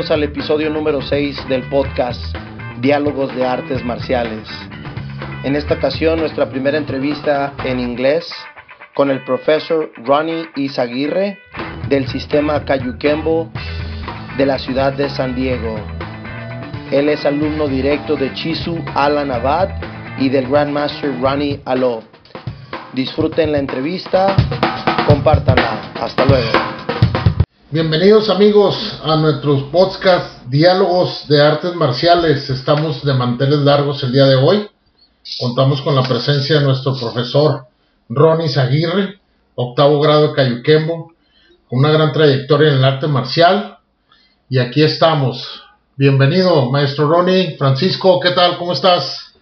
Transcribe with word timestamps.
Bienvenidos 0.00 0.16
al 0.16 0.32
episodio 0.32 0.70
número 0.70 1.02
6 1.02 1.46
del 1.50 1.68
podcast 1.68 2.34
Diálogos 2.80 3.36
de 3.36 3.44
Artes 3.44 3.84
Marciales. 3.84 4.48
En 5.44 5.54
esta 5.54 5.74
ocasión 5.74 6.20
nuestra 6.20 6.48
primera 6.48 6.78
entrevista 6.78 7.52
en 7.66 7.78
inglés 7.78 8.26
con 8.94 9.10
el 9.10 9.22
profesor 9.24 9.92
Ronnie 10.02 10.48
Izaguirre 10.56 11.38
del 11.90 12.08
sistema 12.08 12.64
Cayuquembo 12.64 13.50
de 14.38 14.46
la 14.46 14.58
ciudad 14.58 14.94
de 14.94 15.10
San 15.10 15.34
Diego. 15.34 15.78
Él 16.90 17.10
es 17.10 17.26
alumno 17.26 17.68
directo 17.68 18.16
de 18.16 18.32
Chisu 18.32 18.82
Alan 18.94 19.30
Abad 19.30 19.68
y 20.18 20.30
del 20.30 20.48
Grandmaster 20.48 21.20
Ronnie 21.20 21.60
Alo. 21.66 22.02
Disfruten 22.94 23.52
la 23.52 23.58
entrevista, 23.58 24.34
compártanla. 25.06 25.92
Hasta 26.00 26.24
luego. 26.24 26.79
Bienvenidos 27.72 28.28
amigos 28.30 28.98
a 29.04 29.14
nuestros 29.14 29.62
podcast 29.70 30.42
Diálogos 30.48 31.28
de 31.28 31.40
Artes 31.40 31.72
Marciales. 31.76 32.50
Estamos 32.50 33.04
de 33.04 33.14
manteles 33.14 33.60
largos 33.60 34.02
el 34.02 34.10
día 34.10 34.26
de 34.26 34.34
hoy. 34.34 34.68
Contamos 35.38 35.80
con 35.82 35.94
la 35.94 36.02
presencia 36.02 36.58
de 36.58 36.64
nuestro 36.64 36.98
profesor 36.98 37.66
Ronnie 38.08 38.48
Zaguirre, 38.48 39.20
octavo 39.54 40.00
grado 40.00 40.26
de 40.26 40.34
Cayuquembo, 40.34 41.12
con 41.68 41.78
una 41.78 41.92
gran 41.92 42.12
trayectoria 42.12 42.72
en 42.72 42.78
el 42.78 42.84
arte 42.84 43.06
marcial. 43.06 43.78
Y 44.48 44.58
aquí 44.58 44.82
estamos. 44.82 45.62
Bienvenido, 45.94 46.72
maestro 46.72 47.08
Ronnie. 47.08 47.56
Francisco, 47.56 48.18
¿qué 48.18 48.32
tal? 48.32 48.58
¿Cómo 48.58 48.72
estás? 48.72 49.32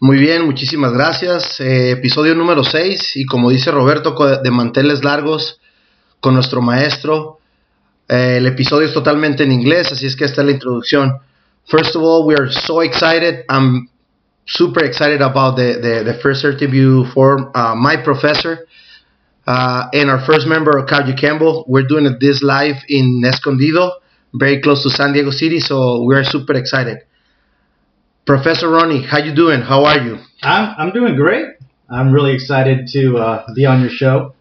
Muy 0.00 0.16
bien, 0.16 0.46
muchísimas 0.46 0.94
gracias. 0.94 1.60
Eh, 1.60 1.90
episodio 1.90 2.34
número 2.34 2.64
6 2.64 3.14
y 3.16 3.26
como 3.26 3.50
dice 3.50 3.70
Roberto, 3.70 4.14
de 4.42 4.50
manteles 4.50 5.04
largos 5.04 5.60
con 6.20 6.32
nuestro 6.32 6.62
maestro. 6.62 7.40
Eh, 8.08 8.36
el 8.38 8.46
episodio 8.46 8.86
es 8.86 8.94
totalmente 8.94 9.44
en 9.44 9.52
inglés, 9.52 9.90
así 9.92 10.06
es 10.06 10.16
que 10.16 10.24
esta 10.24 10.42
es 10.42 10.46
la 10.46 10.52
introducción. 10.52 11.20
First 11.66 11.96
of 11.96 12.02
all, 12.02 12.26
we 12.26 12.34
are 12.34 12.50
so 12.50 12.82
excited. 12.82 13.44
I'm 13.48 13.88
super 14.46 14.84
excited 14.84 15.22
about 15.22 15.56
the, 15.56 15.78
the, 15.80 16.04
the 16.04 16.14
first 16.20 16.44
interview 16.44 17.04
for 17.14 17.50
uh, 17.56 17.74
my 17.74 17.96
professor 17.96 18.66
uh, 19.46 19.88
and 19.92 20.10
our 20.10 20.20
first 20.26 20.46
member, 20.46 20.72
Cardio 20.86 21.18
Campbell. 21.18 21.64
We're 21.66 21.86
doing 21.86 22.06
this 22.20 22.42
live 22.42 22.76
in 22.88 23.22
Escondido, 23.24 23.92
very 24.34 24.60
close 24.60 24.82
to 24.82 24.90
San 24.90 25.12
Diego 25.12 25.30
City, 25.30 25.60
so 25.60 26.02
we 26.02 26.14
are 26.14 26.24
super 26.24 26.54
excited. 26.54 26.98
Professor 28.26 28.68
Ronnie, 28.68 29.02
how 29.02 29.18
you 29.18 29.34
doing? 29.34 29.60
How 29.60 29.84
are 29.84 29.98
you? 29.98 30.18
I'm, 30.42 30.74
I'm 30.78 30.92
doing 30.92 31.14
great. 31.16 31.46
I'm 31.90 32.12
really 32.12 32.34
excited 32.34 32.88
to 32.92 33.18
uh, 33.18 33.54
be 33.54 33.66
on 33.66 33.80
your 33.80 33.90
show. 33.90 34.33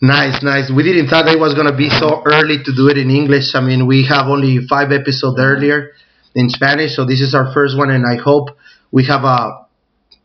Nice, 0.00 0.42
nice. 0.42 0.70
We 0.70 0.82
didn't 0.82 1.08
thought 1.08 1.26
it 1.26 1.40
was 1.40 1.54
gonna 1.54 1.74
be 1.74 1.88
so 1.88 2.22
early 2.26 2.62
to 2.62 2.72
do 2.74 2.88
it 2.88 2.98
in 2.98 3.10
English. 3.10 3.54
I 3.54 3.60
mean, 3.60 3.86
we 3.86 4.04
have 4.04 4.26
only 4.26 4.66
five 4.68 4.92
episodes 4.92 5.40
earlier 5.40 5.92
in 6.34 6.50
Spanish, 6.50 6.96
so 6.96 7.06
this 7.06 7.20
is 7.22 7.34
our 7.34 7.52
first 7.54 7.78
one, 7.78 7.90
and 7.90 8.04
I 8.06 8.16
hope 8.16 8.50
we 8.92 9.06
have 9.06 9.24
a 9.24 9.64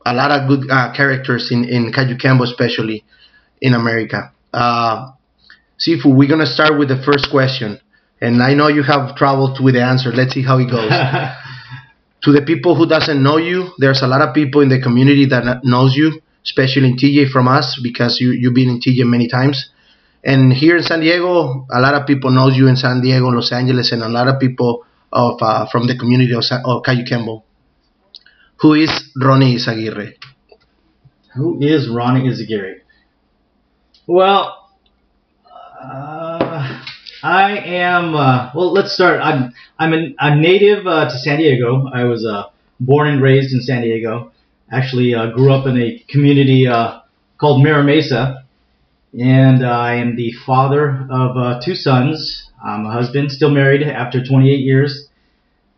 a 0.06 0.14
lot 0.14 0.32
of 0.32 0.48
good 0.50 0.70
uh, 0.70 0.92
characters 0.94 1.52
in 1.52 1.64
in 1.64 1.94
Kajukenbo, 1.94 2.44
especially 2.44 3.06
in 3.62 3.74
America. 3.74 4.34
Uh, 4.54 5.12
Sifu, 5.80 6.14
we're 6.14 6.28
gonna 6.28 6.46
start 6.46 6.78
with 6.78 6.90
the 6.90 7.02
first 7.06 7.32
question, 7.32 7.80
and 8.20 8.44
I 8.44 8.54
know 8.56 8.68
you 8.68 8.84
have 8.84 9.16
trouble 9.16 9.56
with 9.64 9.76
the 9.76 9.84
answer. 9.84 10.12
Let's 10.12 10.34
see 10.34 10.44
how 10.44 10.60
it 10.60 10.70
goes. 10.70 10.92
to 12.24 12.32
the 12.34 12.42
people 12.42 12.76
who 12.76 12.88
doesn't 12.88 13.24
know 13.24 13.38
you, 13.38 13.72
there's 13.78 14.02
a 14.02 14.08
lot 14.08 14.22
of 14.22 14.36
people 14.36 14.60
in 14.62 14.68
the 14.68 14.82
community 14.82 15.28
that 15.28 15.64
knows 15.64 15.96
you 15.96 16.20
especially 16.46 16.88
in 16.88 16.98
TJ 16.98 17.30
from 17.32 17.48
us 17.48 17.80
because 17.82 18.20
you 18.20 18.32
you've 18.32 18.54
been 18.54 18.70
in 18.70 18.80
TJ 18.80 19.06
many 19.06 19.28
times. 19.28 19.70
And 20.24 20.54
here 20.54 20.78
in 20.78 20.84
San 20.84 21.00
Diego, 21.00 21.66
a 21.72 21.80
lot 21.80 21.96
of 21.96 22.06
people 22.06 22.30
knows 22.30 22.56
you 22.56 22.68
in 22.68 22.76
San 22.76 23.02
Diego, 23.02 23.28
Los 23.28 23.52
Angeles, 23.52 23.92
and 23.92 24.04
a 24.04 24.10
lot 24.10 24.28
of 24.28 24.40
people 24.40 24.86
of 25.12 25.42
uh, 25.42 25.68
from 25.72 25.88
the 25.88 25.98
community 25.98 26.34
of, 26.34 26.44
of 26.66 26.84
Kajukenbo. 26.84 27.44
Who 28.58 28.76
is 28.76 29.12
Ronnie 29.20 29.58
Izaguirre? 29.58 30.14
Who 31.36 31.62
is 31.62 31.90
Ronnie 31.90 32.30
Izaguirre? 32.30 32.82
Well, 34.06 34.70
uh, 35.82 36.84
I 37.24 37.58
am. 37.58 38.16
Uh, 38.16 38.52
well, 38.54 38.72
let's 38.72 38.94
start. 38.94 39.20
I'm 39.22 39.54
I'm 39.80 39.94
a, 39.94 40.16
I'm 40.20 40.42
native 40.42 40.86
uh, 40.86 41.06
to 41.06 41.18
San 41.18 41.40
Diego. 41.40 41.88
I 41.92 42.04
was 42.04 42.26
uh, 42.26 42.50
born 42.80 43.08
and 43.08 43.22
raised 43.22 43.54
in 43.54 43.62
San 43.62 43.82
Diego 43.82 44.32
actually 44.72 45.14
uh, 45.14 45.32
grew 45.32 45.52
up 45.52 45.68
in 45.68 45.78
a 45.78 46.04
community 46.10 46.68
uh, 46.68 47.00
called 47.40 47.64
Mira 47.64 47.84
Mesa, 47.84 48.46
and 49.20 49.66
I 49.66 49.96
am 49.96 50.16
the 50.16 50.34
father 50.46 51.08
of 51.12 51.38
uh, 51.38 51.62
two 51.64 51.76
sons. 51.76 52.50
I'm 52.64 52.86
a 52.86 52.92
husband, 52.92 53.32
still 53.32 53.50
married 53.50 53.84
after 53.84 54.24
28 54.24 54.56
years. 54.58 55.08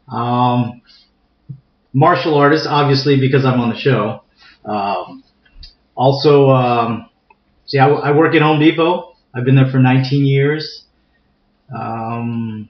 Um, 0.09 0.81
martial 1.93 2.35
artist, 2.35 2.67
obviously, 2.67 3.19
because 3.19 3.45
I'm 3.45 3.59
on 3.59 3.69
the 3.69 3.77
show. 3.77 4.23
Um, 4.65 5.23
also, 5.95 6.49
um, 6.49 7.09
see, 7.65 7.79
I, 7.79 7.87
I, 7.87 8.11
work 8.11 8.35
at 8.35 8.41
Home 8.41 8.59
Depot. 8.59 9.15
I've 9.33 9.45
been 9.45 9.55
there 9.55 9.69
for 9.71 9.79
19 9.79 10.25
years. 10.25 10.85
Um, 11.75 12.69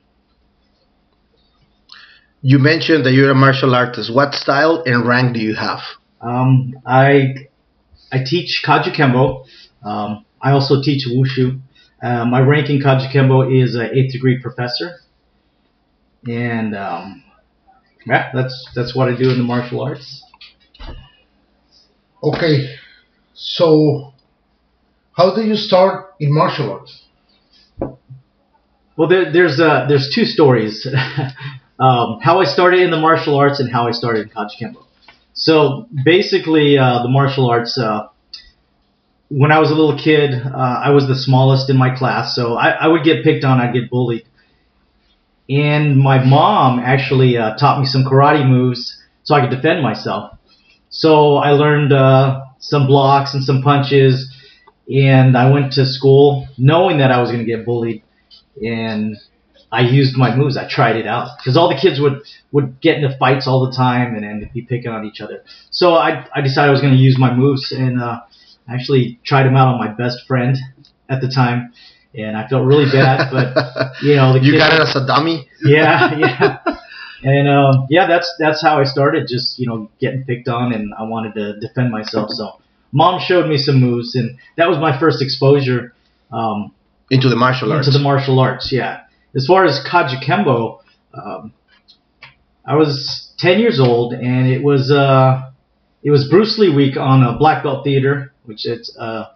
you 2.42 2.60
mentioned 2.60 3.06
that 3.06 3.14
you're 3.14 3.32
a 3.32 3.36
martial 3.36 3.74
artist. 3.74 4.14
What 4.14 4.34
style 4.34 4.84
and 4.86 5.08
rank 5.08 5.34
do 5.34 5.40
you 5.40 5.56
have? 5.56 5.80
Um, 6.24 6.74
I 6.86 7.48
I 8.12 8.24
teach 8.26 8.64
Kajukenbo. 8.66 9.46
Um, 9.84 10.26
I 10.42 10.52
also 10.52 10.82
teach 10.82 11.08
Wushu. 11.08 11.60
Uh, 12.02 12.26
my 12.26 12.40
rank 12.40 12.70
in 12.70 12.80
Kajukenbo 12.80 13.64
is 13.64 13.76
an 13.76 13.90
eighth 13.94 14.14
degree 14.14 14.40
professor, 14.42 15.00
and 16.28 16.76
um, 16.76 17.24
yeah, 18.06 18.30
that's 18.34 18.70
that's 18.76 18.96
what 18.96 19.10
I 19.10 19.16
do 19.16 19.30
in 19.30 19.38
the 19.38 19.44
martial 19.44 19.82
arts. 19.82 20.24
Okay, 22.22 22.76
so 23.34 24.14
how 25.12 25.36
did 25.36 25.48
you 25.48 25.56
start 25.56 26.14
in 26.20 26.34
martial 26.34 26.72
arts? 26.72 27.04
Well, 28.96 29.10
there, 29.10 29.32
there's 29.32 29.60
uh, 29.60 29.86
there's 29.90 30.12
two 30.14 30.26
stories. 30.26 30.88
um, 31.80 32.20
how 32.22 32.40
I 32.40 32.46
started 32.46 32.82
in 32.82 32.92
the 32.92 33.00
martial 33.00 33.36
arts 33.36 33.60
and 33.60 33.72
how 33.72 33.88
I 33.88 33.92
started 33.92 34.28
in 34.28 34.30
Kaju 34.30 34.52
Kembo. 34.62 34.86
So 35.34 35.88
basically, 36.06 36.78
uh, 36.78 37.02
the 37.04 37.10
martial 37.10 37.50
arts. 37.50 37.78
Uh, 37.78 38.08
when 39.30 39.52
I 39.52 39.60
was 39.60 39.72
a 39.72 39.76
little 39.76 39.98
kid, 39.98 40.34
uh, 40.34 40.56
I 40.56 40.92
was 40.92 41.08
the 41.08 41.16
smallest 41.16 41.70
in 41.70 41.78
my 41.78 41.96
class, 41.96 42.36
so 42.36 42.54
I, 42.54 42.70
I, 42.70 42.88
would 42.88 43.04
get 43.04 43.24
picked 43.24 43.44
on. 43.44 43.60
I'd 43.60 43.74
get 43.74 43.90
bullied. 43.90 44.26
And 45.50 45.98
my 45.98 46.24
mom 46.24 46.80
actually 46.80 47.38
uh, 47.38 47.56
taught 47.56 47.80
me 47.80 47.86
some 47.86 48.04
karate 48.04 48.48
moves 48.48 49.02
so 49.24 49.34
I 49.34 49.42
could 49.42 49.50
defend 49.50 49.82
myself. 49.82 50.38
So 50.90 51.38
I 51.38 51.52
learned 51.52 51.92
uh, 51.92 52.42
some 52.60 52.86
blocks 52.86 53.34
and 53.34 53.44
some 53.44 53.64
punches, 53.64 54.32
and 54.88 55.36
I 55.36 55.50
went 55.50 55.74
to 55.74 55.86
school 55.86 56.48
knowing 56.60 57.00
that 57.00 57.12
I 57.12 57.20
was 57.20 57.32
going 57.32 57.44
to 57.44 57.52
get 57.52 57.66
bullied. 57.66 58.04
And 58.62 59.18
I 59.74 59.82
used 59.82 60.16
my 60.16 60.36
moves. 60.36 60.56
I 60.56 60.70
tried 60.70 60.98
it 60.98 61.08
out 61.08 61.30
because 61.38 61.58
all 61.58 61.68
the 61.68 61.76
kids 61.76 62.00
would 62.00 62.22
would 62.52 62.80
get 62.80 62.98
into 62.98 63.18
fights 63.18 63.48
all 63.48 63.66
the 63.66 63.76
time 63.76 64.16
and, 64.16 64.24
and 64.24 64.54
be 64.54 64.62
picking 64.62 64.92
on 64.92 65.04
each 65.04 65.20
other. 65.20 65.44
So 65.72 65.96
I 65.96 66.28
I 66.34 66.42
decided 66.42 66.70
I 66.70 66.72
was 66.72 66.82
going 66.82 66.94
to 66.94 67.00
use 67.00 67.18
my 67.18 67.34
moves 67.34 67.72
and 67.72 68.00
uh, 68.00 68.22
actually 68.70 69.20
tried 69.26 69.44
them 69.44 69.56
out 69.56 69.68
on 69.70 69.80
my 69.80 69.88
best 69.88 70.28
friend 70.28 70.56
at 71.10 71.22
the 71.22 71.28
time, 71.28 71.74
and 72.14 72.38
I 72.38 72.48
felt 72.48 72.66
really 72.66 72.86
bad. 72.86 73.32
But 73.32 73.94
you 74.04 74.16
know, 74.16 74.34
the 74.34 74.42
you 74.42 74.58
got 74.60 74.74
it 74.74 74.80
as 74.80 74.96
a 74.96 75.06
dummy. 75.08 75.50
Yeah, 75.66 76.18
yeah. 76.18 76.58
And 77.24 77.48
um, 77.48 77.88
yeah, 77.90 78.06
that's 78.06 78.32
that's 78.38 78.62
how 78.62 78.80
I 78.80 78.84
started. 78.84 79.28
Just 79.28 79.58
you 79.58 79.66
know, 79.66 79.90
getting 80.00 80.24
picked 80.24 80.50
on, 80.50 80.72
and 80.72 80.94
I 80.94 81.04
wanted 81.04 81.34
to 81.34 81.60
defend 81.60 81.90
myself. 81.90 82.30
So 82.30 82.62
mom 82.92 83.20
showed 83.20 83.50
me 83.50 83.58
some 83.58 83.80
moves, 83.80 84.14
and 84.14 84.38
that 84.58 84.70
was 84.70 84.78
my 84.78 85.00
first 85.00 85.20
exposure 85.22 85.96
um, 86.32 86.74
into 87.10 87.28
the 87.30 87.36
martial 87.38 87.72
arts. 87.74 87.88
Into 87.88 87.98
the 87.98 88.04
martial 88.04 88.40
arts, 88.40 88.72
yeah 88.72 89.03
as 89.36 89.46
far 89.46 89.66
as 89.66 89.80
Kajukenbo, 89.90 90.80
um, 91.14 91.54
I 92.66 92.76
was 92.76 93.32
10 93.40 93.60
years 93.60 93.80
old, 93.80 94.14
and 94.14 94.48
it 94.48 94.64
was 94.64 94.92
uh, 94.92 95.52
it 96.04 96.12
was 96.12 96.28
Bruce 96.30 96.58
Lee 96.58 96.74
Week 96.74 96.98
on 96.98 97.24
a 97.24 97.38
Black 97.38 97.64
Belt 97.64 97.84
Theater, 97.84 98.34
which 98.44 98.66
it's 98.66 98.96
a, 98.98 99.32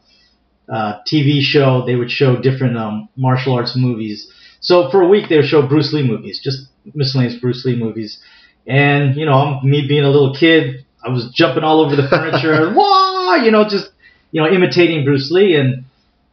a 0.69 1.01
TV 1.11 1.41
show. 1.41 1.85
They 1.85 1.95
would 1.95 2.11
show 2.11 2.39
different 2.39 2.77
um, 2.77 3.09
martial 3.15 3.53
arts 3.53 3.75
movies. 3.75 4.31
So 4.59 4.89
for 4.89 5.01
a 5.01 5.07
week, 5.07 5.29
they 5.29 5.37
would 5.37 5.45
show 5.45 5.67
Bruce 5.67 5.93
Lee 5.93 6.07
movies, 6.07 6.39
just 6.43 6.67
miscellaneous 6.93 7.39
Bruce 7.39 7.63
Lee 7.65 7.75
movies. 7.75 8.19
And 8.65 9.15
you 9.15 9.25
know, 9.25 9.59
me 9.61 9.85
being 9.87 10.03
a 10.03 10.09
little 10.09 10.35
kid, 10.35 10.85
I 11.03 11.09
was 11.09 11.31
jumping 11.33 11.63
all 11.63 11.81
over 11.81 11.95
the 11.95 12.07
furniture, 12.07 12.73
wah, 12.75 13.35
you 13.35 13.51
know, 13.51 13.63
just 13.63 13.89
you 14.31 14.41
know, 14.41 14.49
imitating 14.49 15.05
Bruce 15.05 15.31
Lee. 15.31 15.55
And 15.55 15.85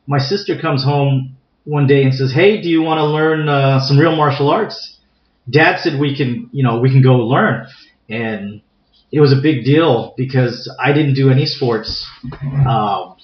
my 0.06 0.18
sister 0.18 0.60
comes 0.60 0.84
home 0.84 1.33
one 1.64 1.86
day 1.86 2.02
and 2.04 2.14
says, 2.14 2.32
"Hey, 2.32 2.60
do 2.60 2.68
you 2.68 2.82
want 2.82 2.98
to 2.98 3.04
learn 3.06 3.48
uh, 3.48 3.80
some 3.80 3.98
real 3.98 4.16
martial 4.16 4.50
arts?" 4.50 4.98
Dad 5.48 5.80
said 5.80 5.98
we 6.00 6.16
can, 6.16 6.48
you 6.52 6.62
know, 6.64 6.80
we 6.80 6.90
can 6.90 7.02
go 7.02 7.16
learn, 7.16 7.66
and 8.08 8.60
it 9.12 9.20
was 9.20 9.32
a 9.32 9.36
big 9.40 9.64
deal 9.64 10.14
because 10.16 10.72
I 10.82 10.92
didn't 10.92 11.14
do 11.14 11.30
any 11.30 11.46
sports, 11.46 12.06
um, 12.66 13.16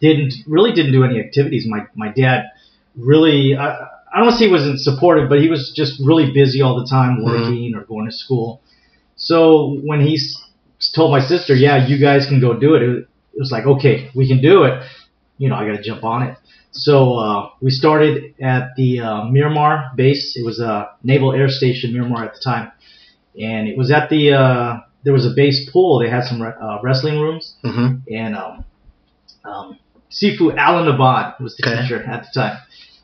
didn't 0.00 0.34
really 0.46 0.72
didn't 0.72 0.92
do 0.92 1.04
any 1.04 1.20
activities. 1.20 1.66
My 1.68 1.80
my 1.94 2.08
dad 2.12 2.44
really, 2.96 3.54
I, 3.56 3.76
I 4.12 4.20
don't 4.20 4.32
say 4.32 4.46
he 4.46 4.50
wasn't 4.50 4.80
supportive, 4.80 5.28
but 5.28 5.40
he 5.40 5.48
was 5.48 5.72
just 5.74 6.00
really 6.04 6.32
busy 6.32 6.62
all 6.62 6.78
the 6.80 6.86
time 6.88 7.18
Mm-hmm. 7.18 7.24
working 7.24 7.74
or 7.74 7.84
going 7.84 8.06
to 8.06 8.12
school. 8.12 8.60
So 9.16 9.78
when 9.84 10.00
he 10.00 10.16
s- 10.16 10.36
told 10.94 11.10
my 11.10 11.20
sister, 11.20 11.54
"Yeah, 11.54 11.86
you 11.86 11.98
guys 11.98 12.26
can 12.26 12.40
go 12.40 12.58
do 12.58 12.74
it," 12.74 12.82
it, 12.82 12.90
it 13.34 13.38
was 13.38 13.52
like, 13.52 13.66
"Okay, 13.66 14.10
we 14.14 14.26
can 14.26 14.40
do 14.40 14.64
it." 14.64 14.82
You 15.40 15.48
know, 15.48 15.56
I 15.56 15.62
got 15.66 15.76
to 15.76 15.82
jump 15.82 16.04
on 16.04 16.20
it. 16.28 16.36
So 16.72 16.94
uh, 17.14 17.48
we 17.60 17.70
started 17.70 18.34
at 18.40 18.76
the 18.76 19.00
uh, 19.00 19.24
Miramar 19.24 19.74
base. 19.96 20.36
It 20.36 20.44
was 20.44 20.60
a 20.60 20.90
Naval 21.02 21.32
Air 21.32 21.48
Station, 21.48 21.92
Miramar 21.94 22.22
at 22.26 22.34
the 22.34 22.40
time, 22.44 22.70
and 23.48 23.66
it 23.66 23.76
was 23.76 23.90
at 23.90 24.10
the 24.10 24.22
uh, 24.32 24.80
there 25.04 25.14
was 25.14 25.26
a 25.26 25.34
base 25.34 25.68
pool. 25.72 25.98
They 25.98 26.10
had 26.10 26.24
some 26.24 26.40
uh, 26.42 26.78
wrestling 26.82 27.18
rooms, 27.24 27.54
hmm 27.62 27.88
and 28.12 28.36
um, 28.36 28.64
um, 29.44 29.78
Sifu 30.10 30.54
Alan 30.56 30.86
Abad 30.94 31.34
was 31.40 31.56
the 31.56 31.66
Okay. 31.66 31.82
teacher 31.82 32.02
at 32.04 32.20
the 32.26 32.40
time. 32.40 32.58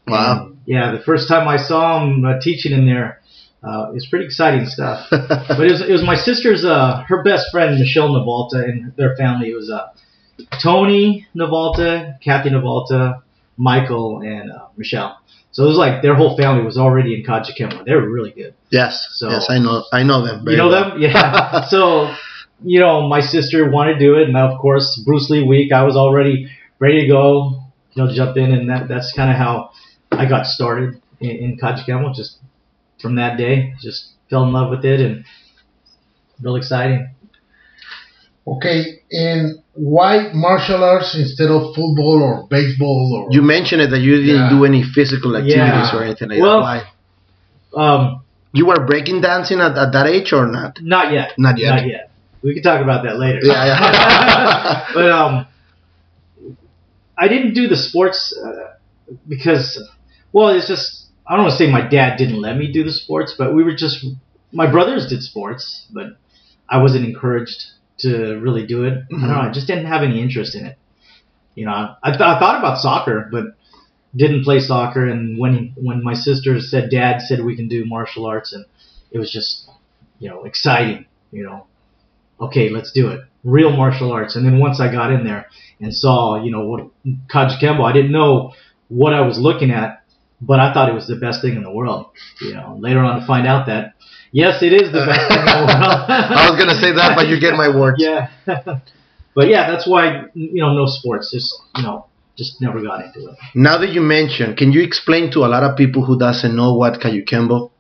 Wow. 0.06 0.46
And, 0.46 0.58
yeah, 0.66 0.92
the 0.92 1.02
first 1.02 1.28
time 1.28 1.48
I 1.48 1.56
saw 1.56 2.04
him 2.04 2.24
uh, 2.24 2.38
teaching 2.40 2.72
in 2.72 2.86
there, 2.86 3.20
uh, 3.66 3.90
it 3.90 3.94
was 3.94 4.06
pretty 4.10 4.26
exciting 4.26 4.66
stuff. 4.66 5.06
but 5.10 5.60
it 5.66 5.72
was, 5.72 5.82
it 5.82 5.92
was 5.92 6.04
my 6.04 6.16
sister's, 6.16 6.64
uh, 6.64 7.02
her 7.08 7.22
best 7.22 7.50
friend, 7.50 7.78
Michelle 7.78 8.10
Navalta, 8.10 8.62
and 8.68 8.92
their 8.96 9.16
family. 9.16 9.50
It 9.50 9.54
was 9.56 9.70
uh, 9.70 9.86
Tony 10.62 11.26
Navalta, 11.34 12.20
Kathy 12.20 12.50
Navalta, 12.50 13.22
Michael, 13.56 14.20
and 14.20 14.50
uh, 14.52 14.66
Michelle. 14.76 15.18
So 15.52 15.64
it 15.64 15.68
was 15.68 15.78
like 15.78 16.02
their 16.02 16.14
whole 16.14 16.36
family 16.36 16.64
was 16.64 16.76
already 16.76 17.14
in 17.14 17.24
Kajukenbo. 17.24 17.84
They 17.86 17.94
were 17.94 18.08
really 18.08 18.30
good. 18.30 18.54
yes. 18.70 19.06
So- 19.12 19.30
yes, 19.30 19.46
I 19.48 19.58
know. 19.58 19.84
I 19.92 20.02
know 20.02 20.26
them. 20.26 20.46
you 20.46 20.56
know 20.56 20.68
well. 20.68 20.90
them? 20.90 21.00
Yeah. 21.00 21.66
so, 21.68 22.14
you 22.62 22.80
know, 22.80 23.08
my 23.08 23.20
sister 23.20 23.70
wanted 23.70 23.94
to 23.94 23.98
do 24.00 24.14
it, 24.16 24.28
and 24.28 24.36
of 24.36 24.58
course, 24.58 25.00
Bruce 25.04 25.30
Lee 25.30 25.42
week, 25.42 25.72
I 25.72 25.82
was 25.84 25.96
already 25.96 26.50
ready 26.78 27.02
to 27.02 27.08
go, 27.08 27.62
you 27.92 28.04
know, 28.04 28.12
jump 28.12 28.36
in, 28.36 28.52
and 28.52 28.68
that 28.68 28.88
that's 28.88 29.12
kind 29.14 29.30
of 29.30 29.36
how 29.36 29.70
I 30.12 30.26
got 30.26 30.46
started 30.46 31.00
in, 31.20 31.30
in. 31.30 31.58
Just 32.14 32.38
from 33.00 33.16
that 33.16 33.38
day, 33.38 33.74
just 33.80 34.12
fell 34.28 34.44
in 34.44 34.52
love 34.52 34.70
with 34.70 34.84
it, 34.84 35.00
and 35.00 35.24
real 36.42 36.56
exciting. 36.56 37.10
Okay, 38.48 39.00
and 39.10 39.58
why 39.75 40.31
martial 40.32 40.82
arts 40.84 41.16
instead 41.16 41.50
of 41.50 41.75
football 41.75 42.22
or 42.22 42.46
baseball 42.48 43.12
or 43.26 43.32
You 43.32 43.43
mentioned 43.43 43.82
it 43.82 43.90
that 43.90 43.98
you 44.00 44.16
didn't 44.22 44.43
Yeah. 44.44 44.50
do 44.50 44.64
any 44.64 44.82
physical 44.82 45.37
activities 45.37 45.88
Yeah. 45.93 45.96
or 45.96 46.04
anything 46.04 46.28
like 46.31 46.40
Well- 46.40 46.60
that. 46.64 46.84
Why? 47.75 47.84
Um, 47.84 48.20
You 48.52 48.66
were 48.66 48.87
breaking 48.87 49.20
dancing 49.20 49.60
at, 49.60 49.76
at 49.76 49.93
that 49.93 50.06
age 50.06 50.32
or 50.32 50.46
not? 50.46 50.78
not 50.81 51.12
yet. 51.12 51.32
Not 51.37 51.58
yet. 51.58 51.75
Not 51.75 51.87
yet. 51.87 52.10
We 52.43 52.54
can 52.54 52.62
talk 52.62 52.81
about 52.81 53.02
that 53.04 53.19
later. 53.19 53.40
Yeah, 53.43 53.64
yeah. 53.66 54.87
but 54.94 55.10
um, 55.10 55.46
I 57.19 57.28
didn't 57.28 57.54
do 57.54 57.66
the 57.69 57.76
sports 57.76 58.32
uh, 58.44 58.75
because, 59.28 59.82
well, 60.32 60.48
it's 60.50 60.69
just 60.69 61.06
I 61.26 61.34
don't 61.34 61.46
want 61.46 61.58
to 61.58 61.64
say 61.64 61.70
my 61.70 61.81
dad 61.87 62.16
didn't 62.19 62.40
let 62.40 62.56
me 62.56 62.70
do 62.70 62.84
the 62.84 62.93
sports, 62.93 63.34
but 63.37 63.52
we 63.52 63.64
were 63.64 63.75
just 63.75 64.06
my 64.52 64.70
brothers 64.70 65.08
did 65.08 65.22
sports, 65.22 65.87
but 65.93 66.16
I 66.69 66.81
wasn't 66.81 67.04
encouraged 67.04 67.64
to 67.98 68.38
really 68.40 68.66
do 68.66 68.84
it. 68.84 68.93
I 68.93 69.10
don't 69.10 69.20
know. 69.20 69.34
I 69.34 69.44
mm-hmm. 69.44 69.52
just 69.52 69.66
didn't 69.66 69.87
have 69.87 70.02
any 70.02 70.20
interest 70.20 70.54
in 70.54 70.66
it. 70.66 70.78
You 71.54 71.66
know, 71.66 71.94
I, 72.02 72.10
th- 72.10 72.20
I 72.20 72.38
thought 72.38 72.58
about 72.58 72.78
soccer, 72.78 73.28
but 73.31 73.44
didn't 74.14 74.44
play 74.44 74.60
soccer. 74.60 75.06
And 75.06 75.38
when 75.38 75.72
when 75.76 76.02
my 76.02 76.14
sister 76.14 76.60
said, 76.60 76.90
"Dad 76.90 77.22
said 77.22 77.44
we 77.44 77.56
can 77.56 77.69
do 77.69 77.84
martial 77.84 78.26
arts," 78.26 78.52
and 78.52 78.64
it 79.10 79.19
was 79.19 79.31
just 79.31 79.69
you 80.19 80.28
know 80.28 80.44
exciting. 80.44 81.06
You 81.32 81.44
know, 81.44 81.66
okay, 82.40 82.69
let's 82.69 82.93
do 82.93 83.08
it. 83.08 83.20
Real 83.44 83.70
martial 83.70 84.12
arts. 84.12 84.37
And 84.37 84.44
then 84.44 84.58
once 84.58 84.81
I 84.81 84.90
got 84.90 85.12
in 85.12 85.25
there 85.25 85.46
and 85.81 85.94
saw, 85.94 86.43
you 86.43 86.50
know, 86.50 86.66
what 86.66 86.88
Kajukenbo, 87.28 87.84
I 87.84 87.93
didn't 87.93 88.12
know 88.12 88.52
what 88.88 89.12
I 89.12 89.20
was 89.22 89.38
looking 89.38 89.70
at, 89.70 89.95
but 90.40 90.60
I 90.60 90.72
thought 90.72 90.88
it 90.88 90.94
was 90.94 91.06
the 91.06 91.16
best 91.16 91.42
thing 91.42 91.56
in 91.56 91.62
the 91.62 91.70
world. 91.72 92.10
You 92.40 92.54
know, 92.54 92.76
later 92.78 93.00
on 93.00 93.20
to 93.20 93.26
find 93.26 93.46
out 93.46 93.66
that 93.66 93.94
yes, 94.32 94.62
it 94.62 94.72
is 94.72 94.92
the 94.92 95.04
best 95.06 95.28
thing 95.28 95.38
in 95.40 95.44
the 95.46 95.56
world. 95.56 95.70
I 95.70 96.50
was 96.50 96.58
gonna 96.58 96.78
say 96.80 96.92
that, 96.92 97.16
but 97.16 97.28
you 97.28 97.40
get 97.40 97.54
my 97.54 97.68
words. 97.74 97.96
yeah. 97.98 98.28
but 99.34 99.48
yeah, 99.48 99.70
that's 99.70 99.86
why 99.88 100.24
you 100.34 100.62
know 100.62 100.74
no 100.74 100.86
sports. 100.86 101.30
Just 101.32 101.54
you 101.76 101.82
know, 101.82 102.06
just 102.36 102.60
never 102.60 102.82
got 102.82 103.04
into 103.04 103.30
it. 103.30 103.36
Now 103.54 103.78
that 103.78 103.90
you 103.90 104.00
mention, 104.00 104.56
can 104.56 104.72
you 104.72 104.82
explain 104.82 105.30
to 105.32 105.40
a 105.40 105.48
lot 105.48 105.62
of 105.62 105.76
people 105.76 106.04
who 106.04 106.18
doesn't 106.18 106.54
know 106.54 106.74
what 106.74 107.00
Kajukenbo 107.00 107.70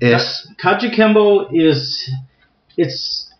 is? 0.00 0.48
Kajukenbo 0.62 1.48
is 1.52 2.10
it's 2.76 3.30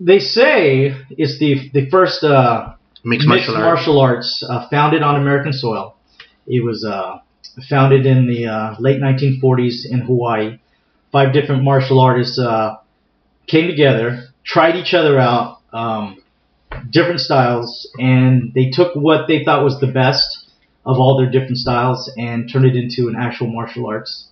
they 0.00 0.18
say 0.18 0.94
it's 1.10 1.38
the 1.38 1.70
the 1.72 1.88
first 1.90 2.22
uh, 2.24 2.74
Mixed 3.04 3.28
mixed 3.28 3.48
martial 3.48 3.56
art. 3.56 3.64
martial 3.64 4.00
arts 4.00 4.46
uh, 4.48 4.68
founded 4.68 5.02
on 5.02 5.16
American 5.20 5.52
soil. 5.52 5.96
It 6.46 6.64
was 6.64 6.84
uh, 6.84 7.18
founded 7.68 8.06
in 8.06 8.26
the 8.26 8.46
uh, 8.46 8.76
late 8.78 9.00
1940s 9.00 9.86
in 9.90 10.00
Hawaii. 10.00 10.58
Five 11.12 11.32
different 11.32 11.62
martial 11.62 12.00
artists 12.00 12.38
uh, 12.38 12.76
came 13.46 13.68
together, 13.68 14.24
tried 14.44 14.76
each 14.76 14.94
other 14.94 15.18
out, 15.18 15.58
um, 15.72 16.22
different 16.90 17.20
styles, 17.20 17.88
and 17.98 18.52
they 18.54 18.70
took 18.70 18.94
what 18.94 19.28
they 19.28 19.44
thought 19.44 19.62
was 19.62 19.78
the 19.80 19.86
best 19.86 20.46
of 20.84 20.98
all 20.98 21.16
their 21.16 21.30
different 21.30 21.58
styles 21.58 22.10
and 22.18 22.50
turned 22.52 22.66
it 22.66 22.76
into 22.76 23.08
an 23.08 23.16
actual 23.16 23.46
martial 23.46 23.86
arts. 23.86 24.28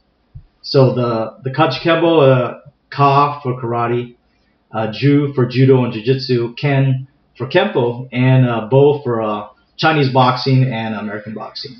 So 0.62 0.94
the 0.94 1.38
the 1.42 1.50
Kajukenbo, 1.50 2.22
uh, 2.22 2.60
Ka 2.90 3.40
for 3.42 3.60
karate, 3.60 4.16
uh, 4.72 4.92
Ju 4.92 5.32
for 5.34 5.46
judo 5.46 5.84
and 5.84 5.92
jiu-jitsu, 5.92 6.54
Ken 6.54 7.08
for 7.36 7.46
kempo, 7.46 8.08
and 8.12 8.48
uh, 8.48 8.68
Bo 8.70 9.02
for 9.02 9.22
uh, 9.22 9.48
Chinese 9.76 10.12
boxing 10.12 10.64
and 10.64 10.94
American 10.94 11.34
boxing. 11.34 11.76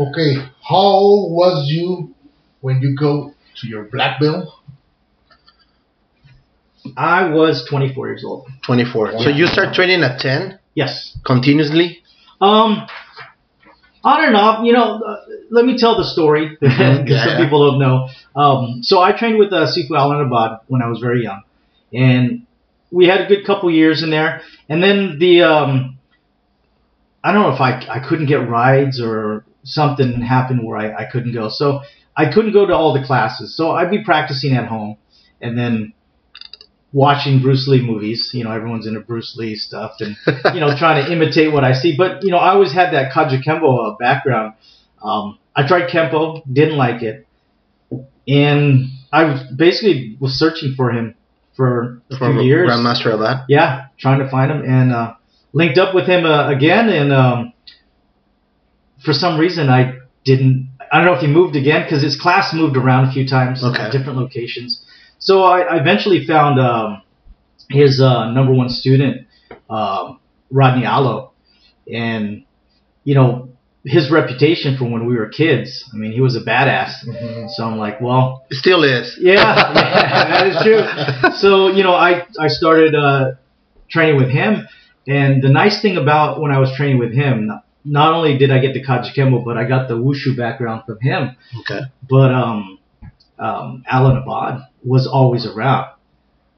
Okay, 0.00 0.36
how 0.66 0.76
old 0.76 1.32
was 1.32 1.68
you 1.68 2.14
when 2.62 2.80
you 2.80 2.96
go 2.96 3.34
to 3.60 3.68
your 3.68 3.84
black 3.84 4.18
belt? 4.18 4.48
I 6.96 7.28
was 7.28 7.66
24 7.68 8.08
years 8.08 8.24
old. 8.24 8.48
24. 8.64 9.18
So 9.18 9.28
you 9.28 9.46
start 9.46 9.74
training 9.74 10.02
at 10.02 10.18
10 10.20 10.58
Yes. 10.74 11.16
continuously? 11.26 12.02
Um, 12.40 12.86
on 14.02 14.24
and 14.24 14.34
off, 14.36 14.64
you 14.64 14.72
know, 14.72 15.02
uh, 15.06 15.16
let 15.50 15.66
me 15.66 15.76
tell 15.76 15.96
the 15.98 16.04
story 16.04 16.56
because 16.58 16.78
Mhm, 16.78 17.08
yeah, 17.10 17.24
some 17.24 17.32
yeah. 17.34 17.44
people 17.44 17.70
don't 17.70 17.78
know. 17.80 18.08
Um, 18.34 18.82
so 18.82 19.00
I 19.00 19.12
trained 19.12 19.38
with 19.38 19.52
uh, 19.52 19.66
Sifu 19.66 19.94
Alan 19.96 20.20
Abad 20.22 20.60
when 20.68 20.80
I 20.80 20.86
was 20.88 21.00
very 21.00 21.22
young, 21.22 21.42
and 21.92 22.46
we 22.90 23.06
had 23.06 23.20
a 23.20 23.26
good 23.26 23.44
couple 23.44 23.70
years 23.70 24.02
in 24.02 24.08
there. 24.10 24.40
And 24.70 24.82
then 24.82 25.18
the, 25.18 25.42
um, 25.42 25.89
I 27.22 27.32
don't 27.32 27.42
know 27.42 27.54
if 27.54 27.60
I, 27.60 27.86
I 27.88 28.06
couldn't 28.06 28.26
get 28.26 28.48
rides 28.48 29.00
or 29.00 29.44
something 29.62 30.20
happened 30.20 30.64
where 30.64 30.78
I, 30.78 31.04
I 31.04 31.10
couldn't 31.10 31.32
go. 31.32 31.48
So 31.50 31.80
I 32.16 32.32
couldn't 32.32 32.52
go 32.52 32.66
to 32.66 32.74
all 32.74 32.94
the 32.94 33.04
classes. 33.04 33.56
So 33.56 33.72
I'd 33.72 33.90
be 33.90 34.02
practicing 34.04 34.54
at 34.54 34.66
home 34.66 34.96
and 35.40 35.56
then 35.58 35.92
watching 36.92 37.40
Bruce 37.42 37.68
Lee 37.68 37.82
movies. 37.84 38.30
You 38.32 38.44
know, 38.44 38.52
everyone's 38.52 38.86
into 38.86 39.00
Bruce 39.00 39.36
Lee 39.36 39.54
stuff 39.54 39.96
and, 40.00 40.16
you 40.54 40.60
know, 40.60 40.74
trying 40.76 41.04
to 41.04 41.12
imitate 41.12 41.52
what 41.52 41.64
I 41.64 41.72
see. 41.74 41.94
But, 41.96 42.24
you 42.24 42.30
know, 42.30 42.38
I 42.38 42.50
always 42.50 42.72
had 42.72 42.92
that 42.94 43.12
Kajukenbo 43.12 43.92
uh, 43.92 43.96
background. 43.98 44.54
Um, 45.02 45.38
I 45.54 45.66
tried 45.66 45.90
Kempo, 45.90 46.42
didn't 46.50 46.76
like 46.76 47.02
it. 47.02 47.26
And 48.28 48.88
I 49.12 49.24
was 49.24 49.42
basically 49.56 50.16
was 50.20 50.38
searching 50.38 50.74
for 50.76 50.90
him 50.90 51.14
for 51.56 52.02
a 52.10 52.16
For 52.16 52.32
few 52.32 52.42
years. 52.42 52.70
Grandmaster 52.70 53.12
of 53.12 53.20
that? 53.20 53.44
Yeah, 53.48 53.86
trying 53.98 54.20
to 54.20 54.30
find 54.30 54.50
him 54.50 54.62
and 54.64 54.92
uh, 54.92 55.14
linked 55.52 55.78
up 55.78 55.94
with 55.94 56.06
him 56.06 56.24
uh, 56.24 56.48
again. 56.50 56.88
And 56.88 57.12
um, 57.12 57.52
for 59.04 59.12
some 59.12 59.38
reason, 59.38 59.68
I 59.68 59.94
didn't. 60.24 60.70
I 60.92 60.96
don't 60.98 61.06
know 61.06 61.14
if 61.14 61.20
he 61.20 61.28
moved 61.28 61.54
again 61.56 61.82
because 61.84 62.02
his 62.02 62.20
class 62.20 62.52
moved 62.52 62.76
around 62.76 63.08
a 63.08 63.12
few 63.12 63.26
times 63.26 63.62
Okay. 63.62 63.80
at 63.80 63.92
different 63.92 64.18
locations. 64.18 64.84
So 65.18 65.42
I, 65.44 65.60
I 65.60 65.80
eventually 65.80 66.26
found 66.26 66.58
um, 66.60 67.02
his 67.68 68.00
uh, 68.00 68.30
number 68.32 68.52
one 68.52 68.68
student, 68.70 69.26
um, 69.68 70.18
Rodney 70.50 70.84
Allo, 70.84 71.32
and 71.92 72.44
you 73.04 73.14
know 73.14 73.50
his 73.84 74.10
reputation 74.10 74.76
from 74.76 74.90
when 74.90 75.06
we 75.06 75.16
were 75.16 75.28
kids. 75.28 75.88
I 75.92 75.96
mean, 75.96 76.12
he 76.12 76.20
was 76.20 76.36
a 76.36 76.40
badass. 76.40 77.50
So 77.54 77.64
I'm 77.64 77.78
like, 77.78 78.00
well, 78.00 78.44
Still 78.50 78.82
is. 78.84 79.16
yeah, 79.20 79.72
yeah, 79.72 80.28
that 80.28 80.46
is 80.48 80.56
true. 80.62 81.32
So 81.36 81.68
you 81.68 81.82
know, 81.84 81.94
I 81.94 82.26
I 82.38 82.48
started 82.48 82.94
uh, 82.96 83.32
training 83.88 84.16
with 84.16 84.28
him, 84.30 84.66
and 85.10 85.42
the 85.42 85.48
nice 85.48 85.82
thing 85.82 85.96
about 85.96 86.40
when 86.40 86.52
I 86.52 86.58
was 86.58 86.70
training 86.76 86.98
with 86.98 87.12
him, 87.12 87.50
not, 87.84 88.14
only 88.14 88.38
did 88.38 88.50
I 88.50 88.58
get 88.58 88.74
the 88.74 88.82
Kajukenbo, 88.84 89.44
but 89.44 89.56
I 89.56 89.64
got 89.66 89.88
the 89.88 89.94
wushu 89.94 90.36
background 90.36 90.82
from 90.86 90.98
him. 91.00 91.36
Okay. 91.60 91.80
But 92.08 92.30
um, 92.32 92.78
um, 93.38 93.84
Alan 93.88 94.16
Abad 94.18 94.62
was 94.84 95.06
always 95.06 95.46
around. 95.46 95.86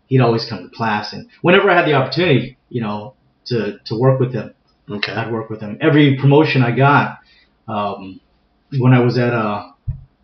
He'd 0.09 0.21
always 0.21 0.45
come 0.49 0.69
to 0.69 0.77
class, 0.77 1.13
and 1.15 1.29
whenever 1.41 1.71
I 1.71 1.77
had 1.77 1.87
the 1.87 1.95
opportunity, 1.95 2.59
you 2.69 2.83
know, 2.83 3.15
to 3.47 3.79
to 3.87 3.99
work 3.99 4.21
with 4.21 4.33
him, 4.35 4.55
Okay. 4.91 5.13
I'd 5.13 5.33
work 5.33 5.49
with 5.49 5.61
him. 5.61 5.79
Every 5.81 6.19
promotion 6.21 6.63
I 6.63 6.73
got, 6.77 7.19
um, 7.69 8.21
when 8.79 8.93
I 8.93 9.01
was 9.01 9.17
at 9.17 9.33
uh, 9.33 9.71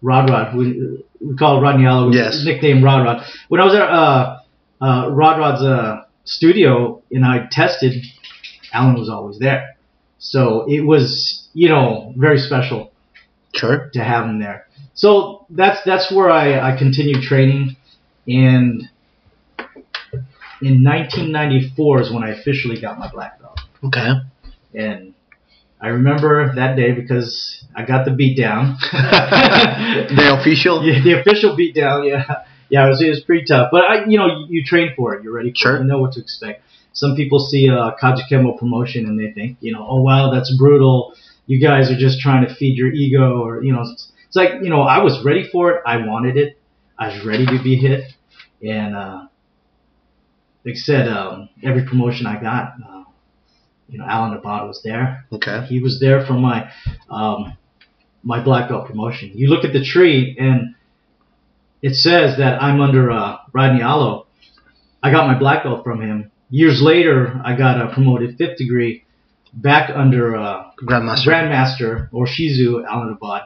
Rod 0.02 0.28
Rod, 0.28 0.54
we, 0.56 0.98
we 1.20 1.36
call 1.36 1.60
Rodney 1.62 1.86
Allo, 1.86 2.10
Yes. 2.12 2.42
nickname 2.44 2.82
Rod 2.84 3.04
Rod. 3.04 3.24
When 3.48 3.60
I 3.60 3.64
was 3.64 3.74
at 3.74 3.82
uh, 3.82 4.40
uh, 4.80 5.08
Rod 5.10 5.38
Rod's 5.38 5.62
uh, 5.62 6.02
studio 6.28 7.02
and 7.10 7.24
I 7.24 7.48
tested, 7.50 8.04
Alan 8.72 8.94
was 8.94 9.08
always 9.08 9.38
there. 9.38 9.76
So 10.18 10.66
it 10.68 10.80
was, 10.80 11.48
you 11.54 11.68
know, 11.68 12.12
very 12.16 12.38
special 12.38 12.92
Sure. 13.54 13.90
to 13.94 14.04
have 14.04 14.26
him 14.26 14.38
there. 14.40 14.66
So 14.94 15.46
that's 15.50 15.80
that's 15.84 16.12
where 16.12 16.30
I, 16.30 16.72
I 16.72 16.76
continued 16.76 17.22
training, 17.22 17.76
and 18.26 18.88
in 20.60 20.82
1994 20.84 22.02
is 22.02 22.12
when 22.12 22.24
I 22.24 22.30
officially 22.30 22.80
got 22.80 22.98
my 22.98 23.08
black 23.10 23.40
belt. 23.40 23.60
Okay. 23.84 24.12
And 24.74 25.14
I 25.80 25.88
remember 25.88 26.54
that 26.56 26.76
day 26.76 26.92
because 26.92 27.64
I 27.76 27.84
got 27.84 28.04
the 28.04 28.10
beat 28.10 28.36
down. 28.36 28.76
the 28.92 30.36
official. 30.40 30.84
Yeah, 30.84 31.02
the 31.02 31.20
official 31.20 31.56
beat 31.56 31.74
down. 31.74 32.04
Yeah, 32.04 32.44
yeah, 32.70 32.86
it 32.86 32.88
was, 32.90 33.02
it 33.02 33.08
was 33.10 33.20
pretty 33.20 33.44
tough. 33.44 33.68
But 33.72 33.84
I, 33.84 34.04
you 34.06 34.18
know, 34.18 34.26
you, 34.26 34.46
you 34.48 34.64
train 34.64 34.92
for 34.96 35.14
it. 35.14 35.22
You're 35.22 35.32
ready 35.32 35.50
for 35.50 35.56
Sure. 35.56 35.76
it. 35.76 35.80
You 35.80 35.86
know 35.86 35.98
what 36.00 36.12
to 36.12 36.20
expect. 36.20 36.62
Some 36.92 37.14
people 37.16 37.38
see 37.38 37.68
a 37.68 37.94
Kajukenbo 38.02 38.58
promotion 38.58 39.06
and 39.06 39.18
they 39.18 39.32
think, 39.32 39.58
you 39.60 39.72
know, 39.72 39.86
oh 39.88 40.00
wow, 40.02 40.30
that's 40.32 40.54
brutal. 40.56 41.14
You 41.46 41.60
guys 41.60 41.90
are 41.90 41.96
just 41.96 42.20
trying 42.20 42.46
to 42.46 42.54
feed 42.54 42.76
your 42.76 42.92
ego, 42.92 43.40
or 43.42 43.62
you 43.62 43.72
know, 43.72 43.82
it's, 43.82 44.12
it's 44.26 44.36
like 44.36 44.50
you 44.62 44.68
know, 44.68 44.82
I 44.82 45.02
was 45.02 45.24
ready 45.24 45.48
for 45.50 45.70
it. 45.72 45.82
I 45.86 45.98
wanted 46.06 46.36
it. 46.36 46.58
I 46.98 47.08
was 47.08 47.24
ready 47.24 47.46
to 47.46 47.62
be 47.62 47.76
hit, 47.76 48.04
and 48.62 48.94
uh, 48.96 49.26
like 50.64 50.74
I 50.74 50.78
said, 50.78 51.08
um, 51.08 51.48
every 51.62 51.84
promotion 51.84 52.26
I 52.26 52.40
got, 52.40 52.74
uh, 52.86 53.04
you 53.88 53.98
know, 53.98 54.04
Alan 54.04 54.34
Abad 54.36 54.66
was 54.66 54.82
there. 54.84 55.24
Okay. 55.32 55.64
He 55.66 55.80
was 55.80 56.00
there 56.00 56.26
for 56.26 56.34
my 56.34 56.70
um, 57.08 57.56
my 58.22 58.42
black 58.42 58.68
belt 58.68 58.86
promotion. 58.86 59.30
You 59.34 59.48
look 59.48 59.64
at 59.64 59.72
the 59.72 59.84
tree 59.84 60.36
and 60.38 60.74
it 61.82 61.94
says 61.94 62.38
that 62.38 62.62
I'm 62.62 62.80
under 62.80 63.10
uh, 63.10 63.36
Rodney 63.52 63.82
Allo. 63.82 64.26
I 65.02 65.10
got 65.10 65.26
my 65.26 65.38
black 65.38 65.62
belt 65.64 65.84
from 65.84 66.00
him. 66.00 66.30
Years 66.50 66.80
later, 66.82 67.40
I 67.44 67.56
got 67.56 67.80
uh, 67.80 67.92
promoted 67.92 68.36
fifth 68.36 68.58
degree 68.58 69.04
back 69.52 69.90
under 69.94 70.36
uh, 70.36 70.70
Grandmaster. 70.82 71.26
Grandmaster 71.26 72.08
or 72.12 72.26
Shizu 72.26 72.84
Alan 72.86 73.10
Abad, 73.12 73.42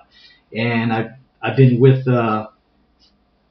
and 0.55 0.93
I've 0.93 1.11
I've 1.43 1.57
been 1.57 1.81
with 1.81 2.07
uh, 2.09 2.47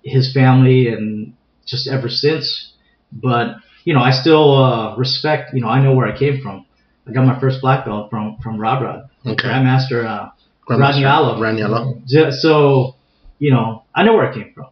his 0.04 0.34
family 0.34 0.88
and 0.88 1.34
just 1.66 1.88
ever 1.88 2.10
since. 2.10 2.74
But 3.12 3.58
you 3.84 3.94
know, 3.94 4.02
I 4.02 4.12
still 4.12 4.56
uh, 4.58 4.96
respect. 4.96 5.54
You 5.54 5.62
know, 5.62 5.68
I 5.68 5.82
know 5.84 5.94
where 5.94 6.08
I 6.08 6.18
came 6.18 6.42
from. 6.42 6.66
I 7.08 7.12
got 7.12 7.26
my 7.26 7.40
first 7.40 7.62
black 7.62 7.86
belt 7.86 8.10
from 8.10 8.38
from 8.42 8.58
Rod 8.60 8.84
Rod, 8.84 9.10
Okay. 9.26 9.48
Grandmaster 9.48 10.06
uh, 10.06 10.30
Grandmaster. 10.68 10.80
Rodney 10.80 11.06
Allo. 11.06 11.42
Rodney 11.42 11.62
Allo. 11.62 12.02
So, 12.32 12.96
you 13.42 13.52
know, 13.52 13.84
I 13.94 14.04
know 14.04 14.14
where 14.14 14.30
I 14.30 14.34
came 14.34 14.54
from. 14.54 14.68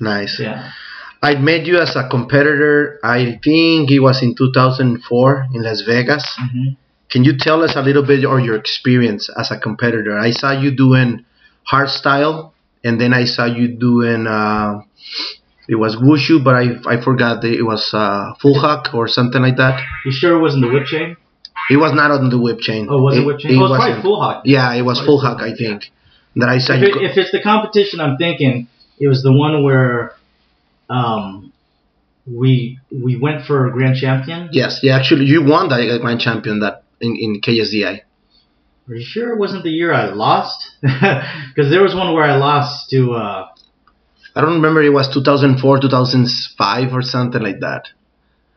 Nice. 0.00 0.40
Yeah. 0.40 0.72
I 1.22 1.36
met 1.36 1.66
you 1.66 1.78
as 1.78 1.94
a 1.96 2.08
competitor. 2.08 2.98
I 3.04 3.38
think 3.44 3.90
it 3.90 4.00
was 4.00 4.22
in 4.22 4.34
2004 4.34 5.46
in 5.54 5.62
Las 5.62 5.82
Vegas. 5.86 6.24
hmm 6.36 6.80
Can 7.12 7.22
you 7.22 7.34
tell 7.38 7.62
us 7.62 7.76
a 7.76 7.82
little 7.82 8.02
bit 8.02 8.24
of 8.24 8.40
your 8.40 8.56
experience 8.56 9.30
as 9.38 9.50
a 9.52 9.58
competitor? 9.60 10.18
I 10.18 10.30
saw 10.32 10.50
you 10.50 10.70
doing 10.74 11.24
hardstyle, 11.70 12.52
and 12.82 12.98
then 13.00 13.12
I 13.12 13.24
saw 13.34 13.44
you 13.44 13.68
doing 13.88 14.26
uh, 14.26 14.80
it 15.68 15.76
was 15.76 15.92
wushu, 16.06 16.42
but 16.42 16.54
I 16.62 16.64
I 16.92 16.96
forgot 17.08 17.34
that 17.42 17.52
it 17.52 17.62
was 17.72 17.84
uh, 17.92 18.34
full 18.40 18.58
hook 18.64 18.92
or 18.98 19.06
something 19.06 19.42
like 19.46 19.56
that. 19.62 19.76
You 20.06 20.12
sure 20.20 20.32
it 20.38 20.42
wasn't 20.46 20.64
the 20.64 20.72
whip 20.74 20.86
chain? 20.94 21.16
It 21.70 21.78
was 21.84 21.92
not 22.00 22.10
on 22.10 22.30
the 22.34 22.40
whip 22.40 22.58
chain. 22.68 22.88
Oh, 22.90 23.00
was 23.06 23.16
it, 23.16 23.24
whip 23.28 23.38
chain? 23.38 23.52
It 23.52 23.60
oh, 23.60 23.68
it's 23.68 23.76
probably 23.76 23.94
wasn't. 23.94 24.02
full 24.08 24.20
hockey. 24.24 24.50
Yeah, 24.56 24.80
it 24.80 24.84
was 24.90 24.98
full 25.06 25.20
hook. 25.20 25.38
I 25.40 25.52
think 25.54 25.92
that 26.36 26.48
I 26.48 26.58
saw 26.58 26.74
If, 26.74 26.82
it, 26.82 26.96
if 27.10 27.16
it's 27.16 27.30
the 27.32 27.40
competition 27.42 28.00
I'm 28.00 28.16
thinking, 28.16 28.68
it 28.98 29.08
was 29.08 29.22
the 29.22 29.32
one 29.32 29.62
where 29.64 30.14
um, 30.90 31.52
we 32.26 32.78
we 32.90 33.16
went 33.16 33.44
for 33.46 33.66
a 33.66 33.70
grand 33.72 33.96
champion. 33.96 34.48
yes, 34.52 34.80
yeah. 34.82 34.96
Actually, 34.96 35.26
you 35.26 35.44
won 35.44 35.68
that 35.68 35.98
grand 36.00 36.20
champion 36.20 36.60
that 36.60 36.82
in 37.00 37.16
in 37.16 37.40
KSDI. 37.40 38.00
Are 38.86 38.94
you 38.94 39.04
sure 39.04 39.32
it 39.32 39.38
wasn't 39.38 39.62
the 39.64 39.70
year 39.70 39.92
I 39.92 40.12
lost? 40.12 40.70
Because 40.82 41.70
there 41.70 41.82
was 41.82 41.94
one 41.94 42.12
where 42.14 42.24
I 42.24 42.36
lost 42.36 42.90
to. 42.90 43.14
Uh, 43.14 43.48
I 44.36 44.40
don't 44.40 44.54
remember. 44.54 44.82
It 44.82 44.90
was 44.92 45.08
2004, 45.14 45.80
2005, 45.80 46.92
or 46.92 47.02
something 47.02 47.40
like 47.40 47.60
that. 47.60 47.88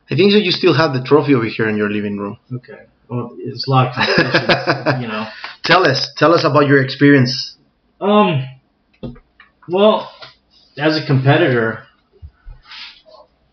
I 0.10 0.16
think 0.16 0.34
that 0.34 0.42
you 0.42 0.52
still 0.52 0.74
have 0.74 0.94
the 0.94 1.04
trophy 1.04 1.34
over 1.36 1.46
here 1.46 1.70
in 1.70 1.78
your 1.78 1.90
living 1.92 2.18
room. 2.18 2.40
okay, 2.54 2.86
well, 3.10 3.36
it's 3.40 3.68
a 3.68 3.70
lot 3.70 3.88
of 3.88 3.94
competitions, 3.94 5.02
you 5.02 5.08
know. 5.08 5.28
Tell 5.64 5.86
us, 5.86 6.12
tell 6.18 6.34
us 6.34 6.44
about 6.46 6.68
your 6.68 6.82
experience. 6.82 7.57
Um, 8.00 8.44
well, 9.68 10.12
as 10.78 10.98
a 10.98 11.06
competitor, 11.06 11.84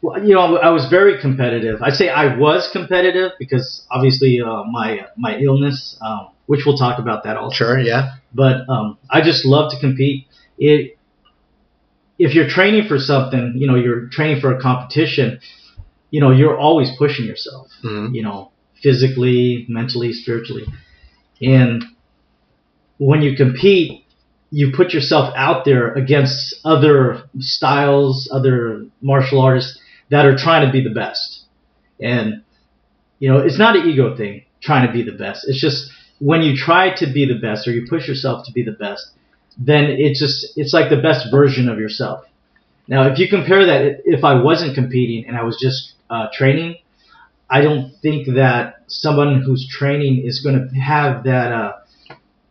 well, 0.02 0.22
you 0.22 0.34
know, 0.34 0.56
I 0.58 0.68
was 0.70 0.86
very 0.88 1.20
competitive. 1.20 1.82
I 1.82 1.90
say 1.90 2.08
I 2.08 2.36
was 2.36 2.68
competitive 2.72 3.32
because 3.38 3.86
obviously 3.90 4.40
uh, 4.40 4.64
my 4.64 5.06
my 5.16 5.38
illness, 5.38 5.96
um, 6.02 6.28
which 6.46 6.66
we'll 6.66 6.76
talk 6.76 6.98
about 6.98 7.24
that 7.24 7.36
also. 7.36 7.54
Sure, 7.54 7.78
yeah. 7.80 8.16
But 8.34 8.68
um, 8.68 8.98
I 9.10 9.22
just 9.22 9.44
love 9.46 9.72
to 9.72 9.80
compete. 9.80 10.26
It 10.58 10.98
if 12.18 12.34
you're 12.34 12.48
training 12.48 12.86
for 12.88 12.98
something, 12.98 13.54
you 13.56 13.66
know, 13.66 13.74
you're 13.74 14.08
training 14.08 14.40
for 14.40 14.54
a 14.56 14.60
competition. 14.60 15.40
You 16.10 16.20
know, 16.20 16.30
you're 16.30 16.58
always 16.58 16.90
pushing 16.96 17.26
yourself 17.26 17.68
hmm 17.82 18.14
you 18.14 18.22
know, 18.22 18.52
physically, 18.82 19.66
mentally, 19.68 20.12
spiritually. 20.12 20.64
And 21.42 21.84
when 22.98 23.22
you 23.22 23.36
compete, 23.36 24.03
you 24.54 24.70
put 24.70 24.94
yourself 24.94 25.34
out 25.36 25.64
there 25.64 25.92
against 25.94 26.54
other 26.64 27.24
styles, 27.40 28.30
other 28.32 28.86
martial 29.02 29.40
artists 29.40 29.76
that 30.10 30.26
are 30.26 30.36
trying 30.36 30.64
to 30.64 30.70
be 30.70 30.80
the 30.80 30.94
best. 30.94 31.42
And, 32.00 32.44
you 33.18 33.28
know, 33.28 33.38
it's 33.38 33.58
not 33.58 33.74
an 33.74 33.88
ego 33.88 34.16
thing, 34.16 34.44
trying 34.62 34.86
to 34.86 34.92
be 34.92 35.02
the 35.02 35.16
best. 35.18 35.44
It's 35.48 35.60
just 35.60 35.90
when 36.20 36.42
you 36.42 36.56
try 36.56 36.94
to 36.98 37.12
be 37.12 37.26
the 37.26 37.40
best 37.40 37.66
or 37.66 37.72
you 37.72 37.88
push 37.90 38.06
yourself 38.06 38.46
to 38.46 38.52
be 38.52 38.62
the 38.62 38.78
best, 38.86 39.10
then 39.58 39.86
it 39.86 40.14
just, 40.14 40.56
it's 40.56 40.72
like 40.72 40.88
the 40.88 41.02
best 41.02 41.32
version 41.32 41.68
of 41.68 41.80
yourself. 41.80 42.24
Now, 42.86 43.08
if 43.10 43.18
you 43.18 43.28
compare 43.28 43.66
that, 43.66 44.02
if 44.04 44.22
I 44.22 44.40
wasn't 44.40 44.76
competing 44.76 45.26
and 45.26 45.36
I 45.36 45.42
was 45.42 45.58
just 45.60 45.94
uh, 46.08 46.28
training, 46.32 46.76
I 47.50 47.60
don't 47.60 47.92
think 48.02 48.28
that 48.36 48.84
someone 48.86 49.42
who's 49.42 49.66
training 49.68 50.22
is 50.24 50.42
going 50.42 50.68
to 50.68 50.78
have 50.78 51.24
that 51.24 51.50
uh, 51.50 51.72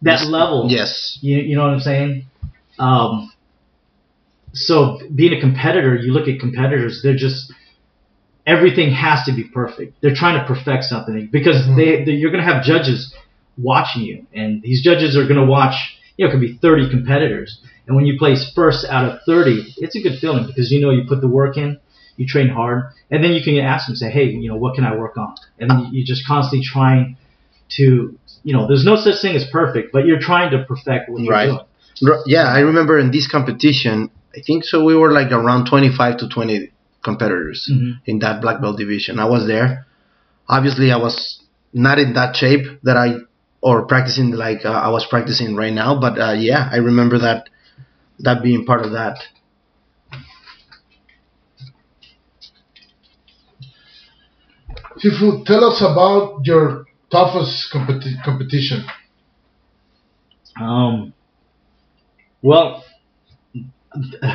that 0.03 0.19
Yes. 0.21 0.25
level. 0.27 0.67
Yes. 0.69 1.17
You, 1.21 1.37
you 1.37 1.55
know 1.55 1.63
what 1.63 1.73
I'm 1.73 1.79
saying? 1.79 2.25
Um, 2.79 3.31
so 4.53 4.99
being 5.13 5.33
a 5.33 5.39
competitor, 5.41 5.95
you 5.95 6.13
look 6.13 6.27
at 6.27 6.39
competitors, 6.39 7.01
they're 7.03 7.15
just 7.15 7.51
everything 8.45 8.91
has 8.91 9.23
to 9.25 9.33
be 9.33 9.43
perfect. 9.43 9.95
They're 10.01 10.15
trying 10.15 10.39
to 10.39 10.45
perfect 10.45 10.83
something 10.83 11.29
because 11.31 11.65
Mhm. 11.65 11.75
they, 11.75 12.03
they 12.05 12.11
you're 12.11 12.31
going 12.31 12.45
to 12.45 12.51
have 12.53 12.63
judges 12.63 13.13
watching 13.57 14.03
you, 14.03 14.25
and 14.33 14.61
these 14.61 14.81
judges 14.83 15.15
are 15.17 15.23
going 15.23 15.39
to 15.39 15.45
watch. 15.45 15.75
You 16.17 16.25
know, 16.25 16.29
it 16.29 16.31
could 16.33 16.41
be 16.41 16.57
30 16.61 16.89
competitors, 16.89 17.59
and 17.87 17.95
when 17.95 18.05
you 18.05 18.19
place 18.19 18.51
first 18.53 18.85
out 18.89 19.05
of 19.05 19.19
30, 19.25 19.75
it's 19.77 19.95
a 19.95 20.01
good 20.01 20.19
feeling 20.19 20.45
because 20.45 20.71
you 20.71 20.79
know 20.81 20.91
you 20.91 21.05
put 21.07 21.21
the 21.21 21.27
work 21.27 21.57
in, 21.57 21.79
you 22.17 22.27
train 22.27 22.49
hard, 22.49 22.83
and 23.09 23.23
then 23.23 23.31
you 23.33 23.43
can 23.43 23.57
ask 23.57 23.87
them, 23.87 23.95
say, 23.95 24.11
hey, 24.11 24.25
you 24.25 24.49
know, 24.49 24.55
what 24.57 24.75
can 24.75 24.83
I 24.83 24.95
work 24.95 25.17
on? 25.17 25.33
And 25.59 25.69
then 25.71 25.89
you're 25.91 26.05
just 26.05 26.27
constantly 26.27 26.63
trying 26.63 27.17
to, 27.77 28.17
you 28.43 28.53
know, 28.53 28.67
there's 28.67 28.85
no 28.85 28.95
such 28.95 29.21
thing 29.21 29.35
as 29.35 29.45
perfect, 29.51 29.91
but 29.93 30.05
you're 30.05 30.19
trying 30.19 30.51
to 30.51 30.63
perfect 30.63 31.09
what 31.09 31.21
you're 31.21 31.31
Right. 31.33 31.45
doing. 31.47 32.11
R- 32.13 32.23
Yeah, 32.25 32.43
I 32.47 32.59
remember 32.59 32.99
in 32.99 33.11
this 33.11 33.27
competition, 33.27 34.09
I 34.35 34.41
think 34.41 34.63
so 34.65 34.83
we 34.83 34.95
were 34.95 35.11
like 35.11 35.31
around 35.31 35.65
25 35.67 36.17
to 36.17 36.27
20 36.27 36.71
competitors 37.03 37.69
Mhm. 37.71 37.99
in 38.05 38.19
that 38.19 38.41
black 38.41 38.61
belt 38.61 38.77
division. 38.77 39.19
I 39.19 39.25
was 39.25 39.47
there. 39.47 39.85
Obviously, 40.49 40.91
I 40.91 40.97
was 40.97 41.39
not 41.73 41.99
in 41.99 42.13
that 42.13 42.35
shape 42.35 42.65
that 42.83 42.97
I 42.97 43.15
or 43.61 43.85
practicing 43.85 44.31
like 44.31 44.65
uh, 44.65 44.71
I 44.71 44.89
was 44.89 45.05
practicing 45.05 45.55
right 45.55 45.73
now, 45.73 45.95
but 45.99 46.19
uh, 46.19 46.33
yeah, 46.37 46.67
I 46.71 46.77
remember 46.77 47.17
that 47.19 47.49
that 48.19 48.43
being 48.43 48.65
part 48.65 48.85
of 48.85 48.91
that. 48.93 49.17
Sifu, 54.99 55.45
tell 55.45 55.63
us 55.65 55.81
about 55.81 56.41
your 56.45 56.85
toughest 57.13 57.71
competi- 57.73 58.21
competition. 58.23 58.83
Um, 60.59 61.13
well, 62.41 62.83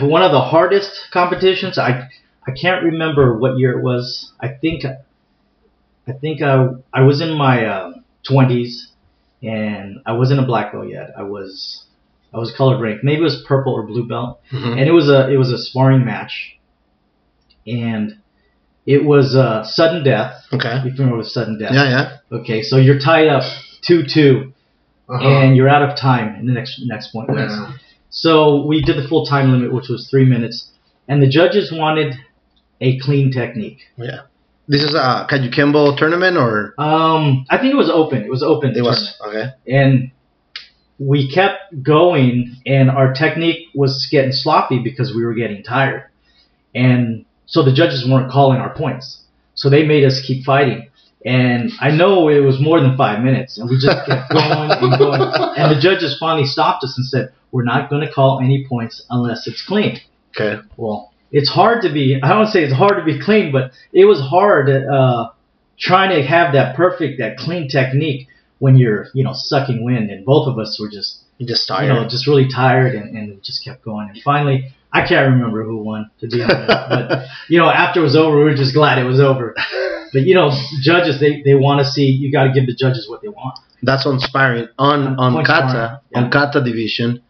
one 0.03 0.23
of 0.23 0.33
the 0.33 0.41
hardest 0.41 0.93
competitions. 1.13 1.79
I 1.79 2.09
I 2.47 2.53
can't 2.53 2.85
remember 2.85 3.39
what 3.39 3.59
year 3.59 3.79
it 3.79 3.83
was. 3.83 4.33
I 4.41 4.49
think 4.49 4.85
I 4.87 6.13
think 6.13 6.41
I 6.43 6.69
I 6.93 7.03
was 7.03 7.21
in 7.21 7.37
my 7.37 7.93
twenties 8.23 8.89
and 9.43 9.99
I 10.07 10.13
wasn't 10.13 10.41
a 10.41 10.47
black 10.47 10.73
belt 10.73 10.89
yet. 10.89 11.11
I 11.17 11.23
was 11.25 11.85
I 12.33 12.39
was 12.39 12.53
colored 12.57 12.81
rank. 12.81 13.03
Maybe 13.03 13.21
it 13.21 13.25
was 13.25 13.45
purple 13.47 13.73
or 13.75 13.83
blue 13.87 14.07
belt. 14.09 14.41
Mhm. 14.53 14.73
and 14.79 14.81
it 14.81 14.93
was 14.93 15.09
a 15.09 15.29
it 15.31 15.37
was 15.37 15.51
a 15.53 15.59
sparring 15.59 16.05
match, 16.05 16.59
and 17.67 18.19
it 18.95 19.05
was 19.05 19.37
uh, 19.37 19.63
sudden 19.65 20.03
death. 20.03 20.33
Okay. 20.53 20.81
You 20.85 20.91
familiar 20.97 21.19
with 21.19 21.29
sudden 21.29 21.59
death? 21.59 21.73
Yeah, 21.75 21.89
yeah. 21.95 22.39
Okay, 22.39 22.63
so 22.63 22.77
you're 22.79 22.99
tied 22.99 23.29
up 23.29 23.45
two 23.87 24.01
two, 24.15 24.53
Uh-huh. 25.09 25.29
and 25.29 25.57
you're 25.57 25.69
out 25.77 25.83
of 25.89 25.97
time, 25.97 26.29
and 26.37 26.49
the 26.49 26.53
next 26.59 26.81
next 26.87 27.07
point 27.13 27.29
wins. 27.29 27.53
Yeah. 27.53 27.73
So 28.11 28.65
we 28.71 28.77
did 28.83 28.97
the 29.03 29.07
full 29.07 29.25
time 29.27 29.53
limit, 29.53 29.73
which 29.77 29.89
was 29.89 30.09
three 30.11 30.25
minutes, 30.25 30.71
and 31.09 31.23
the 31.23 31.29
judges 31.39 31.71
wanted 31.73 32.15
a 32.81 32.99
clean 33.01 33.31
technique. 33.41 33.81
Yeah. 33.97 34.21
This 34.71 34.83
is 34.83 34.95
a 34.95 35.27
Kaju 35.31 35.51
Kajukenbo 35.53 35.97
tournament, 36.01 36.37
or 36.37 36.75
Um, 36.79 37.45
I 37.51 37.57
think 37.59 37.73
it 37.73 37.81
was 37.85 37.91
open. 37.91 38.19
It 38.23 38.31
was 38.31 38.43
open. 38.43 38.69
it 38.77 38.83
was 38.83 39.01
okay. 39.27 39.47
and 39.81 40.11
we 41.13 41.31
kept 41.39 41.61
going 41.83 42.57
and 42.67 42.91
our 42.91 43.13
technique 43.15 43.61
was 43.75 43.93
getting 44.11 44.33
sloppy 44.33 44.79
because 44.89 45.09
we 45.17 45.25
were 45.25 45.35
getting 45.43 45.63
tired 45.63 46.03
and 46.75 47.25
so 47.49 47.65
the 47.65 47.73
judges 47.73 48.07
weren't 48.09 48.31
calling 48.31 48.61
our 48.61 48.75
points. 48.75 49.23
So 49.55 49.69
they 49.69 49.85
made 49.85 50.05
us 50.05 50.23
keep 50.25 50.45
fighting. 50.45 50.89
And 51.25 51.73
i 51.81 51.91
know 51.91 52.29
it 52.29 52.39
was 52.41 52.61
more 52.61 52.81
than 52.81 52.97
five 52.97 53.25
minutes 53.25 53.59
and 53.59 53.69
we 53.69 53.75
just 53.75 54.07
kept 54.07 54.31
going 54.33 54.71
and 54.71 54.99
going. 54.99 55.21
And 55.21 55.77
the 55.77 55.81
judges 55.81 56.17
finally 56.21 56.47
stopped 56.47 56.85
us 56.85 56.95
and 56.97 57.05
said 57.05 57.33
we're 57.51 57.65
not 57.65 57.91
going 57.91 58.07
to 58.07 58.13
call 58.13 58.41
any 58.41 58.65
points 58.69 59.05
unless 59.11 59.49
it's 59.49 59.65
clean. 59.67 59.99
Okay. 60.39 60.63
well 60.77 61.13
it's 61.33 61.51
hard 61.51 61.83
to 61.83 61.93
be 61.93 62.21
i 62.23 62.29
don't 62.29 62.39
want 62.39 62.47
to 62.47 62.53
say 62.53 62.63
it's 62.63 62.73
hard 62.73 62.97
to 62.99 63.05
be 63.05 63.21
clean 63.21 63.51
but 63.51 63.73
it 63.93 64.05
was 64.05 64.21
hard 64.21 64.69
uh, 64.71 65.31
trying 65.79 66.11
to 66.15 66.23
have 66.27 66.53
that 66.53 66.77
perfect 66.77 67.19
that 67.19 67.37
clean 67.37 67.69
technique 67.69 68.29
when 68.59 68.77
you're 68.77 69.07
you 69.15 69.25
know 69.25 69.33
sucking 69.35 69.85
wind 69.85 70.11
and 70.11 70.25
both 70.25 70.47
of 70.47 70.59
us 70.59 70.79
were 70.81 70.89
just 70.89 71.25
You 71.39 71.47
just 71.47 71.69
you 71.69 71.77
tired. 71.77 71.89
know 71.89 72.09
just 72.09 72.27
really 72.27 72.49
tired 72.49 72.95
and, 72.95 73.17
and 73.17 73.43
just 73.43 73.65
kept 73.65 73.85
going 73.85 74.09
and 74.11 74.21
finally 74.23 74.73
i 74.93 75.07
can't 75.07 75.33
remember 75.33 75.63
who 75.65 75.79
won 75.79 76.11
to 76.21 76.27
be 76.29 76.43
honest 76.43 76.67
but 76.67 77.27
you 77.49 77.59
know 77.59 77.69
after 77.71 78.01
it 78.01 78.03
was 78.03 78.17
over 78.17 78.37
we 78.39 78.45
were 78.45 78.55
just 78.57 78.75
glad 78.75 78.99
it 78.99 79.05
was 79.05 79.21
over 79.21 79.55
but 80.13 80.23
you 80.23 80.35
know 80.35 80.51
judges 80.83 81.21
they, 81.21 81.43
they 81.43 81.55
want 81.55 81.79
to 81.79 81.85
see 81.85 82.07
you 82.07 82.33
got 82.33 82.45
to 82.45 82.53
give 82.53 82.67
the 82.67 82.75
judges 82.75 83.09
what 83.09 83.23
they 83.23 83.29
want 83.29 83.59
That's 83.83 84.05
on 84.07 84.19
sparring 84.19 84.69
on 84.79 85.01
On 85.19 85.37
on 85.37 85.45
kata 85.45 86.01
yeah. 86.11 86.19
on 86.19 86.31
kata 86.33 86.61
division. 86.65 87.23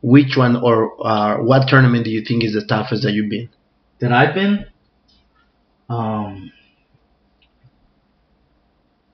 Which 0.00 0.36
one 0.36 0.54
or 0.54 0.94
uh, 1.04 1.38
what 1.42 1.66
tournament 1.66 2.04
do 2.04 2.10
you 2.12 2.22
think 2.24 2.44
is 2.44 2.52
the 2.54 2.64
toughest 2.64 3.02
that 3.02 3.12
you've 3.12 3.28
been? 3.30 3.48
that 4.00 4.12
i've 4.12 4.32
been 4.34 4.64
um 5.88 6.52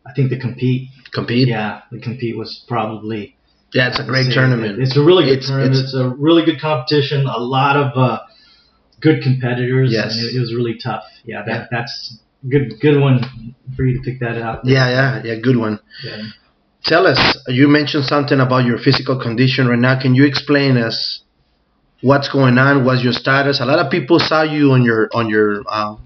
i 0.07 0.13
think 0.13 0.29
the 0.31 0.39
compete 0.39 0.89
Compete? 1.13 1.49
yeah 1.49 1.83
the 1.91 1.99
compete 2.01 2.37
was 2.37 2.65
probably 2.69 3.34
Yeah, 3.75 3.89
it's 3.89 3.99
a 3.99 4.05
great 4.05 4.27
It's- 4.27 4.35
tournament. 4.35 4.81
It's 4.81 4.97
a 4.97 5.03
really 5.03 5.25
good 5.25 5.39
It's- 5.39 5.49
tournament. 5.49 5.75
it's- 5.75 5.85
It's, 5.93 5.95
a 5.95 6.09
really 6.09 6.45
good 6.45 6.61
competition. 6.61 7.27
A 7.27 7.39
lot 7.39 7.77
of 7.77 7.89
uh, 7.99 8.21
good 9.01 9.23
competitors. 9.23 9.91
Yes. 9.93 10.17
And 10.17 10.27
it, 10.31 10.37
it 10.37 10.41
was 10.41 10.55
really 10.55 10.77
tough. 10.83 11.05
Yeah, 11.25 11.43
that 11.49 11.69
that's 11.71 12.19
good. 12.49 12.79
Good 12.81 12.99
one 13.01 13.17
for 13.77 13.85
you 13.85 13.95
to 13.99 14.03
pick 14.09 14.21
that 14.21 14.37
out. 14.41 14.65
yeah, 14.65 14.89
yeah, 14.91 15.23
yeah. 15.25 15.35
Good 15.41 15.57
one. 15.57 15.81
Yeah. 16.05 16.23
Tell 16.85 17.07
us. 17.07 17.19
You 17.49 17.67
mentioned 17.69 18.05
something 18.05 18.39
about 18.41 18.65
your 18.67 18.79
physical 18.79 19.17
condition 19.19 19.67
right 19.67 19.79
now. 19.79 19.99
Can 20.01 20.15
you 20.15 20.25
explain 20.25 20.77
us 20.77 21.21
what's 22.03 22.29
going 22.29 22.59
on? 22.59 22.85
What's 22.85 23.03
your 23.03 23.15
status? 23.15 23.59
A 23.61 23.65
lot 23.65 23.79
of 23.85 23.91
people 23.91 24.19
saw 24.21 24.43
you 24.43 24.73
on 24.73 24.83
your 24.85 25.09
on 25.15 25.29
your 25.31 25.63
uh, 25.67 25.97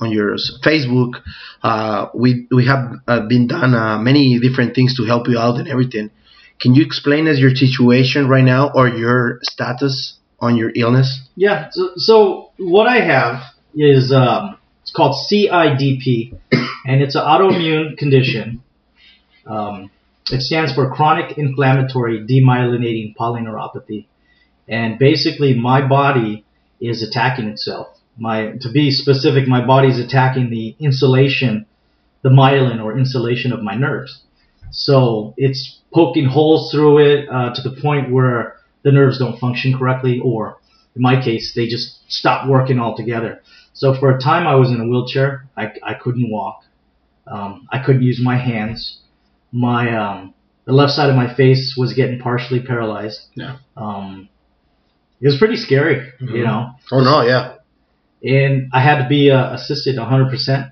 on 0.00 0.10
your 0.10 0.36
Facebook. 0.64 1.12
Uh, 1.62 2.06
we 2.14 2.46
we 2.50 2.66
have 2.66 2.82
uh, 3.06 3.20
been 3.28 3.46
done 3.46 3.72
uh, 3.74 3.98
many 3.98 4.38
different 4.40 4.74
things 4.74 4.96
to 4.96 5.04
help 5.04 5.28
you 5.28 5.38
out 5.38 5.56
and 5.60 5.68
everything. 5.68 6.10
Can 6.60 6.74
you 6.74 6.84
explain 6.84 7.26
us 7.26 7.38
your 7.38 7.54
situation 7.54 8.28
right 8.28 8.44
now 8.44 8.70
or 8.74 8.88
your 8.88 9.38
status 9.42 10.18
on 10.38 10.56
your 10.56 10.70
illness? 10.74 11.20
Yeah. 11.34 11.68
So, 11.70 11.92
so 11.96 12.50
what 12.58 12.86
I 12.86 13.00
have 13.00 13.42
is 13.74 14.12
um, 14.12 14.58
it's 14.82 14.92
called 14.92 15.16
CIDP, 15.30 16.36
and 16.84 17.02
it's 17.02 17.14
an 17.14 17.22
autoimmune 17.22 17.96
condition. 17.96 18.62
Um, 19.46 19.90
it 20.30 20.42
stands 20.42 20.72
for 20.72 20.90
chronic 20.92 21.38
inflammatory 21.38 22.26
demyelinating 22.26 23.16
polyneuropathy, 23.16 24.06
and 24.68 24.98
basically 24.98 25.54
my 25.54 25.86
body 25.86 26.44
is 26.80 27.02
attacking 27.02 27.48
itself. 27.48 27.88
My 28.18 28.52
to 28.60 28.70
be 28.70 28.90
specific, 28.90 29.48
my 29.48 29.64
body 29.64 29.88
is 29.88 29.98
attacking 29.98 30.50
the 30.50 30.76
insulation, 30.78 31.66
the 32.22 32.28
myelin 32.28 32.82
or 32.82 32.98
insulation 32.98 33.52
of 33.52 33.62
my 33.62 33.76
nerves. 33.76 34.20
So 34.70 35.34
it's 35.36 35.80
poking 35.92 36.26
holes 36.26 36.70
through 36.70 36.98
it 36.98 37.28
uh, 37.28 37.52
to 37.54 37.62
the 37.62 37.80
point 37.80 38.10
where 38.10 38.56
the 38.82 38.92
nerves 38.92 39.18
don't 39.18 39.38
function 39.38 39.76
correctly, 39.76 40.20
or 40.20 40.58
in 40.96 41.02
my 41.02 41.22
case, 41.22 41.52
they 41.54 41.66
just 41.66 41.98
stop 42.10 42.48
working 42.48 42.78
altogether. 42.80 43.40
So 43.74 43.94
for 43.94 44.14
a 44.16 44.20
time, 44.20 44.46
I 44.46 44.54
was 44.54 44.70
in 44.70 44.80
a 44.80 44.84
wheelchair. 44.86 45.46
I, 45.56 45.72
I 45.82 45.94
couldn't 45.94 46.30
walk. 46.30 46.62
Um, 47.26 47.68
I 47.70 47.78
couldn't 47.84 48.02
use 48.02 48.20
my 48.22 48.36
hands. 48.36 49.00
My 49.52 49.94
um, 49.96 50.34
the 50.64 50.72
left 50.72 50.92
side 50.92 51.10
of 51.10 51.16
my 51.16 51.32
face 51.34 51.74
was 51.76 51.92
getting 51.94 52.18
partially 52.20 52.60
paralyzed. 52.60 53.20
Yeah. 53.34 53.58
Um, 53.76 54.28
it 55.20 55.26
was 55.26 55.36
pretty 55.38 55.56
scary, 55.56 56.12
you 56.20 56.26
Mhm. 56.28 56.44
know. 56.44 56.70
Oh 56.92 57.00
no, 57.00 57.22
yeah. 57.22 57.54
And 58.22 58.70
I 58.72 58.80
had 58.80 59.02
to 59.02 59.08
be 59.08 59.30
uh, 59.30 59.52
assisted 59.54 59.96
100%. 59.96 60.70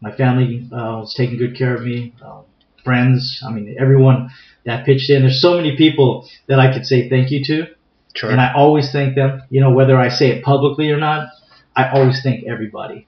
My 0.00 0.12
family 0.12 0.68
uh, 0.72 1.00
was 1.00 1.14
taking 1.14 1.38
good 1.38 1.56
care 1.56 1.74
of 1.74 1.82
me. 1.82 2.14
Um, 2.22 2.44
friends, 2.84 3.42
I 3.46 3.50
mean, 3.50 3.76
everyone 3.78 4.30
that 4.64 4.84
pitched 4.84 5.10
in. 5.10 5.22
There's 5.22 5.40
so 5.40 5.56
many 5.56 5.76
people 5.76 6.28
that 6.46 6.58
I 6.58 6.72
could 6.72 6.86
say 6.86 7.08
thank 7.08 7.30
you 7.30 7.42
to. 7.44 7.66
Sure. 8.14 8.30
And 8.30 8.40
I 8.40 8.52
always 8.54 8.90
thank 8.90 9.14
them. 9.14 9.42
You 9.50 9.60
know, 9.60 9.72
whether 9.72 9.98
I 9.98 10.08
say 10.08 10.30
it 10.30 10.44
publicly 10.44 10.90
or 10.90 10.98
not, 10.98 11.28
I 11.76 11.88
always 11.90 12.20
thank 12.22 12.44
everybody. 12.44 13.06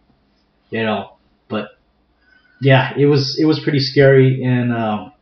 You 0.70 0.84
know, 0.84 1.16
but 1.48 1.70
yeah, 2.60 2.94
it 2.96 3.06
was 3.06 3.38
it 3.38 3.44
was 3.44 3.60
pretty 3.60 3.80
scary, 3.80 4.42
and 4.42 4.72
um, 4.72 5.12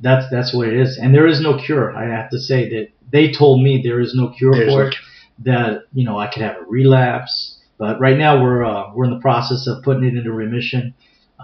that's 0.00 0.26
that's 0.30 0.54
what 0.54 0.68
it 0.68 0.74
is. 0.74 0.98
And 0.98 1.14
there 1.14 1.26
is 1.26 1.40
no 1.40 1.58
cure. 1.58 1.94
I 1.94 2.04
have 2.04 2.30
to 2.30 2.38
say 2.38 2.68
that 2.70 2.88
they 3.10 3.32
told 3.32 3.62
me 3.62 3.82
there 3.82 4.00
is 4.00 4.14
no 4.14 4.30
cure 4.30 4.54
There's 4.54 4.72
for 4.72 4.88
it. 4.88 4.94
That 5.40 5.84
you 5.92 6.04
know 6.04 6.18
I 6.18 6.32
could 6.32 6.42
have 6.42 6.56
a 6.56 6.64
relapse, 6.64 7.58
but 7.78 8.00
right 8.00 8.16
now 8.16 8.42
we're 8.42 8.64
uh, 8.64 8.94
we're 8.94 9.04
in 9.06 9.10
the 9.10 9.20
process 9.20 9.66
of 9.66 9.82
putting 9.82 10.04
it 10.04 10.14
into 10.16 10.32
remission. 10.32 10.94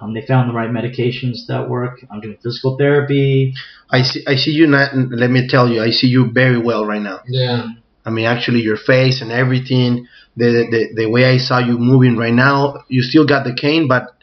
Um, 0.00 0.14
they 0.14 0.24
found 0.26 0.50
the 0.50 0.54
right 0.54 0.70
medications 0.70 1.46
that 1.48 1.68
work. 1.68 2.04
I'm 2.10 2.20
doing 2.20 2.38
physical 2.42 2.76
therapy. 2.76 3.54
I 3.90 4.02
see. 4.02 4.22
I 4.26 4.36
see 4.36 4.52
you. 4.52 4.66
Not, 4.66 4.94
let 4.94 5.30
me 5.30 5.48
tell 5.48 5.68
you. 5.68 5.82
I 5.82 5.90
see 5.90 6.06
you 6.08 6.30
very 6.30 6.58
well 6.58 6.84
right 6.86 7.02
now. 7.02 7.20
Yeah. 7.26 7.66
I 8.04 8.10
mean, 8.10 8.26
actually, 8.26 8.60
your 8.60 8.76
face 8.76 9.20
and 9.20 9.30
everything, 9.30 10.06
the, 10.36 10.66
the 10.70 11.02
the 11.02 11.10
way 11.10 11.24
I 11.26 11.38
saw 11.38 11.58
you 11.58 11.78
moving 11.78 12.16
right 12.16 12.32
now, 12.32 12.84
you 12.88 13.02
still 13.02 13.26
got 13.26 13.44
the 13.44 13.54
cane, 13.54 13.88
but 13.88 14.14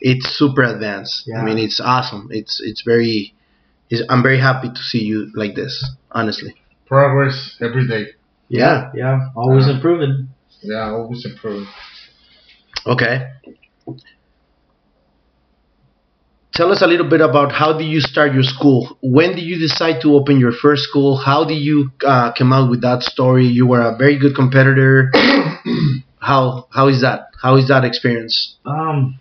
it's 0.00 0.26
super 0.28 0.62
advanced. 0.62 1.24
Yeah. 1.26 1.40
I 1.40 1.44
mean, 1.44 1.58
it's 1.58 1.80
awesome. 1.80 2.28
It's 2.30 2.60
it's 2.62 2.82
very. 2.82 3.34
It's, 3.90 4.02
I'm 4.08 4.22
very 4.22 4.40
happy 4.40 4.68
to 4.68 4.80
see 4.80 5.02
you 5.02 5.30
like 5.34 5.54
this. 5.54 5.84
Honestly. 6.10 6.54
Progress 6.86 7.56
every 7.60 7.86
day. 7.88 8.06
Yeah. 8.48 8.90
yeah, 8.94 9.28
always 9.34 9.66
Yeah. 9.66 9.74
improving. 9.74 10.28
Yeah, 10.62 10.90
always 10.90 11.24
improving. 11.26 11.66
Okay. 12.86 13.26
Tell 16.54 16.70
us 16.70 16.82
a 16.82 16.86
little 16.86 17.08
bit 17.08 17.20
about 17.20 17.50
how 17.50 17.76
did 17.76 17.86
you 17.86 18.00
start 18.00 18.32
your 18.32 18.44
school? 18.44 18.96
When 19.02 19.34
did 19.34 19.42
you 19.42 19.58
decide 19.58 20.00
to 20.02 20.14
open 20.14 20.38
your 20.38 20.52
first 20.52 20.84
school? 20.84 21.16
How 21.16 21.44
did 21.44 21.58
you 21.58 21.90
uh, 22.06 22.30
come 22.32 22.52
out 22.52 22.70
with 22.70 22.82
that 22.82 23.02
story? 23.02 23.46
You 23.46 23.66
were 23.66 23.82
a 23.82 23.96
very 23.96 24.16
good 24.16 24.36
competitor. 24.36 25.10
how 26.20 26.68
how 26.70 26.86
is 26.86 27.00
that? 27.00 27.30
How 27.42 27.56
is 27.56 27.66
that 27.68 27.84
experience? 27.84 28.54
Um, 28.64 29.18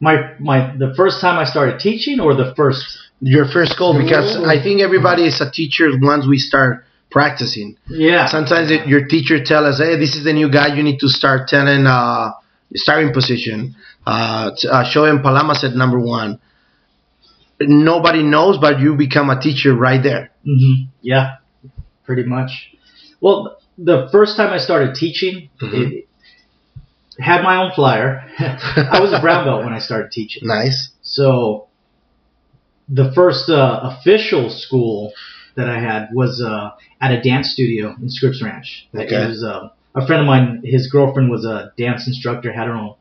my 0.00 0.32
my 0.38 0.74
the 0.78 0.94
first 0.96 1.20
time 1.20 1.38
I 1.38 1.44
started 1.44 1.78
teaching, 1.78 2.20
or 2.20 2.34
the 2.34 2.54
first. 2.56 2.98
Your 3.22 3.44
first 3.46 3.72
school 3.72 3.92
because 3.92 4.34
Ooh. 4.36 4.46
I 4.46 4.62
think 4.62 4.80
everybody 4.80 5.26
is 5.26 5.42
a 5.42 5.50
teacher 5.50 5.90
once 6.00 6.26
we 6.26 6.38
start 6.38 6.86
practicing. 7.10 7.76
Yeah. 7.86 8.28
Sometimes 8.28 8.70
it, 8.70 8.88
your 8.88 9.06
teacher 9.06 9.44
tell 9.44 9.66
us, 9.66 9.76
"Hey, 9.78 9.98
this 9.98 10.16
is 10.16 10.24
the 10.24 10.32
new 10.32 10.50
guy. 10.50 10.74
You 10.74 10.82
need 10.82 11.00
to 11.00 11.08
start 11.08 11.48
telling 11.48 11.86
uh, 11.86 12.30
starting 12.74 13.12
position. 13.12 13.76
Uh, 14.06 14.50
uh, 14.70 14.84
Palama 15.22 15.54
Set 15.54 15.74
number 15.74 15.98
one." 16.00 16.40
Nobody 17.62 18.22
knows, 18.22 18.56
but 18.58 18.80
you 18.80 18.96
become 18.96 19.28
a 19.28 19.38
teacher 19.40 19.74
right 19.74 20.02
there. 20.02 20.30
hmm 20.44 20.84
Yeah, 21.02 21.36
pretty 22.04 22.22
much. 22.24 22.50
Well, 23.20 23.58
the 23.76 24.08
first 24.10 24.36
time 24.36 24.50
I 24.52 24.58
started 24.58 24.94
teaching, 24.94 25.50
Mhm. 25.60 25.92
it 25.92 26.08
had 27.18 27.42
my 27.42 27.56
own 27.62 27.72
flyer. 27.72 28.24
I 28.38 28.98
was 29.00 29.12
a 29.12 29.20
brown 29.20 29.44
belt 29.44 29.62
when 29.64 29.74
I 29.74 29.78
started 29.78 30.10
teaching. 30.10 30.48
Nice. 30.48 30.90
So 31.02 31.66
the 32.88 33.12
first 33.12 33.50
uh, 33.50 33.80
official 33.82 34.48
school 34.50 35.12
that 35.56 35.68
I 35.68 35.78
had 35.80 36.08
was 36.14 36.42
uh, 36.42 36.70
at 37.00 37.10
a 37.12 37.20
dance 37.22 37.50
studio 37.52 37.94
in 38.00 38.08
Scripps 38.08 38.42
Ranch. 38.42 38.88
Okay. 38.94 39.14
It 39.24 39.28
was 39.28 39.44
uh, 39.44 39.68
a 39.94 40.06
friend 40.06 40.22
of 40.22 40.26
mine. 40.26 40.62
His 40.64 40.86
girlfriend 40.90 41.30
was 41.30 41.44
a 41.44 41.72
dance 41.76 42.06
instructor, 42.06 42.52
had 42.52 42.66
her 42.68 42.74
own 42.74 42.94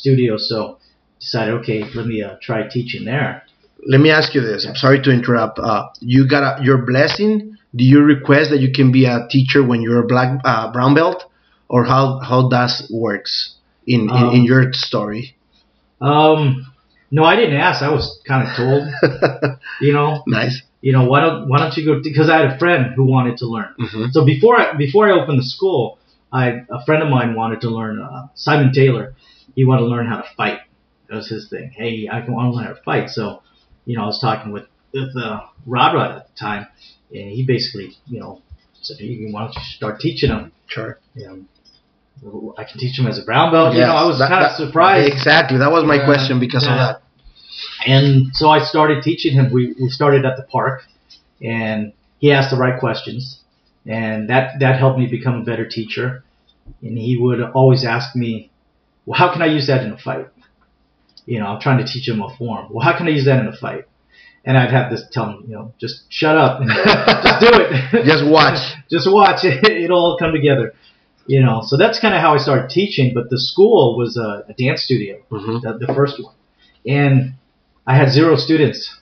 studio. 0.00 0.36
So 0.36 0.78
decided, 1.20 1.54
okay, 1.60 1.78
let 1.94 2.06
me 2.06 2.22
uh, 2.22 2.36
try 2.42 2.68
teaching 2.68 3.04
there. 3.04 3.42
Let 3.86 4.00
me 4.00 4.10
ask 4.10 4.34
you 4.34 4.40
this. 4.40 4.66
I'm 4.66 4.76
sorry 4.76 5.00
to 5.02 5.10
interrupt. 5.10 5.58
Uh, 5.58 5.88
you 6.00 6.28
got 6.28 6.42
a, 6.60 6.64
your 6.64 6.78
blessing. 6.78 7.56
Do 7.74 7.84
you 7.84 8.00
request 8.02 8.50
that 8.50 8.60
you 8.60 8.70
can 8.72 8.90
be 8.90 9.04
a 9.04 9.26
teacher 9.30 9.60
when 9.70 9.82
you're 9.82 10.00
a 10.02 10.06
black 10.06 10.40
uh, 10.44 10.72
brown 10.72 10.94
belt, 10.94 11.24
or 11.68 11.84
how 11.84 12.18
how 12.20 12.48
that 12.48 12.70
works 12.90 13.54
in, 13.86 14.00
in, 14.00 14.26
in 14.36 14.40
Um, 14.40 14.44
your 14.50 14.62
story? 14.72 15.36
Um, 16.00 16.66
no, 17.10 17.22
I 17.24 17.36
didn't 17.36 17.56
ask. 17.68 17.82
I 17.82 17.90
was 17.90 18.20
kind 18.26 18.42
of 18.48 18.56
told. 18.56 18.82
You 19.80 19.92
know, 19.92 20.22
nice. 20.26 20.62
you 20.80 20.92
know, 20.92 21.04
why 21.04 21.20
don't 21.20 21.48
why 21.48 21.58
don't 21.58 21.76
you 21.76 21.84
go? 21.84 22.00
Because 22.02 22.30
I 22.30 22.38
had 22.40 22.46
a 22.52 22.58
friend 22.58 22.94
who 22.96 23.04
wanted 23.04 23.36
to 23.38 23.46
learn. 23.46 23.74
hmm 23.78 24.06
So 24.10 24.24
before 24.24 24.58
I 24.58 24.74
before 24.76 25.06
I 25.08 25.12
opened 25.20 25.38
the 25.38 25.44
school, 25.56 25.98
I 26.32 26.44
a 26.70 26.80
friend 26.86 27.02
of 27.02 27.10
mine 27.10 27.34
wanted 27.34 27.60
to 27.62 27.70
learn 27.70 28.00
uh, 28.00 28.28
Simon 28.34 28.72
Taylor. 28.72 29.14
He 29.56 29.64
wanted 29.64 29.80
to 29.82 29.86
learn 29.88 30.06
how 30.06 30.18
to 30.18 30.28
fight. 30.36 30.60
That 31.08 31.16
was 31.16 31.28
his 31.28 31.48
thing. 31.48 31.70
Hey, 31.74 32.06
I 32.06 32.20
want 32.28 32.52
to 32.52 32.56
learn 32.56 32.66
how 32.66 32.74
to 32.74 32.82
fight. 32.82 33.10
So, 33.10 33.42
you 33.86 33.96
know, 33.96 34.04
I 34.04 34.06
was 34.06 34.20
talking 34.20 34.52
with 34.52 34.66
with 34.94 35.16
uh, 35.16 35.40
Rod 35.66 35.94
Rod 35.94 36.16
at 36.18 36.28
the 36.28 36.38
time, 36.38 36.66
and 37.10 37.30
he 37.30 37.44
basically, 37.44 37.96
you 38.06 38.20
know, 38.20 38.42
said, 38.82 38.98
hey, 38.98 39.26
why 39.30 39.42
don't 39.44 39.54
you 39.54 39.60
start 39.62 39.98
teaching 40.00 40.30
him? 40.30 40.52
Sure. 40.68 40.98
You 41.14 41.46
know, 42.22 42.54
I 42.56 42.64
can 42.64 42.78
teach 42.78 42.98
him 42.98 43.06
as 43.06 43.18
a 43.18 43.24
brown 43.24 43.50
belt. 43.52 43.74
You 43.74 43.80
know, 43.80 43.94
I 43.94 44.04
was 44.06 44.18
that- 44.18 44.28
kind 44.28 44.44
of 44.44 44.52
surprised. 44.52 45.12
Exactly. 45.12 45.58
That 45.58 45.70
was 45.72 45.84
my 45.84 45.96
Yeah. 45.96 46.04
question 46.06 46.38
because 46.40 46.62
of 46.64 46.70
that. 46.70 47.02
And 47.86 48.34
so 48.34 48.48
I 48.50 48.60
started 48.64 49.02
teaching 49.02 49.32
him. 49.34 49.50
We, 49.52 49.74
we 49.80 49.88
started 49.88 50.24
at 50.24 50.36
the 50.36 50.42
park, 50.44 50.82
and 51.42 51.92
he 52.18 52.32
asked 52.32 52.50
the 52.50 52.56
right 52.56 52.78
questions, 52.78 53.40
and 53.86 54.28
that 54.30 54.58
that 54.60 54.78
helped 54.78 54.98
me 54.98 55.06
become 55.06 55.40
a 55.42 55.44
better 55.44 55.66
teacher. 55.66 56.24
And 56.82 56.98
he 56.98 57.16
would 57.16 57.40
always 57.40 57.84
ask 57.84 58.16
me, 58.16 58.50
"Well, 59.06 59.18
how 59.18 59.32
can 59.32 59.40
I 59.42 59.46
use 59.46 59.66
that 59.68 59.82
in 59.84 59.92
a 59.92 59.98
fight?" 59.98 60.28
You 61.24 61.40
know, 61.40 61.46
I'm 61.46 61.60
trying 61.60 61.78
to 61.84 61.90
teach 61.92 62.08
him 62.08 62.20
a 62.22 62.34
form. 62.36 62.66
Well, 62.70 62.84
how 62.84 62.96
can 62.96 63.06
I 63.06 63.10
use 63.10 63.24
that 63.24 63.40
in 63.40 63.46
a 63.46 63.56
fight? 63.56 63.86
And 64.44 64.56
I'd 64.56 64.70
have 64.70 64.90
to 64.90 64.98
tell 65.10 65.30
him, 65.30 65.44
you 65.48 65.54
know, 65.56 65.74
just 65.78 66.04
shut 66.08 66.36
up, 66.36 66.60
and 66.60 66.70
just 66.70 67.40
do 67.40 67.48
it. 67.52 68.04
Just 68.12 68.24
watch. 68.24 68.60
just 68.90 69.10
watch. 69.10 69.44
It'll 69.44 69.98
all 69.98 70.18
come 70.18 70.32
together. 70.32 70.72
You 71.26 71.42
know, 71.42 71.62
so 71.64 71.76
that's 71.76 71.98
kind 71.98 72.14
of 72.14 72.20
how 72.20 72.34
I 72.34 72.38
started 72.38 72.70
teaching. 72.70 73.12
But 73.12 73.28
the 73.30 73.40
school 73.40 73.96
was 73.98 74.16
a, 74.16 74.44
a 74.48 74.54
dance 74.54 74.82
studio 74.82 75.18
Mhm. 75.32 75.62
the, 75.62 75.86
the 75.86 75.92
first 75.92 76.22
one, 76.22 76.34
and 76.86 77.32
I 77.84 77.96
had 77.96 78.10
zero 78.10 78.36
students. 78.36 78.94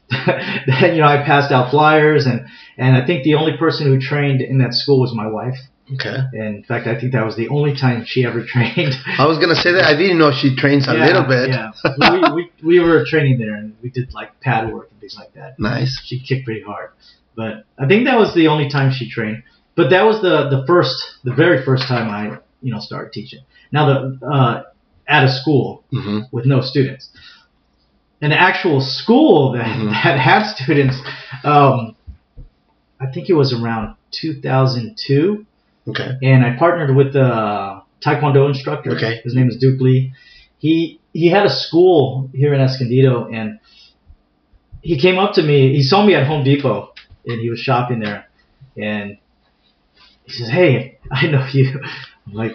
then 0.66 0.94
you 0.94 1.02
know 1.02 1.06
I 1.06 1.18
passed 1.26 1.52
out 1.52 1.70
flyers, 1.70 2.24
and 2.24 2.46
and 2.78 2.96
I 2.96 3.04
think 3.04 3.24
the 3.24 3.34
only 3.34 3.58
person 3.58 3.86
who 3.86 4.00
trained 4.00 4.40
in 4.40 4.56
that 4.58 4.72
school 4.72 4.98
was 5.00 5.12
my 5.14 5.26
wife. 5.26 5.58
Okay. 5.92 6.16
And 6.32 6.56
in 6.56 6.64
fact, 6.64 6.86
I 6.86 6.98
think 6.98 7.12
that 7.12 7.26
was 7.26 7.36
the 7.36 7.48
only 7.48 7.76
time 7.76 8.04
she 8.06 8.24
ever 8.24 8.42
trained. 8.46 8.94
I 9.18 9.26
was 9.26 9.38
gonna 9.38 9.54
say 9.54 9.72
that 9.72 9.84
I 9.84 9.94
didn't 9.94 10.18
know 10.18 10.32
she 10.32 10.56
trains 10.56 10.88
a 10.88 10.94
Yeah, 10.94 11.06
little 11.06 11.24
bit. 11.24 11.50
Yeah, 11.50 11.72
we, 12.32 12.32
we 12.34 12.78
we 12.78 12.80
were 12.80 13.04
training 13.04 13.38
there, 13.38 13.54
and 13.54 13.76
we 13.82 13.90
did 13.90 14.14
like 14.14 14.40
pad 14.40 14.72
work 14.72 14.88
and 14.90 14.98
things 15.00 15.16
like 15.18 15.34
that. 15.34 15.58
Nice. 15.58 16.00
She 16.04 16.20
kicked 16.20 16.46
pretty 16.46 16.62
hard, 16.62 16.90
but 17.36 17.64
I 17.78 17.86
think 17.86 18.06
that 18.06 18.18
was 18.18 18.34
the 18.34 18.48
only 18.48 18.70
time 18.70 18.92
she 18.92 19.10
trained. 19.10 19.42
But 19.76 19.90
that 19.90 20.04
was 20.04 20.22
the 20.22 20.48
the 20.48 20.64
first, 20.66 20.96
the 21.24 21.34
very 21.34 21.62
first 21.64 21.86
time 21.86 22.08
I 22.08 22.38
you 22.62 22.72
know 22.72 22.80
started 22.80 23.12
teaching. 23.12 23.40
Now 23.70 23.86
the 23.86 24.26
uh, 24.26 24.62
at 25.06 25.24
a 25.24 25.28
school, 25.30 25.84
hmm 25.92 26.20
with 26.32 26.46
no 26.46 26.62
students. 26.62 27.10
An 28.22 28.32
actual 28.32 28.80
school 28.80 29.52
that, 29.52 29.66
Mhm. 29.66 29.90
that 30.02 30.18
had 30.18 30.46
students, 30.54 30.96
um, 31.42 31.94
I 32.98 33.06
think 33.12 33.28
it 33.28 33.34
was 33.34 33.52
around 33.52 33.96
2002, 34.12 35.44
Okay. 35.88 36.12
and 36.22 36.44
I 36.44 36.56
partnered 36.56 36.96
with 36.96 37.14
a 37.14 37.82
Taekwondo 38.04 38.48
instructor. 38.48 38.92
Okay. 38.92 39.20
His 39.22 39.34
name 39.34 39.48
is 39.48 39.56
Duke 39.58 39.80
Lee. 39.80 40.12
He 40.58 41.00
he 41.12 41.28
had 41.28 41.44
a 41.46 41.50
school 41.50 42.30
here 42.34 42.54
in 42.54 42.60
Escondido, 42.60 43.28
and 43.30 43.58
he 44.82 44.98
came 44.98 45.18
up 45.18 45.34
to 45.34 45.42
me. 45.42 45.74
He 45.74 45.82
saw 45.82 46.04
me 46.04 46.14
at 46.14 46.26
Home 46.26 46.44
Depot, 46.44 46.92
and 47.26 47.40
he 47.40 47.50
was 47.50 47.58
shopping 47.60 48.00
there, 48.00 48.26
and 48.76 49.18
he 50.24 50.32
says, 50.32 50.48
"Hey, 50.48 50.98
I 51.10 51.26
know 51.26 51.46
you." 51.52 51.80
I'm 52.26 52.32
like, 52.32 52.52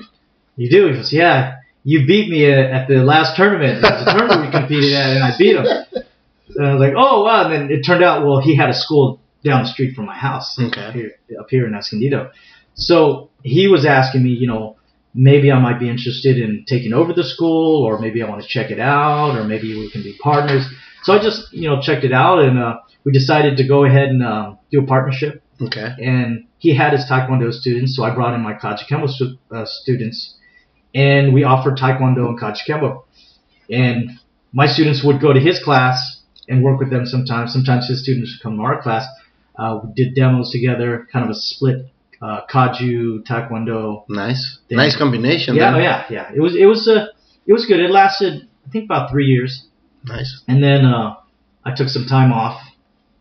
"You 0.56 0.70
do?" 0.70 0.88
He 0.88 0.94
goes, 0.94 1.14
"Yeah." 1.14 1.56
You 1.86 2.06
beat 2.06 2.30
me 2.30 2.46
at, 2.52 2.60
at 2.60 2.88
the 2.90 2.98
last 2.98 3.38
tournament. 3.38 3.78
It 3.78 3.84
was 3.84 4.02
a 4.06 4.18
tournament 4.18 4.46
we 4.46 4.52
competed 4.60 4.94
at, 4.94 5.16
and 5.16 5.24
I 5.24 5.32
beat 5.38 5.56
him. 5.56 5.66
And 5.66 6.68
I 6.68 6.74
was 6.74 6.80
like, 6.82 6.94
"Oh 6.98 7.24
wow!" 7.24 7.46
And 7.50 7.54
then 7.54 7.72
it 7.72 7.84
turned 7.84 8.04
out, 8.04 8.26
well, 8.26 8.42
he 8.42 8.56
had 8.56 8.70
a 8.70 8.74
school 8.74 9.22
down 9.46 9.64
the 9.64 9.70
street 9.70 9.96
from 9.96 10.06
my 10.06 10.16
house 10.16 10.60
Okay. 10.60 10.92
here, 10.92 11.12
up 11.40 11.48
here 11.50 11.66
in 11.66 11.74
Escondido. 11.74 12.32
So 12.80 13.30
he 13.44 13.68
was 13.68 13.86
asking 13.86 14.24
me, 14.24 14.32
you 14.32 14.48
know, 14.48 14.78
maybe 15.14 15.52
I 15.52 15.60
might 15.60 15.80
be 15.80 15.90
interested 15.90 16.38
in 16.38 16.66
taking 16.68 16.94
over 16.94 17.14
the 17.14 17.24
school, 17.24 17.84
or 17.84 18.00
maybe 18.00 18.22
I 18.24 18.30
want 18.30 18.42
to 18.42 18.48
check 18.48 18.72
it 18.72 18.80
out, 18.80 19.38
or 19.38 19.44
maybe 19.44 19.78
we 19.78 19.90
can 19.92 20.04
be 20.04 20.18
partners. 20.22 20.66
So 21.04 21.14
I 21.14 21.22
just, 21.22 21.52
you 21.54 21.70
know, 21.70 21.82
checked 21.82 22.04
it 22.04 22.14
out, 22.14 22.40
and 22.40 22.60
uh, 22.60 22.80
we 23.04 23.12
decided 23.12 23.58
to 23.58 23.68
go 23.68 23.86
ahead 23.86 24.10
and 24.10 24.24
uh, 24.24 24.56
do 24.72 24.82
a 24.82 24.86
partnership. 24.86 25.44
Okay. 25.62 25.90
And 26.00 26.46
he 26.58 26.76
had 26.76 26.94
his 26.94 27.06
Taekwondo 27.10 27.52
students, 27.52 27.96
so 27.96 28.04
I 28.04 28.14
brought 28.14 28.34
in 28.34 28.42
my 28.42 28.54
Kajukenbo 28.54 29.10
stu- 29.10 29.38
uh, 29.52 29.66
students, 29.66 30.36
and 30.94 31.34
we 31.34 31.44
offered 31.44 31.78
Taekwondo 31.78 32.28
and 32.28 32.40
Kajukenbo. 32.40 33.04
And 33.70 34.12
my 34.52 34.68
students 34.68 35.04
would 35.04 35.22
go 35.22 35.34
to 35.34 35.40
his 35.40 35.62
class 35.64 36.22
and 36.48 36.64
work 36.64 36.80
with 36.80 36.90
them 36.90 37.06
sometimes. 37.06 37.54
Sometimes 37.54 37.88
his 37.88 38.04
students 38.04 38.34
would 38.34 38.44
come 38.44 38.58
to 38.58 38.64
our 38.64 38.82
class. 38.82 39.06
Uh, 39.58 39.80
we 39.84 39.94
did 39.94 40.16
demos 40.16 40.52
together, 40.52 41.08
kind 41.12 41.26
of 41.26 41.32
a 41.32 41.36
split 41.36 41.88
uh, 42.22 42.42
Kaju 42.52 43.24
Taekwondo. 43.28 44.04
Nice. 44.10 44.60
Then- 44.70 44.78
nice 44.78 44.98
combination. 44.98 45.56
Yeah, 45.56 45.76
oh, 45.76 45.80
yeah, 45.80 46.06
yeah. 46.10 46.32
It 46.36 46.40
was 46.40 46.56
it 46.56 46.66
was 46.66 46.88
uh, 46.88 47.08
it 47.48 47.54
was 47.54 47.66
good. 47.66 47.80
It 47.80 47.92
lasted 47.92 48.48
I 48.68 48.70
think 48.72 48.86
about 48.86 49.10
three 49.12 49.26
years, 49.26 49.66
Nice. 50.06 50.42
and 50.48 50.62
then 50.64 50.86
uh, 50.86 51.16
I 51.66 51.74
took 51.76 51.88
some 51.90 52.06
time 52.06 52.32
off, 52.32 52.62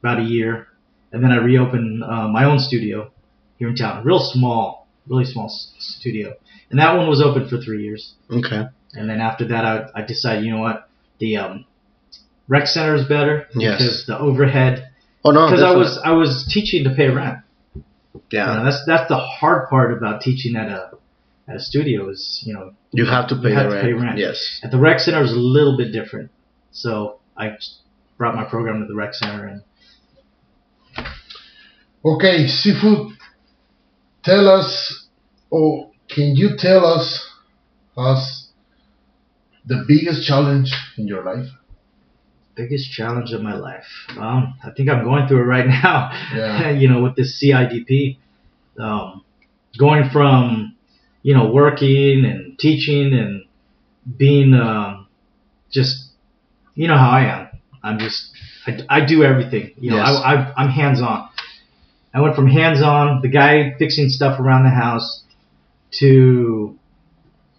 about 0.02 0.18
a 0.18 0.24
year, 0.24 0.68
and 1.12 1.22
then 1.22 1.32
I 1.32 1.36
reopened 1.36 2.04
uh, 2.04 2.28
my 2.28 2.44
own 2.44 2.58
studio 2.58 3.10
here 3.58 3.68
in 3.68 3.76
town. 3.76 4.04
Real 4.04 4.18
small, 4.18 4.86
really 5.08 5.24
small 5.24 5.46
s- 5.46 5.72
studio, 5.78 6.34
and 6.70 6.78
that 6.80 6.96
one 6.96 7.08
was 7.08 7.22
open 7.22 7.48
for 7.48 7.58
three 7.58 7.82
years. 7.84 8.14
Okay. 8.30 8.64
And 8.94 9.08
then 9.08 9.20
after 9.20 9.46
that, 9.48 9.64
I, 9.64 9.86
I 9.94 10.02
decided, 10.02 10.44
you 10.44 10.50
know 10.52 10.60
what, 10.60 10.88
the 11.18 11.36
um, 11.36 11.64
rec 12.48 12.66
center 12.66 12.94
is 12.94 13.04
better 13.06 13.46
Yes. 13.54 13.78
because 13.78 14.04
the 14.06 14.18
overhead. 14.18 14.90
Oh 15.24 15.30
no. 15.30 15.46
Because 15.46 15.62
I 15.62 15.74
was 15.74 15.98
I 16.04 16.12
was 16.12 16.48
teaching 16.52 16.84
to 16.84 16.90
pay 16.94 17.08
rent. 17.08 17.38
You 18.30 18.38
know, 18.38 18.44
Yeah. 18.54 18.62
that's 18.64 18.84
that's 18.86 19.08
the 19.08 19.16
hard 19.16 19.68
part 19.68 19.92
about 19.96 20.20
teaching 20.20 20.56
at 20.56 20.68
a 20.68 20.90
at 21.48 21.56
a 21.56 21.60
studio 21.60 22.08
is 22.10 22.42
you 22.46 22.52
know 22.54 22.72
You 22.92 23.06
have 23.06 23.28
to 23.28 23.36
pay 23.36 23.50
you 23.50 23.54
have 23.54 23.70
the 23.70 23.76
to 23.76 23.82
pay 23.82 23.92
rent. 23.92 24.04
rent. 24.04 24.18
Yes. 24.18 24.60
At 24.62 24.70
the 24.70 24.78
rec 24.78 25.00
center 25.00 25.22
is 25.22 25.32
a 25.32 25.36
little 25.56 25.76
bit 25.76 25.92
different. 25.92 26.30
So 26.72 27.20
I 27.36 27.56
brought 28.18 28.34
my 28.34 28.44
program 28.44 28.80
to 28.80 28.86
the 28.86 28.94
rec 28.94 29.14
center 29.14 29.46
and 29.46 29.62
Okay, 32.04 32.46
Sifu. 32.46 33.10
Tell 34.24 34.48
us, 34.48 35.06
or 35.50 35.90
can 36.08 36.36
you 36.36 36.50
tell 36.56 36.84
us, 36.86 37.26
us, 37.96 38.48
the 39.66 39.84
biggest 39.86 40.26
challenge 40.26 40.72
in 40.96 41.06
your 41.06 41.24
life? 41.24 41.48
Biggest 42.58 42.90
challenge 42.92 43.32
of 43.32 43.40
my 43.40 43.54
life. 43.54 43.86
Um, 44.18 44.54
I 44.64 44.70
think 44.76 44.90
I'm 44.90 45.04
going 45.04 45.26
through 45.28 45.42
it 45.42 45.46
right 45.46 45.66
now. 45.82 46.10
Yeah. 46.34 46.70
you 46.80 46.88
know, 46.88 47.02
with 47.02 47.14
this 47.16 47.40
CIDP, 47.42 48.18
um, 48.78 49.24
going 49.78 50.10
from 50.10 50.74
you 51.22 51.34
know 51.34 51.50
working 51.50 52.24
and 52.24 52.58
teaching 52.58 53.14
and 53.14 53.44
being 54.18 54.52
um, 54.54 55.06
just 55.70 56.10
you 56.74 56.88
know 56.88 56.96
how 56.98 57.10
I 57.10 57.22
am. 57.24 57.48
I'm 57.82 57.98
just 57.98 58.30
I, 58.66 58.78
I 58.88 59.06
do 59.06 59.22
everything. 59.22 59.72
You 59.78 59.92
know, 59.92 59.96
Yes. 59.98 60.20
I, 60.24 60.34
I 60.34 60.52
I'm 60.56 60.70
hands 60.70 61.00
on. 61.00 61.28
I 62.12 62.20
went 62.20 62.34
from 62.34 62.48
hands 62.48 62.82
on, 62.82 63.20
the 63.22 63.28
guy 63.28 63.74
fixing 63.78 64.08
stuff 64.08 64.40
around 64.40 64.64
the 64.64 64.70
house, 64.70 65.22
to 66.00 66.76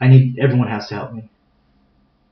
I 0.01 0.07
need 0.07 0.39
everyone 0.39 0.67
has 0.67 0.87
to 0.89 0.95
help 0.95 1.13
me, 1.13 1.29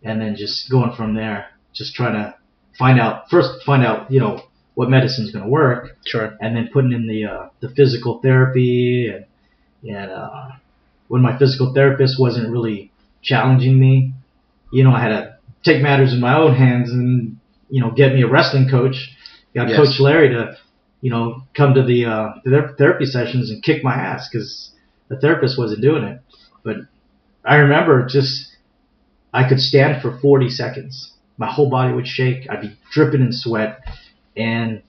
and 0.04 0.20
then 0.20 0.36
just 0.36 0.70
going 0.70 0.94
from 0.96 1.14
there, 1.14 1.48
just 1.74 1.94
trying 1.96 2.14
to 2.14 2.34
find 2.78 3.00
out 3.00 3.30
first 3.30 3.64
find 3.66 3.84
out 3.86 4.12
you 4.12 4.20
know 4.20 4.42
what 4.76 4.90
medicine's 4.90 5.32
going 5.32 5.44
to 5.44 5.50
work, 5.50 5.98
Sure. 6.06 6.38
and 6.40 6.56
then 6.56 6.70
putting 6.72 6.92
in 6.92 7.08
the 7.08 7.26
uh, 7.26 7.50
the 7.62 7.70
physical 7.70 8.20
therapy 8.22 9.10
and 9.10 9.26
and 9.90 10.12
uh, 10.12 10.50
when 11.08 11.22
my 11.22 11.38
physical 11.38 11.74
therapist 11.74 12.20
wasn't 12.20 12.50
really 12.50 12.92
challenging 13.22 13.80
me, 13.80 14.14
you 14.72 14.84
know, 14.84 14.92
I 14.92 15.02
had 15.02 15.10
to 15.10 15.38
take 15.64 15.82
matters 15.82 16.14
in 16.14 16.20
my 16.20 16.38
own 16.38 16.56
hands 16.56 16.92
and 16.92 17.38
you 17.70 17.82
know 17.82 17.92
get 17.92 18.14
me 18.14 18.22
a 18.24 18.28
wrestling 18.28 18.70
coach. 18.70 19.10
Got 19.56 19.70
Yes. 19.70 19.78
Coach 19.78 20.00
Larry 20.00 20.30
to 20.30 20.56
you 21.02 21.10
know 21.10 21.44
come 21.56 21.74
to 21.74 21.84
the 21.84 22.06
uh, 22.06 22.34
the 22.44 22.76
therapy 22.78 23.06
sessions 23.06 23.50
and 23.50 23.64
kick 23.64 23.84
my 23.84 23.94
ass 23.96 24.30
because 24.32 24.72
the 25.08 25.18
therapist 25.18 25.58
wasn't 25.58 25.82
doing 25.82 26.04
it. 26.04 26.22
But 26.64 26.78
I 27.44 27.56
remember 27.56 28.06
just 28.06 28.56
I 29.34 29.48
could 29.50 29.60
stand 29.60 30.02
for 30.02 30.20
40 30.20 30.50
seconds. 30.50 31.14
My 31.38 31.48
whole 31.48 31.70
body 31.70 31.94
would 31.94 32.08
shake. 32.08 32.48
I'd 32.50 32.62
be 32.62 32.78
dripping 32.92 33.22
in 33.22 33.32
sweat, 33.32 33.80
and 34.36 34.82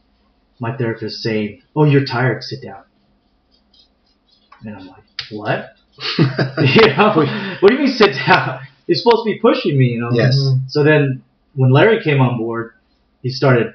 my 0.60 0.76
therapist 0.76 1.22
saying, 1.22 1.62
"Oh, 1.76 1.84
you're 1.84 2.04
tired. 2.04 2.42
Sit 2.42 2.62
down." 2.62 2.84
And 4.64 4.76
I'm 4.76 4.86
like, 4.86 5.04
"What? 5.30 5.70
you 6.18 6.96
know, 6.96 7.12
what 7.60 7.68
do 7.68 7.74
you 7.74 7.80
mean 7.80 7.88
sit 7.88 8.14
down? 8.26 8.60
You're 8.86 8.96
supposed 8.96 9.24
to 9.24 9.32
be 9.32 9.38
pushing 9.40 9.78
me, 9.78 9.86
you 9.86 10.00
know?" 10.00 10.10
Yes. 10.12 10.36
Mm-hmm. 10.36 10.68
So 10.68 10.82
then, 10.84 11.22
when 11.54 11.70
Larry 11.70 12.02
came 12.02 12.20
on 12.20 12.38
board, 12.38 12.72
he 13.22 13.30
started. 13.30 13.74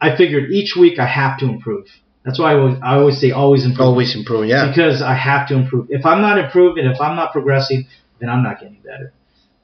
I 0.00 0.16
figured 0.16 0.50
each 0.50 0.76
week 0.76 0.98
I 0.98 1.06
have 1.06 1.38
to 1.38 1.46
improve. 1.46 1.86
That's 2.24 2.38
why 2.38 2.52
I 2.52 2.58
always, 2.58 2.78
I 2.82 2.94
always 2.96 3.20
say 3.20 3.30
always 3.30 3.64
improve 3.64 3.86
Always 3.86 4.14
improve. 4.14 4.46
Yeah. 4.46 4.68
because 4.68 5.02
I 5.02 5.14
have 5.14 5.48
to 5.48 5.54
improve. 5.54 5.86
If 5.88 6.04
I'm 6.04 6.20
not 6.20 6.38
improving, 6.38 6.84
if 6.84 7.00
I'm 7.00 7.16
not 7.16 7.32
progressing, 7.32 7.86
then 8.20 8.28
I'm 8.28 8.42
not 8.42 8.60
getting 8.60 8.78
better. 8.84 9.12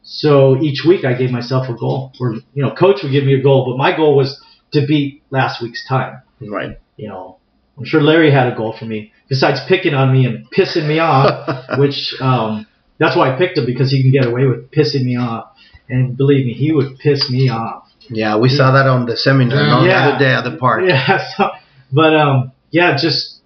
So 0.04 0.60
each 0.60 0.84
week 0.86 1.04
I 1.04 1.14
gave 1.14 1.30
myself 1.30 1.68
a 1.68 1.74
goal, 1.74 2.12
or 2.20 2.34
you 2.54 2.62
know, 2.62 2.70
coach 2.74 3.02
would 3.02 3.10
give 3.12 3.24
me 3.24 3.34
a 3.34 3.42
goal, 3.42 3.64
but 3.66 3.78
my 3.78 3.96
goal 3.96 4.16
was 4.16 4.40
to 4.72 4.86
beat 4.86 5.22
last 5.30 5.62
week's 5.62 5.86
time. 5.88 6.20
Right. 6.40 6.78
You 6.96 7.08
know, 7.08 7.38
I'm 7.78 7.84
sure 7.84 8.02
Larry 8.02 8.30
had 8.30 8.52
a 8.52 8.56
goal 8.56 8.74
for 8.78 8.84
me 8.84 9.12
besides 9.28 9.60
picking 9.66 9.94
on 9.94 10.12
me 10.12 10.26
and 10.26 10.48
pissing 10.50 10.86
me 10.86 10.98
off, 10.98 11.48
which 11.78 12.14
um, 12.20 12.66
that's 12.98 13.16
why 13.16 13.34
I 13.34 13.38
picked 13.38 13.56
him 13.56 13.64
because 13.66 13.90
he 13.90 14.02
can 14.02 14.12
get 14.12 14.26
away 14.26 14.44
with 14.44 14.70
pissing 14.70 15.04
me 15.04 15.16
off. 15.16 15.50
And 15.88 16.16
believe 16.16 16.46
me, 16.46 16.52
he 16.52 16.72
would 16.72 16.98
piss 16.98 17.30
me 17.30 17.48
off. 17.48 17.88
Yeah, 18.10 18.36
we 18.38 18.48
saw 18.50 18.72
that 18.72 18.86
on 18.86 19.06
the 19.06 19.16
seminar 19.16 19.86
Yeah. 19.86 20.06
the 20.08 20.14
other 20.14 20.18
day 20.18 20.34
at 20.34 20.42
the 20.44 20.56
park. 20.58 20.82
Yeah. 20.86 21.18
So, 21.36 21.50
but 21.92 22.14
um, 22.14 22.52
yeah, 22.70 22.96
just 22.96 23.40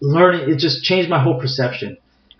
learning 0.00 0.50
it 0.50 0.58
just 0.58 0.82
changed 0.82 1.10
my 1.10 1.22
whole 1.22 1.38
perception. 1.38 1.98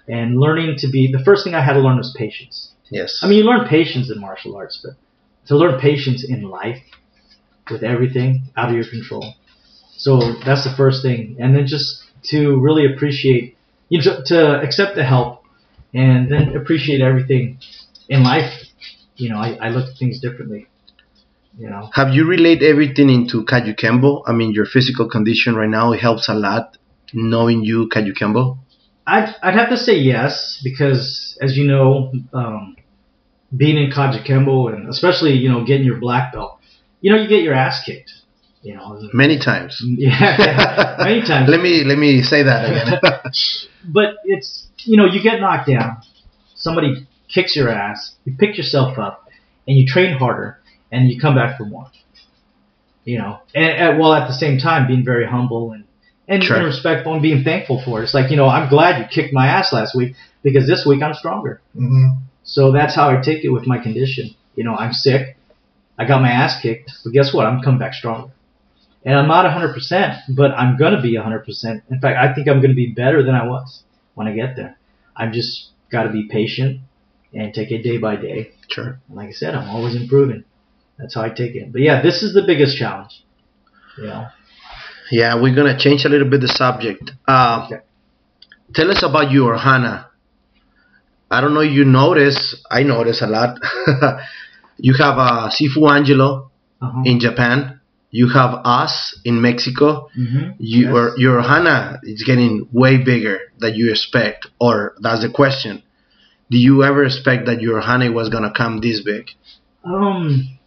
And 0.09 0.39
learning 0.39 0.77
to 0.79 0.89
be 0.91 1.13
the 1.13 1.23
first 1.23 1.45
thing 1.45 1.55
I 1.55 1.61
had 1.63 1.75
to 1.75 1.81
learn 1.81 1.97
was 1.99 2.15
patience. 2.19 2.72
Yes. 2.93 3.21
I 3.23 3.27
mean, 3.27 3.39
you 3.39 3.45
learn 3.45 3.67
patience 3.69 4.11
in 4.11 4.21
martial 4.21 4.55
arts, 4.57 4.81
but 4.83 4.95
to 5.49 5.57
learn 5.57 5.81
patience 5.81 6.25
in 6.25 6.43
life 6.43 6.83
with 7.71 7.83
everything 7.83 8.43
out 8.57 8.69
of 8.69 8.75
your 8.75 8.85
control. 8.89 9.35
So 9.97 10.19
that's 10.45 10.65
the 10.65 10.75
first 10.77 11.03
thing, 11.03 11.37
and 11.41 11.55
then 11.57 11.67
just 11.67 12.03
to 12.31 12.61
really 12.61 12.93
appreciate, 12.93 13.57
you 13.89 13.99
know, 14.01 14.21
to 14.27 14.61
accept 14.61 14.95
the 14.97 15.05
help, 15.05 15.45
and 15.95 16.31
then 16.31 16.57
appreciate 16.57 17.01
everything 17.01 17.59
in 18.09 18.23
life. 18.23 18.53
You 19.17 19.31
know, 19.31 19.39
I, 19.39 19.57
I 19.61 19.69
look 19.71 19.89
at 19.91 19.97
things 19.99 20.21
differently. 20.21 20.69
You 21.59 21.69
know, 21.71 21.91
Have 21.93 22.15
you 22.15 22.27
relayed 22.27 22.63
everything 22.63 23.11
into 23.11 23.45
Kajukenbo? 23.45 24.23
I 24.27 24.33
mean, 24.33 24.53
your 24.53 24.65
physical 24.65 25.09
condition 25.09 25.55
right 25.55 25.69
now 25.69 25.93
helps 25.93 26.29
a 26.29 26.35
lot 26.35 26.79
knowing 27.13 27.63
you 27.63 27.89
Kajukenbo. 27.89 28.59
I'd 29.07 29.35
I'd 29.43 29.55
have 29.55 29.71
to 29.71 29.77
say 29.77 29.97
yes 29.97 30.61
because, 30.65 31.37
as 31.41 31.57
you 31.57 31.67
know, 31.67 32.13
um, 32.33 32.77
being 33.57 33.77
in 33.77 33.91
Kajukenbo 33.91 34.73
and 34.73 34.89
especially 34.89 35.33
you 35.35 35.49
know 35.51 35.65
getting 35.65 35.87
your 35.87 35.99
black 35.99 36.33
belt, 36.33 36.59
you 37.01 37.11
know 37.13 37.21
you 37.21 37.29
get 37.29 37.43
your 37.43 37.55
ass 37.55 37.83
kicked. 37.85 38.13
You 38.63 38.75
know, 38.77 39.01
Many 39.13 39.39
times. 39.39 39.81
yeah, 39.85 40.11
yeah, 40.39 40.97
many 40.99 41.23
times. 41.27 41.49
let 41.49 41.61
me 41.61 41.83
let 41.85 41.99
me 41.99 42.23
say 42.23 42.45
that 42.45 42.65
again. 42.71 43.01
but 43.85 44.15
it's 44.25 44.67
you 44.85 44.97
know 44.97 45.07
you 45.07 45.21
get 45.23 45.41
knocked 45.41 45.69
down, 45.69 45.99
somebody 46.55 47.07
kicks 47.29 47.57
your 47.57 47.69
ass, 47.71 48.15
you 48.25 48.37
pick 48.39 48.57
yourself 48.57 48.99
up, 48.99 49.27
and 49.67 49.77
you 49.77 49.85
train 49.87 50.17
harder, 50.17 50.59
and 50.93 51.11
you 51.11 51.19
come 51.21 51.35
back 51.35 51.57
for 51.59 51.65
more. 51.65 51.87
You 53.05 53.19
know, 53.19 53.41
and, 53.53 53.65
and 53.65 53.99
while 53.99 54.13
at 54.15 54.29
the 54.29 54.35
same 54.35 54.59
time 54.59 54.87
being 54.87 55.05
very 55.05 55.27
humble 55.27 55.73
and 55.73 55.85
and, 56.29 56.41
Sure. 56.45 56.65
respectful 56.65 57.15
and 57.15 57.21
being 57.21 57.43
thankful 57.43 57.83
for 57.85 58.01
it. 58.01 58.05
It's 58.05 58.15
like 58.15 58.31
you 58.31 58.37
know 58.37 58.47
I'm 58.47 58.69
glad 58.69 59.01
you 59.01 59.07
kicked 59.11 59.35
my 59.35 59.49
ass 59.49 59.73
last 59.73 59.97
week 59.97 60.15
because 60.45 60.69
this 60.69 60.87
week 60.87 61.03
I'm 61.03 61.15
stronger. 61.15 61.61
hmm 61.75 62.07
So 62.45 62.73
that's 62.73 62.95
how 62.95 63.09
I 63.09 63.21
take 63.21 63.45
it 63.45 63.51
with 63.51 63.67
my 63.67 63.79
condition. 63.79 64.31
You 64.55 64.65
know, 64.65 64.75
I'm 64.75 64.93
sick. 64.93 65.37
I 65.99 66.05
got 66.07 66.23
my 66.23 66.31
ass 66.31 66.61
kicked, 66.61 66.91
but 67.05 67.13
guess 67.13 67.33
what? 67.33 67.47
I'm 67.47 67.63
coming 67.63 67.79
back 67.79 67.95
stronger. 67.95 68.33
And 69.05 69.15
I'm 69.17 69.29
not 69.29 69.45
100%, 69.47 70.21
but 70.37 70.53
I'm 70.53 70.77
going 70.77 70.95
to 70.95 71.01
be 71.03 71.17
100%. 71.17 71.83
In 71.91 72.01
fact, 72.01 72.19
I 72.19 72.33
think 72.35 72.49
I'm 72.49 72.59
going 72.61 72.71
to 72.71 72.77
be 72.77 72.93
better 72.93 73.23
than 73.23 73.35
I 73.35 73.47
was 73.47 73.83
when 74.15 74.27
I 74.29 74.33
get 74.33 74.57
there. 74.57 74.79
I've 75.17 75.33
just 75.33 75.71
got 75.91 76.05
to 76.05 76.11
be 76.11 76.29
patient 76.29 76.81
and 77.35 77.53
take 77.53 77.71
it 77.71 77.83
day 77.83 77.99
by 77.99 78.17
day. 78.17 78.53
sure. 78.69 78.99
And 79.09 79.17
like 79.17 79.29
I 79.29 79.33
said, 79.33 79.55
I'm 79.55 79.69
always 79.71 79.95
improving. 79.95 80.45
That's 80.99 81.15
how 81.15 81.23
I 81.23 81.31
take 81.31 81.55
it. 81.57 81.73
But 81.73 81.81
yeah, 81.83 82.01
this 82.03 82.23
is 82.23 82.33
the 82.35 82.43
biggest 82.47 82.77
challenge. 82.77 83.25
You 83.99 84.05
know, 84.05 84.27
Yeah, 85.11 85.41
we're 85.41 85.55
gonna 85.55 85.79
change 85.79 86.05
a 86.05 86.09
little 86.09 86.29
bit 86.29 86.41
the 86.41 86.49
subject. 86.49 87.11
Uh, 87.27 87.67
Okay. 87.67 87.83
Tell 88.75 88.91
us 88.91 89.03
about 89.03 89.31
your 89.31 89.59
Hana. 89.59 90.09
I 91.33 91.41
don't 91.41 91.55
know. 91.55 91.61
if 91.61 91.73
You 91.73 91.85
notice. 91.85 92.39
I 92.71 92.83
notice 92.83 93.23
a 93.23 93.27
lot. 93.27 93.59
you 94.79 94.95
have 94.99 95.17
uh, 95.19 95.51
Sifu 95.51 95.91
Angelo 95.91 96.51
uh-huh. 96.81 97.03
in 97.05 97.21
Japan. 97.21 97.81
You 98.11 98.29
have 98.29 98.61
us 98.65 99.19
in 99.25 99.41
Mexico. 99.41 100.09
hmm 100.15 100.51
Your 100.59 101.19
your 101.19 101.41
Hana 101.43 101.99
is 102.03 102.23
getting 102.25 102.69
way 102.73 102.95
bigger 103.03 103.39
than 103.59 103.75
you 103.75 103.91
expect, 103.91 104.47
or 104.61 104.95
that's 105.01 105.23
the 105.23 105.31
question. 105.31 105.83
Do 106.51 106.59
you 106.59 106.83
ever 106.85 107.05
expect 107.05 107.47
that 107.47 107.63
your 107.63 107.81
Hana 107.81 108.13
was 108.13 108.29
gonna 108.29 108.53
come 108.55 108.81
this 108.81 109.01
big? 109.01 109.25
Um, 109.85 110.59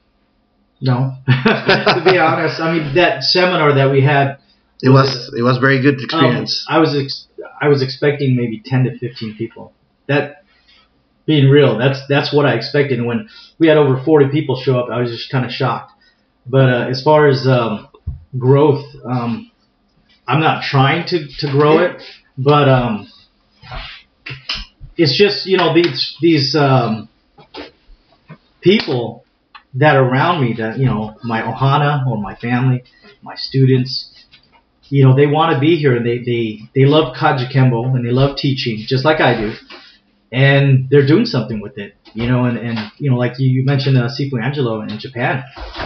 no. 0.82 1.13
to 1.28 2.01
be 2.04 2.17
honest, 2.30 2.60
I 2.60 2.73
mean 2.73 2.95
that 2.95 3.23
seminar 3.23 3.75
that 3.75 3.91
we 3.91 4.01
had 4.01 4.38
It 4.82 4.89
was 4.89 5.32
it 5.38 5.43
was 5.43 5.58
very 5.60 5.80
good 5.82 5.95
Um, 5.99 6.04
experience. 6.06 6.65
I 6.67 6.80
was 6.80 6.95
ex- 6.97 7.28
I 7.62 7.67
was 7.69 7.82
expecting 7.84 8.36
maybe 8.36 8.62
ten 8.65 8.84
to 8.86 8.97
fifteen 8.97 9.36
people. 9.38 9.71
That 10.08 10.43
being 11.25 11.49
real, 11.49 11.77
that's 11.77 11.99
that's 12.07 12.33
what 12.33 12.45
I 12.45 12.53
expected. 12.55 12.99
And 12.99 13.07
when 13.07 13.29
we 13.59 13.67
had 13.67 13.77
over 13.77 14.03
forty 14.03 14.27
people 14.29 14.55
show 14.55 14.79
up, 14.79 14.89
I 14.91 14.99
was 15.01 15.11
just 15.11 15.31
kind 15.31 15.45
of 15.45 15.51
shocked. 15.51 15.91
But 16.45 16.69
uh, 16.69 16.88
as 16.89 17.03
far 17.03 17.27
as 17.27 17.47
um, 17.47 17.89
growth, 18.38 18.85
um, 19.03 19.51
I'm 20.27 20.39
not 20.39 20.63
trying 20.63 21.07
to, 21.07 21.27
to 21.39 21.51
grow 21.51 21.79
it, 21.79 22.01
but 22.38 22.69
um, 22.69 23.07
it's 24.97 25.17
just 25.17 25.45
you 25.45 25.57
know 25.57 25.73
these 25.73 26.17
these 26.21 26.55
um, 26.55 27.09
people 28.61 29.25
that 29.73 29.95
are 29.95 30.03
around 30.03 30.41
me 30.41 30.55
that 30.57 30.77
you 30.77 30.85
know 30.85 31.15
my 31.23 31.41
ohana 31.41 32.05
or 32.07 32.21
my 32.21 32.35
family, 32.35 32.83
my 33.21 33.35
students, 33.35 34.11
you 34.89 35.03
know, 35.03 35.15
they 35.15 35.25
want 35.25 35.53
to 35.53 35.59
be 35.59 35.77
here 35.77 35.95
and 35.95 36.05
they, 36.05 36.19
they, 36.19 36.59
they 36.75 36.85
love 36.85 37.15
Kajukenbo 37.15 37.95
and 37.95 38.05
they 38.05 38.11
love 38.11 38.38
teaching 38.38 38.83
just 38.88 39.03
like 39.03 39.19
I 39.19 39.39
do. 39.39 39.53
And 40.35 40.89
they're 40.89 41.07
doing 41.13 41.25
something 41.35 41.59
with 41.65 41.75
it, 41.77 41.91
you 42.13 42.27
know, 42.27 42.41
and, 42.47 42.57
and 42.67 42.77
you 42.97 43.09
know, 43.09 43.17
like 43.17 43.33
you, 43.39 43.47
you 43.55 43.63
mentioned 43.63 43.95
uh, 43.97 44.09
Sifu 44.15 44.35
Angelo 44.47 44.81
in 44.81 44.89
Japan. 44.99 45.43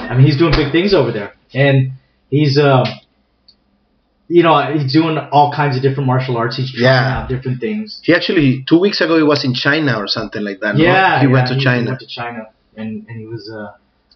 I 0.09 0.15
mean, 0.15 0.25
he's 0.25 0.37
doing 0.43 0.53
big 0.61 0.71
things 0.71 0.91
over 0.99 1.11
there. 1.17 1.31
And 1.53 1.75
he's, 2.31 2.57
um, 2.57 2.85
you 4.27 4.43
know, 4.43 4.55
he's 4.73 4.91
doing 4.93 5.17
all 5.17 5.51
kinds 5.51 5.75
of 5.75 5.81
different 5.81 6.07
martial 6.07 6.37
arts. 6.37 6.55
He's 6.57 6.71
trying 6.71 6.83
Yeah. 6.83 7.17
out 7.23 7.29
different 7.29 7.59
things. 7.59 7.99
He 8.03 8.13
actually 8.13 8.63
two 8.67 8.79
weeks 8.79 9.01
ago 9.01 9.17
he 9.17 9.23
was 9.23 9.43
in 9.43 9.53
China 9.53 9.97
or 9.97 10.07
something 10.07 10.43
like 10.43 10.59
that. 10.61 10.75
no? 10.75 10.83
Yeah. 10.83 11.19
he 11.21 11.27
went 11.27 11.47
yeah, 11.47 11.53
to 11.53 11.59
He 11.59 11.63
China. 11.63 11.85
went 11.91 11.99
to 11.99 12.07
China. 12.07 12.41
And, 12.75 13.05
and 13.09 13.19
he 13.19 13.25
was, 13.25 13.49
uh, 13.51 13.71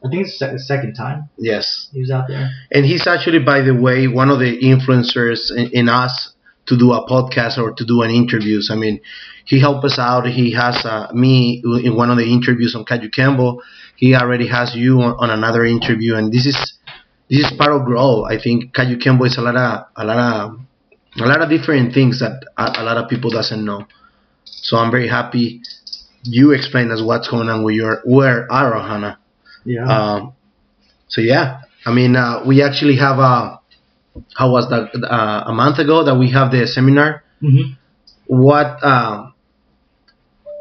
I 0.05 0.09
think 0.09 0.27
it's 0.27 0.37
the 0.39 0.59
second 0.59 0.93
time 0.95 1.29
Yes, 1.37 1.87
he 1.93 1.99
was 2.01 2.11
out 2.11 2.27
there. 2.27 2.49
and 2.71 2.85
he's 2.85 3.07
actually, 3.07 3.39
by 3.39 3.61
the 3.61 3.73
way, 3.73 4.07
one 4.07 4.29
of 4.29 4.39
the 4.39 4.59
influencers 4.61 5.49
in, 5.55 5.69
in 5.71 5.89
us 5.89 6.32
to 6.65 6.78
do 6.78 6.93
a 6.93 7.08
podcast 7.08 7.58
or 7.58 7.73
to 7.73 7.86
do 7.86 8.02
an 8.02 8.12
interviews. 8.12 8.69
I 8.71 8.76
mean, 8.76 9.02
he 9.45 9.60
helped 9.60 9.84
us 9.86 9.99
out. 9.99 10.26
He 10.28 10.54
has 10.54 10.86
uh, 10.86 11.08
me 11.13 11.62
in 11.84 11.95
one 11.95 12.10
of 12.10 12.17
the 12.17 12.26
interviews 12.26 12.76
on 12.76 12.86
Kajukenbo. 12.86 13.60
He 13.95 14.15
already 14.15 14.47
has 14.47 14.76
you 14.76 15.02
on, 15.02 15.15
on 15.19 15.30
another 15.30 15.65
interview, 15.65 16.15
and 16.15 16.32
this 16.32 16.45
is 16.45 16.73
this 17.30 17.39
is 17.39 17.58
part 17.58 17.71
of 17.71 17.86
grow. 17.86 18.23
I 18.26 18.41
think 18.41 18.73
Kajukenbo 18.73 19.26
is 19.28 19.38
a 19.38 19.41
lot 19.41 19.56
of 19.56 19.86
a 19.95 20.06
lot 20.06 20.17
of 20.19 20.60
a 21.19 21.26
lot 21.28 21.41
of 21.41 21.49
different 21.49 21.93
things 21.93 22.19
that 22.19 22.43
a, 22.58 22.82
a 22.82 22.84
lot 22.84 22.97
of 22.97 23.10
people 23.10 23.30
doesn't 23.30 23.63
know. 23.63 23.86
So 24.45 24.78
I'm 24.78 24.91
very 24.91 25.08
happy 25.08 25.62
you 26.23 26.52
explain 26.52 26.91
us 26.91 27.02
what's 27.02 27.30
going 27.30 27.49
on 27.49 27.63
with 27.63 27.76
your 27.76 28.02
where 28.06 28.52
are 28.52 28.73
Ohana. 28.73 29.17
Yeah. 29.65 29.86
Um, 29.86 30.34
so 31.08 31.21
yeah, 31.21 31.62
I 31.86 31.93
mean, 31.93 32.15
uh, 32.15 32.43
we 32.45 32.62
actually 32.63 32.95
have 32.97 33.19
a 33.19 33.60
how 34.36 34.52
was 34.52 34.69
that 34.69 34.89
uh, 35.10 35.43
a 35.47 35.54
month 35.54 35.80
ago 35.80 36.04
that 36.06 36.15
we 36.15 36.32
have 36.32 36.52
the 36.52 36.67
seminar. 36.67 37.23
hmm 37.41 37.73
What? 38.28 38.84
Um, 38.84 39.34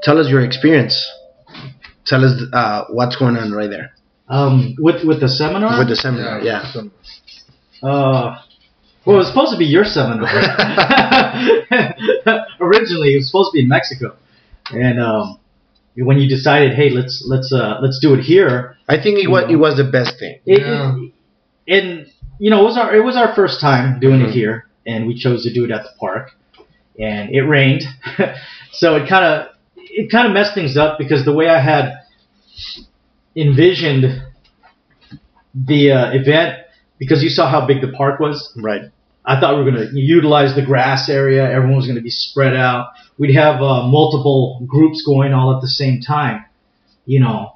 tell 0.02 0.18
us 0.18 0.28
your 0.28 0.44
experience. 0.44 1.06
Tell 2.06 2.24
us 2.24 2.40
uh, 2.52 2.84
what's 2.90 3.16
going 3.16 3.36
on 3.36 3.52
right 3.52 3.70
there 3.70 3.92
Um, 4.28 4.74
with, 4.78 5.04
with 5.04 5.20
the 5.20 5.28
seminar? 5.28 5.78
with 5.78 5.88
the 5.88 5.96
seminar. 5.96 6.40
Yeah. 6.40 6.72
so- 6.72 6.90
Uh, 7.82 8.38
well, 9.04 9.16
it 9.16 9.18
was 9.18 9.28
supposed 9.28 9.52
to 9.52 9.58
be 9.58 9.64
your 9.66 9.84
seminar. 9.84 10.26
Originally, 12.60 13.14
it 13.14 13.16
was 13.18 13.26
supposed 13.28 13.50
to 13.50 13.54
be 13.54 13.62
in 13.62 13.68
Mexico, 13.68 14.14
and 14.70 15.00
um, 15.00 15.38
when 15.96 16.18
you 16.18 16.28
decided, 16.28 16.74
hey, 16.74 16.90
let's 16.90 17.24
let's 17.26 17.52
uh, 17.52 17.78
let's 17.82 17.98
do 18.00 18.14
it 18.14 18.20
here, 18.22 18.76
I 18.88 19.00
think 19.02 19.18
it 19.18 19.28
was 19.28 19.44
it 19.50 19.56
was 19.56 19.76
the 19.76 19.84
best 19.84 20.18
thing. 20.18 20.38
it, 20.46 20.60
Yeah. 20.60 20.96
it, 21.66 21.82
and 21.82 22.06
you 22.42 22.50
know, 22.50 22.60
it 22.62 22.64
was 22.70 22.76
our 22.76 22.94
it 22.98 23.04
was 23.04 23.16
our 23.16 23.30
first 23.34 23.60
time 23.60 24.00
doing 24.00 24.20
Mhm. 24.20 24.28
it 24.28 24.32
here, 24.40 24.66
and 24.90 25.06
we 25.06 25.14
chose 25.24 25.40
to 25.44 25.52
do 25.52 25.64
it 25.66 25.70
at 25.70 25.82
the 25.84 25.90
park, 26.00 26.24
and 26.98 27.30
it 27.30 27.42
rained, 27.42 27.82
so 28.72 28.96
it 28.96 29.08
kind 29.08 29.24
of 29.24 29.34
it 29.76 30.10
kind 30.10 30.26
of 30.26 30.32
messed 30.32 30.54
things 30.54 30.76
up 30.76 30.98
because 30.98 31.24
the 31.24 31.32
way 31.40 31.48
I 31.48 31.60
had 31.72 31.84
envisioned 33.36 34.22
the 35.54 35.90
uh, 35.92 36.10
event, 36.12 36.58
because 36.98 37.22
you 37.22 37.28
saw 37.28 37.48
how 37.50 37.66
big 37.66 37.80
the 37.80 37.92
park 37.92 38.20
was, 38.20 38.52
Right. 38.56 38.82
I 39.24 39.38
thought 39.38 39.56
we 39.56 39.62
were 39.62 39.70
going 39.70 39.88
to 39.88 40.00
utilize 40.00 40.56
the 40.56 40.62
grass 40.64 41.08
area. 41.08 41.48
Everyone 41.48 41.76
was 41.76 41.86
going 41.86 41.96
to 41.96 42.02
be 42.02 42.10
spread 42.10 42.56
out. 42.56 42.88
We'd 43.18 43.34
have 43.36 43.62
uh, 43.62 43.86
multiple 43.86 44.60
groups 44.66 45.04
going 45.06 45.32
all 45.32 45.54
at 45.54 45.60
the 45.62 45.68
same 45.68 46.00
time, 46.00 46.44
you 47.06 47.20
know. 47.20 47.52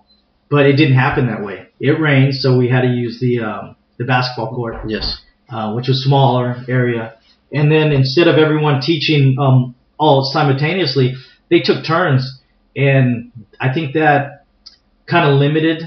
But 0.48 0.66
it 0.66 0.74
didn't 0.76 0.94
happen 0.94 1.26
that 1.26 1.42
way. 1.44 1.66
It 1.80 1.98
rained, 1.98 2.36
so 2.36 2.56
we 2.56 2.68
had 2.68 2.82
to 2.82 2.88
use 2.88 3.18
the 3.18 3.40
um, 3.40 3.75
the 3.98 4.04
basketball 4.04 4.54
court, 4.54 4.76
Yes. 4.88 5.20
uh, 5.48 5.72
which 5.72 5.88
was 5.88 6.04
smaller 6.04 6.64
area. 6.68 7.14
And 7.52 7.70
then 7.70 7.92
instead 7.92 8.28
of 8.28 8.36
everyone 8.36 8.80
teaching 8.80 9.36
um, 9.38 9.74
all 9.98 10.24
simultaneously, 10.24 11.14
they 11.50 11.60
took 11.60 11.84
turns, 11.84 12.40
and 12.76 13.30
I 13.60 13.72
think 13.72 13.94
that 13.94 14.44
kind 15.06 15.30
of 15.30 15.38
limited 15.38 15.82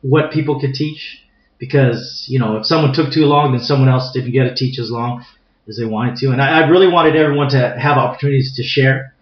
what 0.00 0.32
people 0.32 0.58
could 0.60 0.72
teach 0.74 1.20
because 1.58 2.24
you 2.28 2.38
know 2.38 2.56
if 2.56 2.66
someone 2.66 2.92
took 2.94 3.12
too 3.12 3.26
long 3.26 3.52
then 3.52 3.60
someone 3.60 3.88
else 3.88 4.10
didn't 4.12 4.32
get 4.32 4.44
to 4.44 4.54
teach 4.54 4.78
as 4.78 4.90
long 4.90 5.24
as 5.68 5.76
they 5.78 5.84
wanted 5.84 6.16
to, 6.16 6.30
and 6.30 6.42
I, 6.42 6.62
I 6.62 6.68
really 6.68 6.88
wanted 6.88 7.16
everyone 7.16 7.48
to 7.50 7.58
have 7.78 7.96
opportunities 7.96 8.56
to 8.56 8.62
share. 8.62 9.14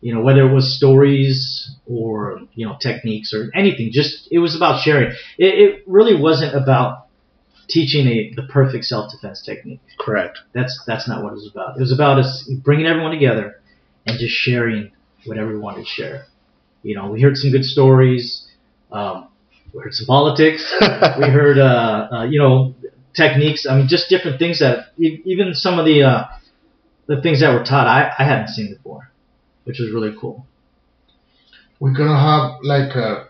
You 0.00 0.14
know, 0.14 0.20
whether 0.20 0.40
it 0.48 0.52
was 0.52 0.76
stories 0.76 1.70
or 1.86 2.40
you 2.54 2.66
know 2.66 2.76
techniques 2.80 3.32
or 3.34 3.50
anything, 3.54 3.90
just 3.92 4.28
it 4.30 4.38
was 4.38 4.54
about 4.56 4.82
sharing. 4.82 5.10
It, 5.38 5.54
it 5.54 5.82
really 5.86 6.14
wasn't 6.20 6.54
about 6.54 7.05
teaching 7.68 8.06
a 8.06 8.32
the 8.36 8.44
perfect 8.44 8.84
self 8.84 9.10
defense 9.12 9.42
technique. 9.42 9.80
Correct. 9.98 10.38
That's 10.54 10.82
that's 10.86 11.08
not 11.08 11.22
what 11.22 11.30
it 11.32 11.36
was 11.36 11.50
about. 11.52 11.76
It 11.76 11.80
was 11.80 11.92
about 11.92 12.18
us 12.18 12.48
bringing 12.64 12.86
everyone 12.86 13.12
together 13.12 13.60
and 14.06 14.18
just 14.18 14.34
sharing 14.34 14.92
what 15.24 15.38
everyone 15.38 15.62
wanted 15.62 15.82
to 15.84 15.88
share. 15.90 16.26
You 16.82 16.96
know, 16.96 17.08
we 17.10 17.20
heard 17.22 17.36
some 17.36 17.50
good 17.50 17.64
stories. 17.64 18.46
Um, 18.92 19.28
we 19.72 19.82
heard 19.82 19.94
some 19.94 20.06
politics. 20.06 20.74
we 20.80 21.26
heard, 21.28 21.58
uh, 21.58 22.08
uh, 22.12 22.24
you 22.24 22.38
know, 22.38 22.74
techniques. 23.14 23.66
I 23.66 23.76
mean, 23.76 23.88
just 23.88 24.08
different 24.08 24.38
things 24.38 24.60
that 24.60 24.88
even 24.98 25.54
some 25.54 25.78
of 25.78 25.84
the 25.86 26.02
uh, 26.04 26.24
the 27.06 27.20
things 27.22 27.40
that 27.40 27.52
were 27.52 27.64
taught 27.64 27.86
I, 27.86 28.12
I 28.18 28.24
hadn't 28.24 28.48
seen 28.48 28.74
before, 28.74 29.10
which 29.64 29.78
was 29.80 29.90
really 29.92 30.14
cool. 30.20 30.46
We're 31.80 31.92
gonna 31.94 32.18
have 32.18 32.58
like 32.62 32.94
uh, 32.96 33.24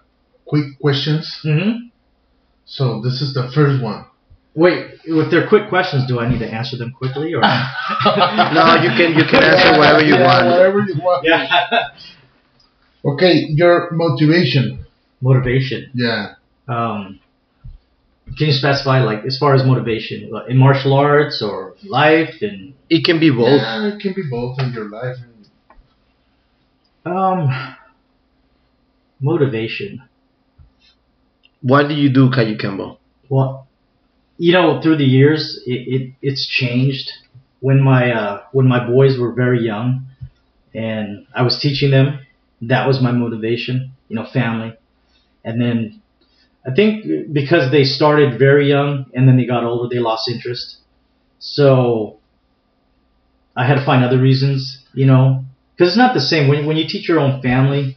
quick 0.46 0.78
questions. 0.80 1.38
hmm 1.42 1.88
So 2.66 3.00
this 3.02 3.22
is 3.22 3.34
the 3.34 3.50
first 3.52 3.82
one. 3.82 4.06
Wait, 4.56 4.86
if 5.04 5.30
they're 5.30 5.46
quick 5.48 5.68
questions, 5.68 6.06
do 6.08 6.18
I 6.18 6.28
need 6.30 6.38
to 6.40 6.48
answer 6.50 6.76
them 6.78 6.90
quickly 6.92 7.34
or? 7.34 7.40
No, 8.56 8.64
you 8.82 8.90
can 8.98 9.12
you 9.14 9.24
can 9.30 9.42
answer 9.44 9.70
whatever 9.78 10.02
you 10.02 10.14
Yeah, 10.14 10.24
want. 10.26 10.46
Whatever 10.46 10.80
you 10.80 10.94
want. 11.06 11.24
yeah. 11.24 11.88
Okay, 13.04 13.34
your 13.50 13.90
motivation. 13.92 14.84
Motivation. 15.20 15.90
Yeah. 15.94 16.34
Um, 16.66 17.20
can 18.36 18.48
you 18.48 18.52
specify, 18.52 19.02
like, 19.04 19.24
as 19.24 19.38
far 19.38 19.54
as 19.54 19.64
motivation, 19.64 20.28
like, 20.32 20.50
in 20.50 20.56
martial 20.56 20.92
arts 20.94 21.40
or 21.40 21.74
life? 21.84 22.34
And 22.40 22.74
It 22.90 23.04
can 23.04 23.20
be 23.20 23.30
both. 23.30 23.60
Yeah, 23.60 23.86
it 23.94 24.00
can 24.00 24.12
be 24.14 24.22
both 24.28 24.58
in 24.58 24.72
your 24.72 24.88
life. 24.90 25.16
um, 27.04 27.76
motivation. 29.20 30.02
Why 31.62 31.86
do 31.86 31.94
you 31.94 32.08
do 32.12 32.30
Kajukenbo? 32.30 32.98
Well, 33.28 33.65
you 34.38 34.52
know, 34.52 34.80
through 34.80 34.96
the 34.98 35.04
years, 35.04 35.60
it, 35.66 35.72
it 35.94 36.12
it's 36.22 36.46
changed. 36.46 37.10
When 37.60 37.82
my 37.82 38.12
uh, 38.12 38.42
when 38.52 38.66
my 38.68 38.86
boys 38.86 39.18
were 39.18 39.32
very 39.32 39.62
young, 39.64 40.06
and 40.74 41.26
I 41.34 41.42
was 41.42 41.58
teaching 41.60 41.90
them, 41.90 42.20
that 42.62 42.86
was 42.86 43.00
my 43.02 43.12
motivation. 43.12 43.92
You 44.08 44.16
know, 44.16 44.26
family, 44.32 44.74
and 45.44 45.60
then 45.60 46.02
I 46.66 46.72
think 46.74 47.06
because 47.32 47.70
they 47.70 47.84
started 47.84 48.38
very 48.38 48.68
young 48.68 49.06
and 49.14 49.28
then 49.28 49.36
they 49.36 49.46
got 49.46 49.64
older, 49.64 49.94
they 49.94 50.00
lost 50.00 50.28
interest. 50.30 50.78
So 51.38 52.20
I 53.56 53.66
had 53.66 53.76
to 53.76 53.84
find 53.84 54.04
other 54.04 54.18
reasons. 54.20 54.82
You 54.94 55.06
know, 55.06 55.44
because 55.76 55.92
it's 55.92 55.98
not 55.98 56.14
the 56.14 56.20
same 56.20 56.48
when 56.48 56.66
when 56.66 56.76
you 56.76 56.86
teach 56.88 57.08
your 57.08 57.20
own 57.20 57.42
family. 57.42 57.96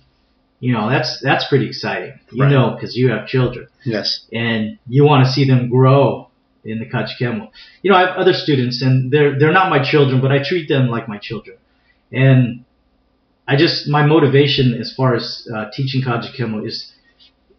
You 0.60 0.74
know, 0.74 0.90
that's 0.90 1.20
that's 1.22 1.48
pretty 1.48 1.68
exciting. 1.68 2.14
You 2.32 2.44
Right. 2.44 2.52
know, 2.52 2.72
because 2.72 2.96
you 2.96 3.10
have 3.12 3.28
children 3.28 3.68
Yes. 3.86 4.26
and 4.34 4.80
you 4.88 5.04
want 5.06 5.26
to 5.26 5.32
see 5.32 5.46
them 5.46 5.70
grow 5.70 6.29
in 6.64 6.80
the 6.80 6.86
Kajukenbo. 6.86 7.50
You 7.82 7.92
know, 7.92 7.98
I 7.98 8.02
have 8.02 8.18
other 8.18 8.34
students, 8.34 8.82
and 8.82 9.12
they're 9.12 9.38
they're 9.40 9.52
not 9.52 9.70
my 9.70 9.84
children, 9.84 10.22
but 10.22 10.32
I 10.32 10.44
treat 10.44 10.68
them 10.68 10.88
like 10.88 11.08
my 11.08 11.18
children. 11.18 11.58
And 12.12 12.66
I 13.48 13.56
just 13.56 13.88
my 13.88 14.06
motivation 14.06 14.74
as 14.74 14.94
far 14.96 15.16
as 15.16 15.48
uh, 15.54 15.66
teaching 15.74 16.02
Kajukenbo 16.02 16.68
is 16.68 16.92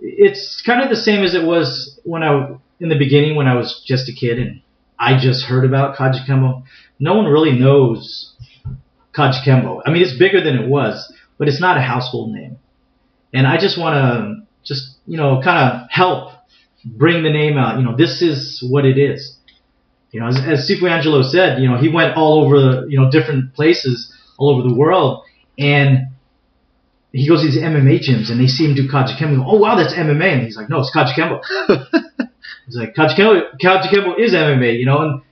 it's 0.00 0.62
kind 0.64 0.82
of 0.82 0.88
the 0.88 0.96
same 0.96 1.22
as 1.22 1.34
it 1.34 1.44
was 1.44 1.98
when 2.04 2.22
I 2.22 2.56
in 2.78 2.88
the 2.88 2.98
beginning 2.98 3.36
when 3.36 3.46
I 3.46 3.56
was 3.56 3.82
just 3.86 4.08
a 4.08 4.12
kid 4.12 4.38
and 4.38 4.62
I 4.98 5.18
just 5.18 5.44
heard 5.46 5.64
about 5.64 5.96
Kajukenbo. 5.96 6.62
No 6.98 7.14
one 7.14 7.26
really 7.26 7.58
knows 7.58 8.34
Kajukenbo. 9.16 9.82
I 9.84 9.90
mean, 9.90 10.02
it's 10.02 10.18
bigger 10.18 10.42
than 10.42 10.56
it 10.56 10.68
was, 10.68 11.12
but 11.38 11.48
it's 11.48 11.60
not 11.60 11.76
a 11.76 11.80
household 11.80 12.32
name. 12.32 12.58
And 13.32 13.46
I 13.46 13.58
just 13.58 13.78
want 13.78 13.94
to 13.94 14.46
just 14.64 14.96
you 15.06 15.16
know 15.16 15.40
kind 15.42 15.58
of 15.58 15.90
help 15.90 16.32
bring 16.84 17.22
the 17.22 17.30
name 17.30 17.56
out. 17.58 17.78
You 17.78 17.84
know, 17.84 17.96
this 17.96 18.22
is 18.22 18.64
what 18.68 18.84
it 18.84 18.98
is. 18.98 19.36
You 20.12 20.20
know, 20.20 20.26
as, 20.28 20.36
as 20.38 20.68
Sifu 20.68 20.90
Angelo 20.90 21.22
said, 21.22 21.60
you 21.62 21.68
know, 21.68 21.76
he 21.78 21.88
went 21.88 22.16
all 22.16 22.44
over 22.44 22.86
you 22.88 22.98
know, 23.00 23.10
different 23.10 23.54
places 23.54 24.12
all 24.38 24.50
over 24.50 24.68
the 24.68 24.74
world, 24.74 25.24
and 25.58 26.08
he 27.12 27.28
goes 27.28 27.42
to 27.42 27.46
these 27.48 27.58
MMA 27.58 28.00
gyms, 28.00 28.30
and 28.30 28.40
they 28.40 28.46
see 28.46 28.64
him 28.66 28.74
do 28.74 28.88
Kajukenbo. 28.88 29.44
Oh 29.46 29.58
wow, 29.58 29.76
that's 29.76 29.94
MMA, 29.94 30.32
and 30.32 30.42
he's 30.42 30.56
like, 30.56 30.68
no, 30.68 30.80
it's 30.80 30.94
Kajukenbo. 30.94 31.40
He's 32.66 32.76
like, 32.76 32.94
Kajukenbo, 32.94 33.58
Kajukenbo 33.60 34.18
is 34.18 34.32
MMA, 34.32 34.78
you 34.78 34.86
know, 34.86 34.98
and 35.02 35.22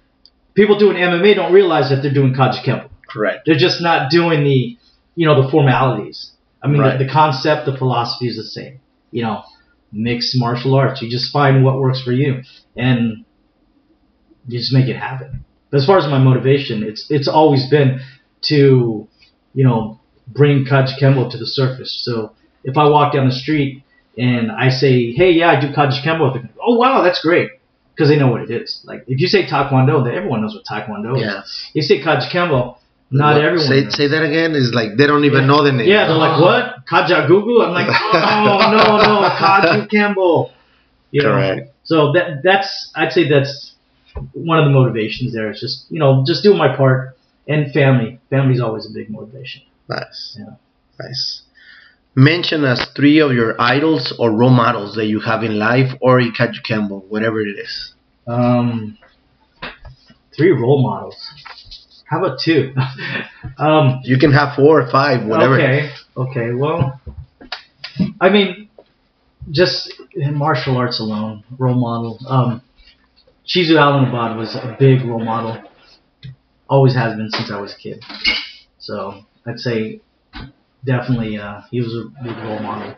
people 0.54 0.76
doing 0.76 0.96
MMA 0.96 1.36
don't 1.36 1.52
realize 1.52 1.88
that 1.90 2.02
they're 2.02 2.12
doing 2.12 2.34
Kajukenbo. 2.34 2.88
Correct. 3.08 3.42
They're 3.46 3.56
just 3.56 3.80
not 3.80 4.10
doing 4.10 4.42
the, 4.42 4.76
you 5.14 5.26
know, 5.26 5.40
the 5.40 5.48
formalities. 5.48 6.32
I 6.62 6.66
mean, 6.66 6.80
Right. 6.80 6.98
the, 6.98 7.04
the 7.04 7.10
concept, 7.12 7.66
the 7.66 7.76
philosophy 7.76 8.26
is 8.26 8.36
the 8.36 8.42
same. 8.42 8.80
You 9.12 9.22
know, 9.22 9.44
mixed 9.92 10.38
martial 10.38 10.74
arts. 10.74 11.02
You 11.02 11.10
just 11.10 11.32
find 11.32 11.64
what 11.64 11.80
works 11.80 12.02
for 12.02 12.12
you, 12.12 12.42
and 12.76 13.24
you 14.46 14.58
just 14.58 14.72
make 14.72 14.88
it 14.88 14.96
happen. 14.96 15.44
But 15.70 15.78
as 15.78 15.86
far 15.86 15.98
as 15.98 16.06
my 16.06 16.18
motivation, 16.18 16.82
it's 16.82 17.10
it's 17.10 17.28
always 17.28 17.68
been 17.68 18.00
to, 18.42 19.06
you 19.54 19.64
know, 19.64 20.00
bring 20.26 20.64
Kajukenbo 20.64 21.30
to 21.30 21.38
the 21.38 21.46
surface. 21.46 22.02
So 22.04 22.32
if 22.64 22.76
I 22.76 22.88
walk 22.88 23.12
down 23.14 23.28
the 23.28 23.34
street 23.34 23.82
and 24.16 24.50
I 24.50 24.70
say, 24.70 25.12
"Hey, 25.12 25.32
yeah, 25.32 25.50
I 25.50 25.60
do 25.60 25.68
Kajukenbo," 25.68 26.32
they're 26.32 26.42
like, 26.42 26.50
"Oh, 26.64 26.76
wow, 26.76 27.02
that's 27.02 27.20
great," 27.20 27.50
because 27.94 28.08
they 28.08 28.18
know 28.18 28.30
what 28.30 28.42
it 28.42 28.50
is. 28.50 28.80
Like 28.84 29.04
if 29.06 29.20
you 29.20 29.26
say 29.26 29.46
Taekwondo, 29.46 30.04
then 30.04 30.14
everyone 30.14 30.42
knows 30.42 30.54
what 30.54 30.64
Taekwondo 30.64 31.16
is. 31.16 31.22
Yeah. 31.22 31.42
You 31.74 31.82
say 31.82 32.00
Kajukenbo, 32.00 32.76
not 33.10 33.34
What? 33.36 33.44
everyone. 33.44 33.66
Say 33.66 33.88
say 33.90 34.08
that 34.08 34.22
again. 34.22 34.54
It's 34.54 34.74
like 34.74 34.96
they 34.96 35.06
don't 35.06 35.24
even 35.24 35.46
know 35.46 35.64
the 35.64 35.72
name. 35.72 35.88
Yeah, 35.88 36.06
they're 36.06 36.16
like, 36.16 36.40
what? 36.40 36.86
Kajagugu? 36.86 37.64
I'm 37.64 37.72
like, 37.72 37.88
oh, 37.88 38.58
no, 38.70 38.96
no, 38.98 39.28
Kaju 39.30 39.90
Campbell. 39.90 40.52
You 41.10 41.22
know? 41.22 41.32
Correct. 41.32 41.70
So 41.84 42.12
that 42.12 42.42
that's, 42.44 42.90
I'd 42.94 43.12
say 43.12 43.28
that's 43.28 43.72
one 44.34 44.58
of 44.58 44.66
the 44.66 44.70
motivations 44.70 45.32
there. 45.32 45.50
It's 45.50 45.60
just, 45.60 45.86
you 45.90 45.98
know, 45.98 46.22
just 46.26 46.42
do 46.42 46.54
my 46.54 46.76
part. 46.76 47.16
And 47.46 47.72
family. 47.72 48.20
Family's 48.28 48.60
always 48.60 48.84
a 48.84 48.92
big 48.92 49.08
motivation. 49.08 49.62
Nice. 49.88 50.36
Yeah. 50.38 50.56
Nice. 51.00 51.42
Mention 52.14 52.62
us 52.64 52.86
three 52.94 53.20
of 53.20 53.32
your 53.32 53.58
idols 53.58 54.12
or 54.18 54.30
role 54.30 54.50
models 54.50 54.96
that 54.96 55.06
you 55.06 55.20
have 55.20 55.42
in 55.42 55.58
life 55.58 55.90
or 56.02 56.20
in 56.20 56.32
Campbell, 56.62 57.06
whatever 57.08 57.40
it 57.40 57.58
is. 57.58 57.94
Um, 58.26 58.98
three 60.36 60.50
role 60.50 60.82
models. 60.82 61.16
How 62.08 62.18
about 62.24 62.38
two? 62.42 62.74
um, 63.58 64.00
You 64.04 64.18
can 64.18 64.32
have 64.32 64.56
four 64.56 64.80
or 64.80 64.90
five, 64.90 65.26
whatever. 65.26 65.54
Okay. 65.54 65.90
Okay. 66.16 66.52
Well, 66.52 67.00
I 68.20 68.30
mean, 68.30 68.68
just 69.50 69.92
in 70.14 70.34
martial 70.34 70.76
arts 70.76 71.00
alone, 71.00 71.44
role 71.58 71.74
model. 71.74 72.18
Um, 72.26 72.62
Chizu 73.46 73.76
Alanabad 73.76 74.36
was 74.36 74.54
a 74.54 74.76
big 74.78 75.04
role 75.04 75.24
model. 75.24 75.62
Always 76.68 76.94
has 76.94 77.16
been 77.16 77.30
since 77.30 77.50
I 77.50 77.60
was 77.60 77.74
a 77.74 77.78
kid. 77.78 78.04
So 78.78 79.22
I'd 79.46 79.58
say 79.58 80.00
definitely 80.84 81.38
uh, 81.38 81.62
he 81.70 81.80
was 81.80 81.94
a 81.94 82.22
big 82.22 82.36
role 82.36 82.60
model. 82.60 82.94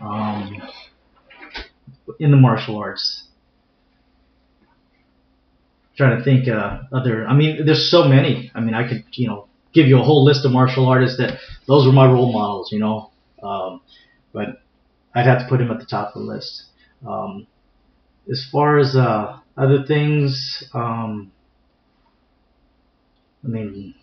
Um, 0.00 0.62
in 2.18 2.30
the 2.30 2.36
martial 2.36 2.76
arts. 2.76 3.24
Trying 5.96 6.18
to 6.18 6.24
think 6.24 6.48
uh, 6.48 6.80
other. 6.92 7.26
I 7.26 7.34
mean, 7.34 7.64
there's 7.64 7.90
so 7.90 8.08
many. 8.08 8.50
I 8.54 8.60
mean, 8.60 8.74
I 8.74 8.88
could 8.88 9.04
you 9.12 9.28
know 9.28 9.46
give 9.72 9.86
you 9.86 9.98
a 10.00 10.02
whole 10.02 10.24
list 10.24 10.44
of 10.44 10.52
martial 10.52 10.88
artists 10.88 11.18
that 11.18 11.38
those 11.66 11.86
were 11.86 11.92
my 11.92 12.06
role 12.06 12.32
models, 12.32 12.72
you 12.72 12.80
know. 12.80 13.10
Um, 13.42 13.80
but 14.32 14.62
I'd 15.14 15.26
have 15.26 15.40
to 15.40 15.46
put 15.48 15.60
him 15.60 15.70
at 15.70 15.78
the 15.78 15.86
top 15.86 16.16
of 16.16 16.22
the 16.22 16.28
list. 16.28 16.64
Um, 17.06 17.46
as 18.30 18.46
far 18.50 18.78
as 18.78 18.96
uh, 18.96 19.38
other 19.56 19.84
things, 19.86 20.64
um, 20.72 21.30
I 23.44 23.48
mean, 23.48 23.94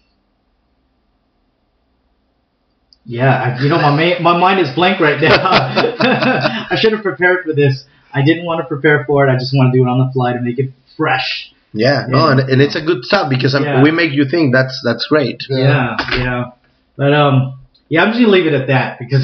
yeah, 3.05 3.33
I, 3.57 3.61
you 3.61 3.69
know, 3.69 3.77
my 3.77 4.19
my 4.21 4.37
mind 4.37 4.59
is 4.59 4.73
blank 4.75 4.99
right 4.99 5.19
now. 5.19 5.39
I 6.69 6.77
should 6.79 6.93
have 6.93 7.01
prepared 7.01 7.43
for 7.45 7.53
this. 7.53 7.83
I 8.13 8.23
didn't 8.23 8.45
want 8.45 8.61
to 8.61 8.67
prepare 8.67 9.05
for 9.05 9.27
it. 9.27 9.31
I 9.31 9.37
just 9.37 9.55
want 9.55 9.73
to 9.73 9.77
do 9.77 9.85
it 9.85 9.89
on 9.89 9.99
the 10.05 10.11
fly 10.13 10.33
to 10.33 10.41
make 10.41 10.59
it 10.59 10.71
fresh. 10.95 11.51
Yeah, 11.73 12.05
no, 12.09 12.27
and, 12.27 12.39
and 12.41 12.61
it's 12.61 12.75
a 12.75 12.81
good 12.81 13.05
stuff 13.05 13.29
because 13.29 13.53
Yeah. 13.59 13.81
we 13.81 13.91
make 13.91 14.11
you 14.11 14.25
think 14.25 14.53
that's 14.53 14.81
that's 14.83 15.07
great. 15.07 15.43
Yeah, 15.49 15.95
yeah. 16.11 16.51
But 16.97 17.13
um, 17.13 17.59
yeah, 17.87 18.03
I'm 18.03 18.09
just 18.09 18.19
gonna 18.19 18.31
leave 18.31 18.45
it 18.45 18.53
at 18.53 18.67
that 18.67 18.99
because 18.99 19.23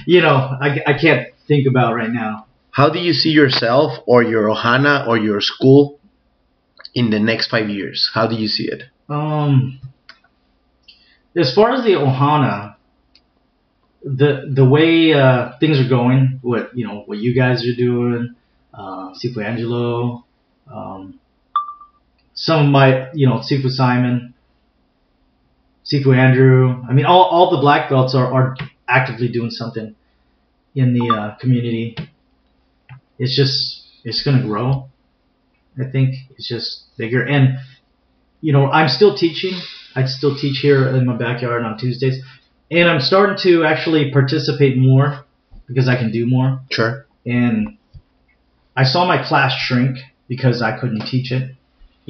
you 0.06 0.20
know 0.20 0.36
I, 0.60 0.80
I 0.86 0.98
can't 1.00 1.28
think 1.48 1.66
about 1.66 1.94
right 1.94 2.10
now. 2.10 2.46
How 2.70 2.90
do 2.90 2.98
you 2.98 3.12
see 3.12 3.30
yourself 3.30 3.92
or 4.06 4.22
your 4.22 4.48
Ohana 4.48 5.06
or 5.08 5.16
your 5.18 5.40
school 5.40 5.98
in 6.94 7.10
the 7.10 7.18
next 7.18 7.48
five 7.48 7.68
years? 7.68 8.10
How 8.12 8.26
do 8.26 8.36
you 8.36 8.46
see 8.48 8.64
it? 8.68 8.84
Um, 9.08 9.80
as 11.36 11.54
far 11.54 11.72
as 11.72 11.84
the 11.84 11.92
Ohana, 11.92 12.76
the 14.04 14.50
the 14.52 14.64
way 14.68 15.12
uh, 15.12 15.52
things 15.60 15.78
are 15.80 15.88
going, 15.88 16.40
what 16.42 16.76
you 16.76 16.86
know, 16.86 17.02
what 17.06 17.18
you 17.18 17.34
guys 17.34 17.66
are 17.66 17.74
doing, 17.76 18.34
uh, 18.74 19.12
Sifu 19.14 19.44
Angelo, 19.44 20.24
um, 20.72 21.19
some 22.40 22.64
of 22.64 22.72
my, 22.72 23.10
you 23.12 23.26
know, 23.26 23.40
Sifu 23.40 23.68
Simon, 23.68 24.32
Sifu 25.84 26.16
Andrew. 26.16 26.82
I 26.88 26.94
mean, 26.94 27.04
all, 27.04 27.24
all 27.24 27.50
the 27.50 27.58
black 27.58 27.90
belts 27.90 28.14
are, 28.14 28.32
are 28.32 28.56
actively 28.88 29.28
doing 29.28 29.50
something 29.50 29.94
in 30.74 30.94
the 30.94 31.14
uh, 31.14 31.34
community. 31.34 31.98
It's 33.18 33.36
just, 33.36 33.82
it's 34.04 34.22
going 34.24 34.38
to 34.40 34.42
grow. 34.42 34.88
I 35.78 35.90
think 35.90 36.14
it's 36.30 36.48
just 36.48 36.84
bigger. 36.96 37.22
And, 37.22 37.58
you 38.40 38.54
know, 38.54 38.70
I'm 38.70 38.88
still 38.88 39.14
teaching. 39.14 39.60
I 39.94 40.06
still 40.06 40.34
teach 40.34 40.60
here 40.62 40.88
in 40.96 41.04
my 41.04 41.16
backyard 41.18 41.62
on 41.62 41.76
Tuesdays. 41.76 42.24
And 42.70 42.88
I'm 42.88 43.02
starting 43.02 43.36
to 43.42 43.64
actually 43.64 44.12
participate 44.12 44.78
more 44.78 45.26
because 45.66 45.88
I 45.88 45.96
can 45.96 46.10
do 46.10 46.24
more. 46.24 46.62
Sure. 46.70 47.04
And 47.26 47.76
I 48.74 48.84
saw 48.84 49.06
my 49.06 49.22
class 49.28 49.52
shrink 49.52 49.98
because 50.26 50.62
I 50.62 50.80
couldn't 50.80 51.06
teach 51.06 51.32
it. 51.32 51.56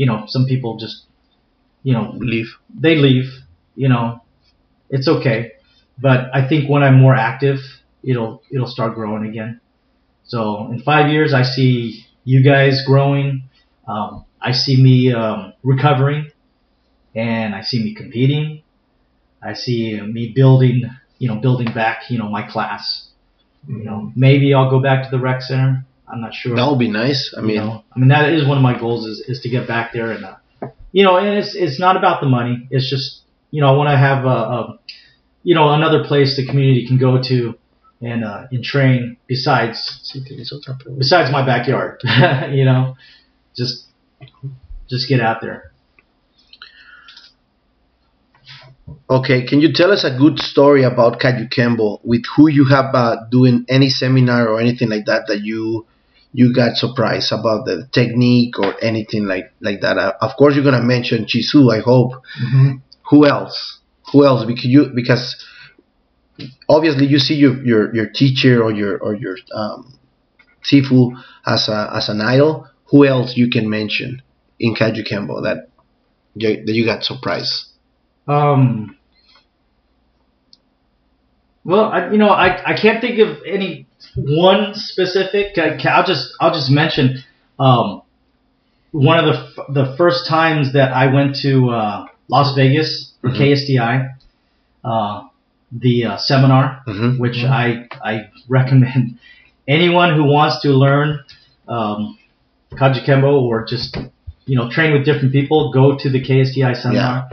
You 0.01 0.07
know, 0.07 0.25
some 0.35 0.47
people 0.47 0.79
just, 0.79 0.97
you 1.83 1.93
know, 1.93 2.15
Leave. 2.17 2.51
they 2.85 2.95
leave. 2.97 3.29
You 3.77 3.89
know, 3.93 4.23
it's 4.89 5.09
okay. 5.09 5.53
But 5.99 6.21
I 6.35 6.49
think 6.49 6.71
when 6.71 6.83
I'm 6.83 6.99
more 6.99 7.15
active, 7.15 7.59
it'll 8.03 8.43
it'll 8.51 8.73
start 8.77 8.95
growing 8.95 9.25
again. 9.31 9.61
So 10.25 10.71
in 10.73 10.81
five 10.81 11.11
years, 11.13 11.35
I 11.35 11.43
see 11.43 12.07
you 12.25 12.43
guys 12.43 12.83
growing. 12.87 13.43
Um, 13.87 14.25
I 14.41 14.53
see 14.53 14.83
me 14.83 15.13
um, 15.13 15.53
recovering, 15.63 16.31
and 17.15 17.55
I 17.55 17.61
see 17.61 17.85
me 17.85 17.95
competing. 17.95 18.63
I 19.43 19.53
see 19.53 20.01
me 20.01 20.33
building, 20.35 20.77
you 21.19 21.29
know, 21.29 21.37
building 21.47 21.73
back, 21.75 22.09
you 22.09 22.19
know, 22.19 22.31
my 22.31 22.45
class. 22.51 23.09
You 23.69 23.85
know, 23.85 24.13
maybe 24.17 24.55
I'll 24.55 24.71
go 24.71 24.81
back 24.81 25.05
to 25.05 25.11
the 25.11 25.23
rec 25.23 25.43
center. 25.43 25.85
I'm 26.13 26.21
not 26.21 26.35
sure. 26.35 26.57
That 26.57 26.67
would 26.69 26.79
be 26.79 26.91
nice. 26.91 27.35
I 27.37 27.41
You 27.41 27.47
mean, 27.47 27.57
know, 27.57 27.85
I 27.95 27.99
mean 27.99 28.09
that 28.09 28.33
is 28.33 28.47
one 28.47 28.57
of 28.57 28.63
my 28.63 28.79
goals 28.79 29.07
is, 29.07 29.21
is 29.29 29.41
to 29.43 29.49
get 29.49 29.67
back 29.69 29.93
there 29.93 30.11
and 30.11 30.25
uh, 30.25 30.37
you 30.93 31.05
know, 31.05 31.17
and 31.17 31.39
it's 31.39 31.55
it's 31.55 31.79
not 31.79 31.97
about 31.97 32.21
the 32.21 32.29
money. 32.29 32.67
It's 32.71 32.89
just 32.91 33.23
you 33.51 33.61
know 33.63 33.69
I 33.73 33.77
want 33.77 33.91
to 33.91 33.97
have 33.97 34.25
a, 34.25 34.29
a 34.29 34.79
you 35.43 35.55
know 35.55 35.73
another 35.73 36.05
place 36.05 36.37
the 36.37 36.47
community 36.47 36.87
can 36.87 36.99
go 36.99 37.21
to 37.23 37.55
and 38.01 38.25
uh, 38.25 38.47
and 38.51 38.65
train 38.65 39.17
besides 39.29 40.01
sí, 40.03 40.21
tienes 40.27 40.53
otra 40.53 40.75
pregunta. 40.77 40.99
besides 40.99 41.31
my 41.31 41.45
backyard. 41.45 42.01
you 42.53 42.65
know, 42.65 42.97
just 43.57 43.87
just 44.89 45.09
get 45.09 45.21
out 45.21 45.41
there. 45.41 45.71
Okay, 49.09 49.45
can 49.45 49.61
you 49.61 49.73
tell 49.73 49.93
us 49.93 50.05
a 50.05 50.17
good 50.17 50.39
story 50.39 50.85
about 50.85 51.21
Kembo 51.21 52.01
with 52.05 52.23
who 52.37 52.49
you 52.49 52.65
have 52.67 52.95
uh, 52.95 53.17
doing 53.31 53.65
any 53.69 53.89
seminar 53.89 54.49
or 54.49 54.61
anything 54.61 54.89
like 54.89 55.07
that 55.07 55.27
that 55.29 55.41
you 55.43 55.87
you 56.33 56.55
got 56.55 56.77
surprised 56.77 57.33
about 57.33 57.65
the 57.65 57.89
technique 57.93 58.59
or 58.59 58.75
anything 58.83 59.27
like 59.27 59.53
like 59.61 59.81
that? 59.81 59.99
Uh, 59.99 60.13
of 60.21 60.37
course, 60.37 60.55
you're 60.55 60.65
gonna 60.65 60.83
mention 60.83 61.25
Chisu. 61.25 61.73
I 61.73 61.81
hope. 61.81 62.13
Mm-hmm. 62.43 62.77
Who 63.11 63.27
else? 63.27 63.81
Who 64.13 64.25
else? 64.25 64.45
Because 64.45 64.67
you 64.67 64.91
because 64.95 65.45
obviously 66.69 67.07
you 67.07 67.19
see 67.19 67.35
your 67.35 67.65
your, 67.65 67.95
your 67.95 68.07
teacher 68.07 68.63
or 68.63 68.73
your 68.73 68.99
or 68.99 69.15
your 69.15 69.37
um, 69.55 69.99
Sifu 70.65 71.13
as 71.47 71.69
a 71.69 71.91
as 71.95 72.09
an 72.09 72.21
idol. 72.21 72.67
Who 72.91 73.07
else 73.07 73.37
you 73.37 73.51
can 73.51 73.71
mention 73.71 74.23
in 74.59 74.75
Kembo 74.75 75.43
that 75.45 75.69
you, 76.35 76.65
that 76.65 76.73
you 76.73 76.85
got 76.85 77.05
surprised? 77.05 77.67
Um. 78.27 78.97
Well, 81.65 81.85
I, 81.85 82.11
you 82.11 82.19
know, 82.19 82.31
I, 82.31 82.73
I 82.73 82.75
can't 82.81 83.01
think 83.01 83.19
of 83.19 83.39
any 83.47 83.87
one 84.17 84.75
specific. 84.75 85.59
I, 85.59 85.73
will 85.99 86.07
just 86.07 86.33
I'll 86.41 86.55
just 86.55 86.71
mention 86.71 87.23
um, 87.59 88.03
one 88.93 89.19
of 89.19 89.27
the 89.27 89.39
f- 89.63 89.67
the 89.75 89.95
first 89.97 90.27
times 90.27 90.73
that 90.73 90.93
I 90.93 91.13
went 91.13 91.37
to 91.43 91.71
uh, 91.71 92.07
Las 92.29 92.55
Vegas 92.57 93.13
for 93.21 93.31
Mhm. 93.31 93.39
KSDI, 93.39 94.15
uh, 94.85 95.23
the 95.73 96.05
uh, 96.07 96.17
seminar, 96.17 96.83
Mm-hmm. 96.87 97.19
which 97.21 97.37
I 97.45 97.87
I 98.03 98.31
recommend 98.49 99.19
anyone 99.69 100.15
who 100.17 100.25
wants 100.25 100.63
to 100.63 100.71
learn 100.71 101.21
um, 101.69 102.19
Kajukenbo 102.73 103.43
or 103.43 103.65
just 103.67 103.97
you 104.47 104.57
know 104.57 104.71
train 104.71 104.93
with 104.95 105.05
different 105.05 105.33
people. 105.33 105.71
Go 105.73 105.97
to 105.99 106.09
the 106.11 106.21
KSDI 106.25 106.75
seminar 106.81 107.31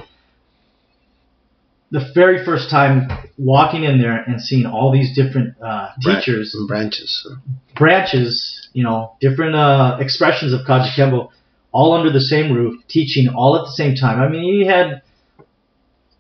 the 1.92 2.12
very 2.14 2.44
first 2.44 2.70
time 2.70 3.10
walking 3.38 3.84
in 3.84 4.02
there 4.02 4.22
and 4.22 4.42
seeing 4.42 4.66
all 4.66 4.92
these 4.92 5.16
different 5.16 5.56
uh, 5.62 5.90
teachers, 6.02 6.56
branches. 6.68 7.28
branches, 7.76 8.70
you 8.74 8.84
know, 8.84 9.14
different 9.22 9.56
uh, 9.56 9.98
expressions 10.00 10.54
of 10.54 10.62
Kajukenbo, 10.62 11.30
all 11.72 11.94
under 11.94 12.12
the 12.12 12.22
same 12.22 12.54
roof, 12.54 12.82
teaching 12.88 13.30
all 13.30 13.56
at 13.56 13.64
the 13.64 13.72
same 13.72 13.96
time. 13.96 14.20
I 14.20 14.28
mean, 14.28 14.44
you 14.44 14.68
had, 14.68 15.02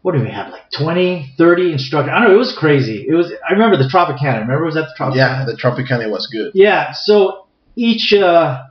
what 0.03 0.13
do 0.13 0.21
we 0.21 0.29
have, 0.29 0.51
like 0.51 0.71
20, 0.77 1.33
30 1.37 1.73
instructors? 1.73 2.11
I 2.13 2.19
don't 2.19 2.29
know, 2.29 2.35
it 2.35 2.37
was 2.37 2.55
crazy. 2.57 3.05
It 3.07 3.13
was. 3.13 3.31
I 3.47 3.53
remember 3.53 3.77
the 3.77 3.89
Tropicana. 3.89 4.41
Remember, 4.41 4.63
was 4.63 4.75
that 4.75 4.89
the 4.97 5.03
Tropicana? 5.03 5.15
Yeah, 5.15 5.45
the 5.45 5.53
Tropicana 5.53 6.09
was 6.09 6.27
good. 6.31 6.51
Yeah, 6.53 6.93
so 6.93 7.47
each 7.75 8.13
uh, 8.13 8.63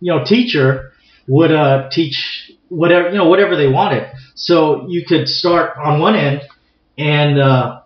you 0.00 0.14
know 0.14 0.24
teacher 0.24 0.92
would 1.26 1.50
uh, 1.50 1.88
teach 1.90 2.52
whatever 2.68 3.08
you 3.10 3.16
know 3.16 3.28
whatever 3.28 3.56
they 3.56 3.68
wanted. 3.68 4.08
So 4.34 4.86
you 4.88 5.04
could 5.06 5.28
start 5.28 5.76
on 5.78 6.00
one 6.00 6.14
end 6.16 6.42
and 6.98 7.38
uh, 7.38 7.80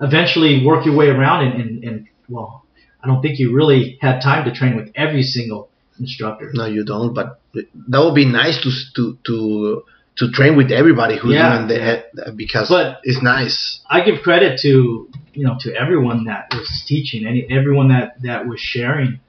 eventually 0.00 0.64
work 0.64 0.84
your 0.86 0.96
way 0.96 1.08
around 1.08 1.46
and, 1.46 1.60
and, 1.60 1.84
and 1.84 2.06
well, 2.28 2.64
I 3.02 3.06
don't 3.06 3.22
think 3.22 3.38
you 3.38 3.52
really 3.54 3.98
had 4.00 4.20
time 4.20 4.44
to 4.44 4.52
train 4.54 4.76
with 4.76 4.90
every 4.94 5.22
single 5.22 5.70
instructor. 5.98 6.50
No, 6.54 6.66
you 6.66 6.84
don't. 6.84 7.14
But 7.14 7.40
that 7.54 7.98
would 8.04 8.14
be 8.14 8.26
nice 8.26 8.60
to 8.62 8.70
to 8.96 9.18
to 9.26 9.82
to 10.18 10.30
train 10.32 10.56
with 10.56 10.70
everybody 10.72 11.16
who's 11.16 11.34
Yeah, 11.34 11.56
doing 11.66 11.68
the 11.68 12.32
because 12.36 12.68
But- 12.68 13.00
it's 13.04 13.22
nice. 13.22 13.80
I 13.88 14.04
give 14.04 14.22
credit 14.22 14.58
to 14.60 15.08
you 15.34 15.44
know 15.46 15.56
to 15.60 15.74
everyone 15.74 16.24
that 16.24 16.48
was 16.52 16.84
teaching, 16.86 17.26
any 17.26 17.46
everyone 17.50 17.88
that 17.88 18.20
that 18.22 18.46
was 18.46 18.60
sharing 18.60 19.20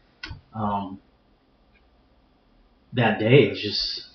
um, 0.53 0.99
that 2.93 3.19
day. 3.19 3.43
It 3.43 3.49
was 3.51 3.61
just 3.61 4.05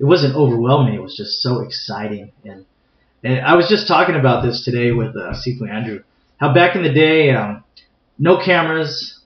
it 0.00 0.04
wasn't 0.04 0.34
overwhelming. 0.34 0.94
It 0.94 1.02
was 1.02 1.16
just 1.16 1.42
so 1.42 1.60
exciting, 1.60 2.32
and 2.44 2.64
and 3.22 3.40
I 3.40 3.54
was 3.54 3.68
just 3.68 3.86
talking 3.86 4.16
about 4.16 4.42
this 4.44 4.64
today 4.64 4.92
with 4.92 5.14
uh, 5.14 5.34
Sifu 5.34 5.68
Andrew. 5.70 6.00
How 6.38 6.54
back 6.54 6.74
in 6.74 6.82
the 6.82 6.92
day, 6.92 7.30
um, 7.32 7.62
no 8.18 8.42
cameras, 8.42 9.20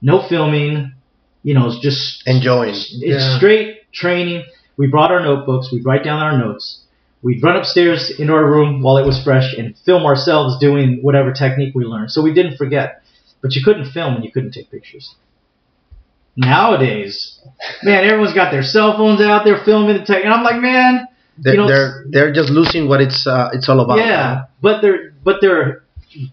no 0.00 0.26
filming. 0.28 0.92
You 1.42 1.54
know, 1.54 1.66
it's 1.66 1.80
just 1.80 2.22
Enjoying. 2.26 2.70
it's 2.70 2.92
Yeah. 3.02 3.36
straight 3.36 3.90
training. 3.92 4.44
We 4.76 4.86
brought 4.86 5.10
our 5.10 5.20
notebooks. 5.20 5.72
We'd 5.72 5.84
write 5.84 6.04
down 6.04 6.20
our 6.20 6.38
notes. 6.38 6.84
We'd 7.20 7.42
run 7.42 7.56
upstairs 7.56 8.10
into 8.16 8.32
our 8.32 8.44
room 8.48 8.80
while 8.80 8.96
it 8.98 9.04
was 9.06 9.22
fresh 9.22 9.52
and 9.58 9.76
film 9.84 10.04
ourselves 10.06 10.58
doing 10.60 11.00
whatever 11.02 11.32
technique 11.32 11.74
we 11.74 11.84
learned. 11.84 12.12
So 12.12 12.22
we 12.22 12.32
didn't 12.32 12.56
forget. 12.56 13.02
But 13.42 13.56
you 13.56 13.64
couldn't 13.64 13.90
film 13.90 14.14
and 14.14 14.24
you 14.24 14.30
couldn't 14.30 14.52
take 14.52 14.70
pictures. 14.70 15.16
Nowadays, 16.36 17.38
man, 17.82 18.04
everyone's 18.04 18.34
got 18.34 18.50
their 18.50 18.62
cell 18.62 18.96
phones 18.96 19.20
out. 19.20 19.44
They're 19.44 19.62
filming 19.64 19.98
the 19.98 20.04
tech, 20.04 20.24
and 20.24 20.32
I'm 20.32 20.42
like, 20.42 20.60
man, 20.62 21.06
They're 21.38 21.54
You 21.54 21.60
know, 21.60 21.68
they're, 21.68 22.04
they're 22.08 22.32
just 22.32 22.50
losing 22.50 22.88
what 22.88 23.00
it's 23.00 23.26
uh, 23.26 23.50
it's 23.52 23.68
all 23.68 23.80
about. 23.80 23.98
yeah. 23.98 24.44
But 24.60 24.80
they're 24.80 25.12
but 25.22 25.36
they're 25.40 25.84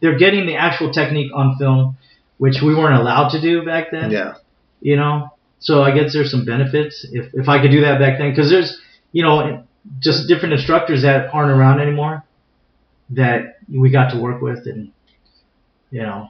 they're 0.01 0.17
getting 0.17 0.45
the 0.45 0.55
actual 0.55 0.91
technique 0.91 1.31
on 1.33 1.57
film, 1.57 1.97
which 2.37 2.61
we 2.61 2.75
weren't 2.75 2.99
allowed 2.99 3.29
to 3.29 3.41
do 3.41 3.65
back 3.65 3.87
then. 3.91 4.11
Yeah. 4.11 4.35
you 4.81 4.95
know. 4.95 5.33
So 5.59 5.83
I 5.83 5.91
guess 5.91 6.13
there's 6.13 6.31
some 6.31 6.45
benefits 6.45 7.05
if 7.11 7.33
if 7.33 7.49
I 7.49 7.61
could 7.61 7.71
do 7.71 7.81
that 7.81 7.99
back 7.99 8.17
then, 8.17 8.29
because 8.31 8.49
there's 8.49 8.79
you 9.11 9.23
know 9.23 9.65
just 9.99 10.27
different 10.29 10.53
instructors 10.53 11.01
that 11.01 11.33
aren't 11.33 11.51
around 11.51 11.81
anymore 11.81 12.23
that 13.09 13.57
we 13.67 13.91
got 13.91 14.11
to 14.13 14.19
work 14.19 14.41
with, 14.41 14.65
and 14.67 14.91
you 15.91 16.01
know, 16.03 16.29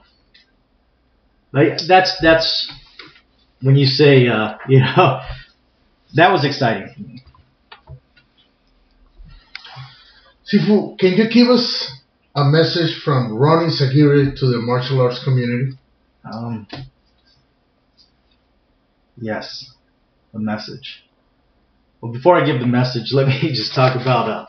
like 1.52 1.80
that's 1.88 2.18
that's 2.22 2.72
when 3.62 3.76
you 3.76 3.86
say 3.86 4.28
uh, 4.28 4.58
you 4.70 4.80
know 4.80 5.22
that 6.16 6.32
was 6.32 6.46
exciting 6.46 6.94
for 6.94 7.02
me. 7.02 7.24
Sifu, 10.52 10.98
can 10.98 11.14
you 11.14 11.30
give 11.30 11.48
us 11.48 11.92
a 12.36 12.44
message 12.44 13.02
from 13.04 13.34
Ronnie 13.34 13.70
Sagiri 13.70 14.38
to 14.40 14.48
the 14.48 14.58
martial 14.60 15.00
arts 15.00 15.24
community? 15.24 15.78
Um, 16.26 16.68
yes, 19.18 19.72
a 20.34 20.40
message. 20.40 21.04
Well, 22.02 22.12
before 22.12 22.36
I 22.36 22.46
give 22.46 22.60
the 22.60 22.66
message, 22.66 23.10
let 23.12 23.28
me 23.28 23.50
just 23.50 23.76
talk 23.76 24.00
about 24.00 24.30
uh, 24.30 24.46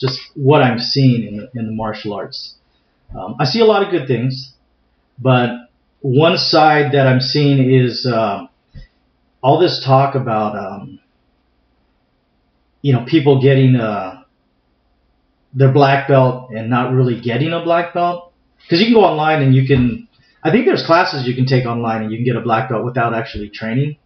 just 0.00 0.20
what 0.34 0.62
I'm 0.62 0.78
seeing 0.78 1.26
in 1.26 1.36
the, 1.38 1.50
in 1.58 1.66
the 1.66 1.72
martial 1.72 2.12
arts. 2.12 2.54
Um, 3.12 3.34
I 3.40 3.44
see 3.44 3.60
a 3.60 3.64
lot 3.64 3.82
of 3.82 3.90
good 3.90 4.06
things, 4.06 4.52
but 5.18 5.50
one 6.00 6.38
side 6.38 6.92
that 6.92 7.08
I'm 7.08 7.20
seeing 7.20 7.74
is 7.74 8.06
um 8.06 8.49
all 9.42 9.58
this 9.58 9.82
talk 9.84 10.14
about 10.14 10.56
um, 10.56 10.98
you 12.82 12.92
know 12.92 13.04
people 13.06 13.40
getting 13.42 13.74
uh, 13.76 14.22
their 15.54 15.72
black 15.72 16.08
belt 16.08 16.50
and 16.50 16.70
not 16.70 16.92
really 16.92 17.20
getting 17.20 17.52
a 17.52 17.62
black 17.62 17.92
belt 17.94 18.32
because 18.62 18.80
you 18.80 18.86
can 18.86 18.94
go 18.94 19.04
online 19.04 19.42
and 19.42 19.54
you 19.54 19.66
can 19.66 20.08
I 20.42 20.50
think 20.50 20.64
there's 20.66 20.84
classes 20.84 21.26
you 21.26 21.34
can 21.34 21.46
take 21.46 21.66
online 21.66 22.02
and 22.02 22.10
you 22.12 22.18
can 22.18 22.24
get 22.24 22.36
a 22.36 22.40
black 22.40 22.70
belt 22.70 22.84
without 22.84 23.12
actually 23.14 23.50
training. 23.50 23.96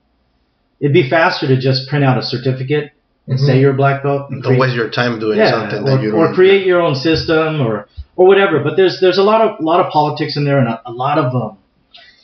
It'd 0.80 0.92
be 0.92 1.08
faster 1.08 1.46
to 1.46 1.56
just 1.60 1.88
print 1.88 2.04
out 2.04 2.18
a 2.18 2.22
certificate 2.22 2.90
and 3.28 3.38
Mhm. 3.38 3.46
say 3.46 3.60
you're 3.60 3.70
a 3.70 3.76
black 3.76 4.02
belt. 4.02 4.30
and 4.30 4.42
Don't 4.42 4.58
waste 4.58 4.74
your 4.74 4.90
time 4.90 5.20
doing 5.20 5.38
yeah, 5.38 5.50
something 5.50 5.82
or, 5.82 5.84
that 5.96 6.02
you 6.02 6.10
don't. 6.10 6.20
or 6.20 6.34
create 6.34 6.66
your 6.66 6.80
own 6.82 6.94
system 6.96 7.60
or 7.60 7.86
or 8.16 8.26
whatever. 8.26 8.58
But 8.60 8.76
there's 8.76 8.98
there's 9.00 9.18
a 9.18 9.22
lot 9.22 9.40
of 9.42 9.60
lot 9.60 9.80
of 9.80 9.92
politics 9.92 10.36
in 10.36 10.44
there 10.44 10.58
and 10.58 10.68
a, 10.68 10.82
a 10.86 10.92
lot 10.92 11.18
of 11.18 11.34
um, 11.34 11.56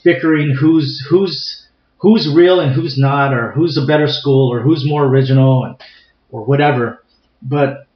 bickering 0.02 0.50
who's 0.50 1.00
who's 1.08 1.59
who's 2.00 2.32
real 2.34 2.60
and 2.60 2.74
who's 2.74 2.98
not, 2.98 3.32
or 3.32 3.52
who's 3.52 3.76
a 3.76 3.86
better 3.86 4.08
school, 4.08 4.52
or 4.52 4.60
who's 4.60 4.86
more 4.86 5.04
original, 5.04 5.64
and 5.64 5.76
or 6.30 6.44
whatever. 6.44 7.04
But 7.42 7.86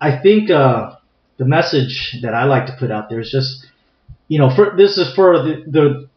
I 0.00 0.20
think 0.20 0.50
uh, 0.50 0.96
the 1.38 1.44
message 1.44 2.18
that 2.22 2.34
I 2.34 2.44
like 2.44 2.66
to 2.66 2.76
put 2.78 2.90
out 2.90 3.08
there 3.08 3.20
is 3.20 3.30
just 3.30 3.66
you 4.28 4.38
know 4.38 4.54
for 4.54 4.74
this 4.76 4.98
is 4.98 5.14
for 5.14 5.42
the, 5.42 5.64
the 5.66 6.08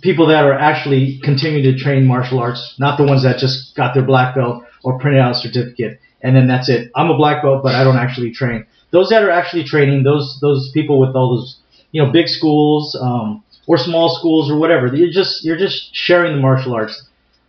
people 0.00 0.28
that 0.28 0.44
are 0.44 0.54
actually 0.54 1.20
continuing 1.22 1.64
to 1.64 1.76
train 1.76 2.06
martial 2.06 2.38
arts, 2.38 2.74
not 2.78 2.96
the 2.96 3.04
ones 3.04 3.24
that 3.24 3.38
just 3.38 3.74
got 3.74 3.94
their 3.94 4.04
black 4.04 4.34
belt 4.34 4.62
or 4.84 4.98
printed 4.98 5.20
out 5.20 5.32
a 5.32 5.34
certificate 5.34 5.98
and 6.22 6.34
then 6.34 6.46
that's 6.46 6.68
it. 6.68 6.90
I'm 6.94 7.10
a 7.10 7.16
black 7.16 7.42
belt, 7.42 7.62
but 7.62 7.74
I 7.74 7.84
don't 7.84 7.96
actually 7.96 8.32
train. 8.32 8.66
Those 8.90 9.10
that 9.10 9.22
are 9.22 9.30
actually 9.30 9.64
training, 9.64 10.02
those 10.02 10.38
those 10.40 10.70
people 10.72 10.98
with 11.00 11.14
all 11.14 11.36
those 11.36 11.58
you 11.92 12.02
know 12.02 12.10
big 12.10 12.28
schools 12.28 12.96
um, 13.00 13.44
or 13.68 13.76
small 13.76 14.16
schools 14.18 14.50
or 14.50 14.58
whatever, 14.58 14.88
you're 14.88 15.12
just 15.12 15.44
you're 15.44 15.58
just 15.58 15.94
sharing 15.94 16.34
the 16.34 16.40
martial 16.40 16.74
arts, 16.74 17.06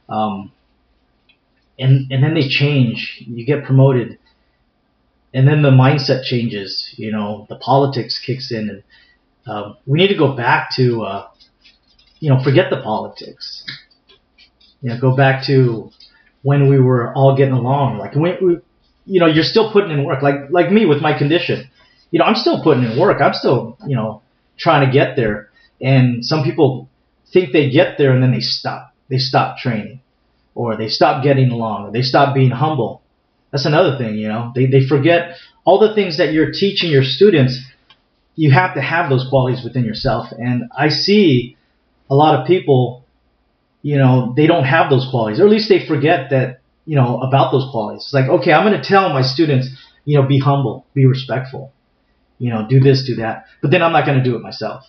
um, 0.09 0.51
and 1.79 2.11
and 2.11 2.23
then 2.23 2.35
they 2.35 2.47
change. 2.47 3.23
You 3.25 3.45
get 3.45 3.63
promoted, 3.63 4.19
and 5.33 5.47
then 5.47 5.63
the 5.63 5.71
mindset 5.71 6.23
changes. 6.25 6.93
You 6.97 7.11
know, 7.11 7.47
the 7.49 7.55
politics 7.55 8.19
kicks 8.23 8.51
in, 8.51 8.69
and 8.69 8.83
um, 9.47 9.77
we 9.87 9.97
need 9.97 10.09
to 10.09 10.17
go 10.17 10.35
back 10.35 10.71
to 10.75 11.03
uh, 11.03 11.27
you 12.19 12.29
know 12.29 12.43
forget 12.43 12.69
the 12.69 12.81
politics. 12.81 13.63
You 14.81 14.89
know, 14.89 14.99
go 14.99 15.15
back 15.15 15.45
to 15.47 15.89
when 16.43 16.69
we 16.69 16.79
were 16.79 17.13
all 17.13 17.35
getting 17.35 17.53
along. 17.53 17.97
Like 17.97 18.15
we, 18.15 18.35
we, 18.41 18.57
you 19.05 19.19
know, 19.19 19.25
you're 19.25 19.43
still 19.43 19.71
putting 19.71 19.91
in 19.91 20.03
work. 20.03 20.21
Like 20.21 20.49
like 20.49 20.69
me 20.69 20.85
with 20.85 21.01
my 21.01 21.17
condition, 21.17 21.69
you 22.11 22.19
know, 22.19 22.25
I'm 22.25 22.35
still 22.35 22.61
putting 22.61 22.83
in 22.83 22.99
work. 22.99 23.21
I'm 23.21 23.33
still, 23.33 23.77
you 23.87 23.95
know, 23.95 24.21
trying 24.57 24.85
to 24.85 24.91
get 24.91 25.15
there. 25.15 25.48
And 25.81 26.25
some 26.25 26.43
people 26.43 26.89
think 27.31 27.51
they 27.51 27.69
get 27.69 27.97
there 27.97 28.11
and 28.11 28.21
then 28.21 28.31
they 28.31 28.41
stop. 28.41 28.93
They 29.09 29.17
stop 29.17 29.57
training, 29.57 30.01
or 30.53 30.75
they 30.75 30.87
stop 30.87 31.23
getting 31.23 31.49
along, 31.49 31.87
or 31.87 31.91
they 31.91 32.03
stop 32.03 32.35
being 32.35 32.51
humble. 32.51 33.01
That's 33.51 33.65
another 33.65 33.97
thing, 33.97 34.15
you 34.15 34.27
know. 34.27 34.51
They 34.53 34.67
they 34.67 34.85
forget 34.85 35.35
all 35.65 35.79
the 35.79 35.95
things 35.95 36.17
that 36.17 36.31
you're 36.31 36.51
teaching 36.51 36.91
your 36.91 37.03
students. 37.03 37.59
You 38.35 38.51
have 38.51 38.75
to 38.75 38.81
have 38.81 39.09
those 39.09 39.27
qualities 39.29 39.63
within 39.63 39.83
yourself. 39.83 40.27
And 40.31 40.65
I 40.77 40.89
see 40.89 41.57
a 42.09 42.15
lot 42.15 42.39
of 42.39 42.47
people 42.47 43.03
you 43.81 43.97
know, 43.97 44.33
they 44.35 44.47
don't 44.47 44.65
have 44.65 44.89
those 44.89 45.07
qualities, 45.09 45.39
or 45.39 45.45
at 45.45 45.49
least 45.49 45.69
they 45.69 45.85
forget 45.85 46.29
that, 46.31 46.59
you 46.85 46.95
know, 46.95 47.19
about 47.21 47.51
those 47.51 47.67
qualities. 47.71 48.03
It's 48.03 48.13
like, 48.13 48.29
okay, 48.29 48.51
I'm 48.51 48.65
going 48.67 48.79
to 48.79 48.87
tell 48.87 49.09
my 49.09 49.21
students, 49.21 49.69
you 50.05 50.19
know, 50.19 50.27
be 50.27 50.39
humble, 50.39 50.85
be 50.93 51.05
respectful, 51.05 51.71
you 52.39 52.51
know, 52.51 52.67
do 52.67 52.79
this, 52.79 53.05
do 53.05 53.15
that, 53.15 53.45
but 53.61 53.71
then 53.71 53.81
I'm 53.81 53.91
not 53.91 54.05
going 54.05 54.17
to 54.17 54.23
do 54.23 54.35
it 54.35 54.41
myself. 54.41 54.83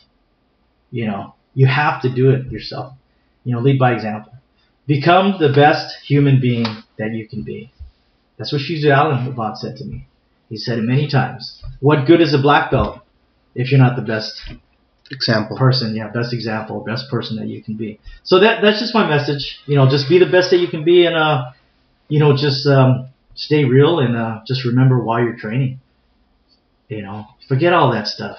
You 0.90 1.06
know, 1.06 1.34
you 1.54 1.66
have 1.66 2.02
to 2.02 2.08
do 2.14 2.30
it 2.30 2.50
yourself. 2.50 2.94
You 3.44 3.54
know, 3.54 3.60
lead 3.60 3.78
by 3.78 3.92
example. 3.92 4.32
Become 4.86 5.36
the 5.38 5.52
best 5.52 5.96
human 6.04 6.40
being 6.40 6.66
that 6.98 7.12
you 7.12 7.28
can 7.28 7.42
be. 7.42 7.72
That's 8.36 8.52
what 8.52 8.62
Shizu 8.62 8.90
Allen 8.90 9.34
said 9.56 9.76
to 9.76 9.84
me. 9.84 10.06
He 10.48 10.56
said 10.56 10.78
it 10.78 10.82
many 10.82 11.08
times. 11.08 11.62
What 11.80 12.06
good 12.06 12.20
is 12.20 12.34
a 12.34 12.38
black 12.38 12.70
belt 12.70 13.00
if 13.54 13.70
you're 13.70 13.80
not 13.80 13.96
the 13.96 14.02
best 14.02 14.42
Example. 15.12 15.56
person, 15.56 15.94
yeah, 15.96 16.08
best 16.08 16.32
example, 16.32 16.84
best 16.84 17.10
person 17.10 17.36
that 17.36 17.48
you 17.48 17.62
can 17.62 17.76
be. 17.76 17.98
So 18.22 18.38
that 18.40 18.62
that's 18.62 18.78
just 18.80 18.94
my 18.94 19.08
message. 19.08 19.58
You 19.66 19.76
know, 19.76 19.88
just 19.90 20.08
be 20.08 20.18
the 20.18 20.26
best 20.30 20.50
that 20.50 20.58
you 20.58 20.68
can 20.68 20.84
be, 20.84 21.04
and 21.04 21.16
uh, 21.16 21.50
you 22.08 22.20
know, 22.20 22.36
just 22.36 22.66
um, 22.66 23.08
stay 23.34 23.64
real 23.64 23.98
and 23.98 24.16
uh, 24.16 24.40
just 24.46 24.64
remember 24.64 25.02
why 25.02 25.22
you're 25.22 25.36
training. 25.36 25.80
You 26.88 27.02
know, 27.02 27.26
forget 27.48 27.72
all 27.72 27.92
that 27.92 28.06
stuff. 28.06 28.38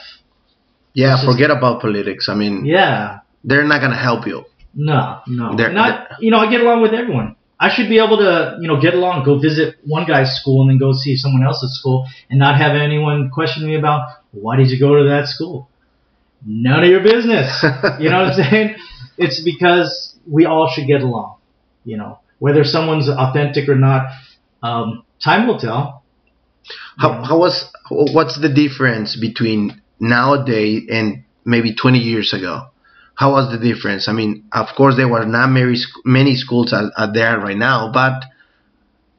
Yeah, 0.93 1.13
It's 1.13 1.21
just- 1.23 1.31
forget 1.31 1.51
about 1.51 1.81
politics. 1.81 2.27
I 2.29 2.35
mean, 2.35 2.65
Yeah, 2.65 3.19
they're 3.43 3.63
not 3.65 3.81
gonna 3.81 3.95
help 3.95 4.27
you. 4.27 4.45
no, 4.75 5.19
no, 5.27 5.55
They're- 5.55 5.71
not. 5.73 6.07
You 6.19 6.31
know, 6.31 6.37
I 6.39 6.49
get 6.49 6.61
along 6.61 6.81
with 6.81 6.93
everyone. 6.93 7.35
I 7.59 7.69
should 7.69 7.89
be 7.89 7.99
able 7.99 8.17
to, 8.17 8.57
you 8.59 8.67
know, 8.67 8.81
get 8.81 8.95
along, 8.95 9.23
go 9.23 9.37
visit 9.37 9.75
one 9.85 10.05
guy's 10.05 10.35
school, 10.35 10.61
and 10.61 10.69
then 10.71 10.77
go 10.79 10.93
see 10.93 11.15
someone 11.15 11.43
else's 11.43 11.77
school, 11.77 12.07
and 12.29 12.39
not 12.39 12.57
have 12.57 12.75
anyone 12.75 13.29
question 13.29 13.67
me 13.67 13.75
about 13.75 14.01
why 14.31 14.55
did 14.57 14.71
you 14.71 14.79
go 14.79 14.95
to 14.97 15.09
that 15.09 15.27
school. 15.27 15.69
None 16.45 16.83
of 16.83 16.89
your 16.89 17.01
business. 17.01 17.63
You 17.99 18.09
know 18.09 18.23
what 18.23 18.33
I'm 18.33 18.43
saying? 18.49 18.75
It's 19.17 19.39
because 19.41 20.15
we 20.27 20.45
all 20.45 20.67
should 20.69 20.87
get 20.87 21.01
along. 21.01 21.35
You 21.85 21.97
know, 21.97 22.19
whether 22.39 22.63
someone's 22.63 23.07
authentic 23.09 23.69
or 23.69 23.75
not, 23.75 24.07
um, 24.63 25.03
time 25.23 25.47
will 25.47 25.59
tell. 25.59 26.01
How, 26.97 27.23
how 27.23 27.37
was 27.39 27.71
what's 27.89 28.39
the 28.39 28.49
difference 28.49 29.15
between 29.15 29.80
nowadays 30.01 30.83
and 30.91 31.23
maybe 31.45 31.73
20 31.73 31.99
years 31.99 32.33
ago? 32.33 32.67
How 33.15 33.31
was 33.31 33.51
the 33.51 33.59
difference? 33.59 34.09
I 34.09 34.13
mean, 34.13 34.45
of 34.51 34.67
course 34.75 34.95
there 34.97 35.07
were 35.07 35.25
not 35.25 35.47
many 35.47 35.75
many 36.03 36.35
schools 36.35 36.73
are, 36.73 36.91
are 36.97 37.13
there 37.13 37.39
right 37.39 37.57
now, 37.57 37.91
but 37.93 38.23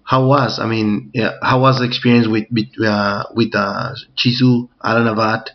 how 0.05 0.27
was? 0.27 0.59
I 0.59 0.67
mean, 0.67 1.11
yeah, 1.15 1.33
how 1.41 1.61
was 1.61 1.79
the 1.79 1.85
experience 1.85 2.27
with 2.27 2.47
with, 2.51 2.67
uh, 2.85 3.25
with 3.35 3.55
uh, 3.55 3.95
Chizu 4.17 4.69
Alanavat? 4.85 5.51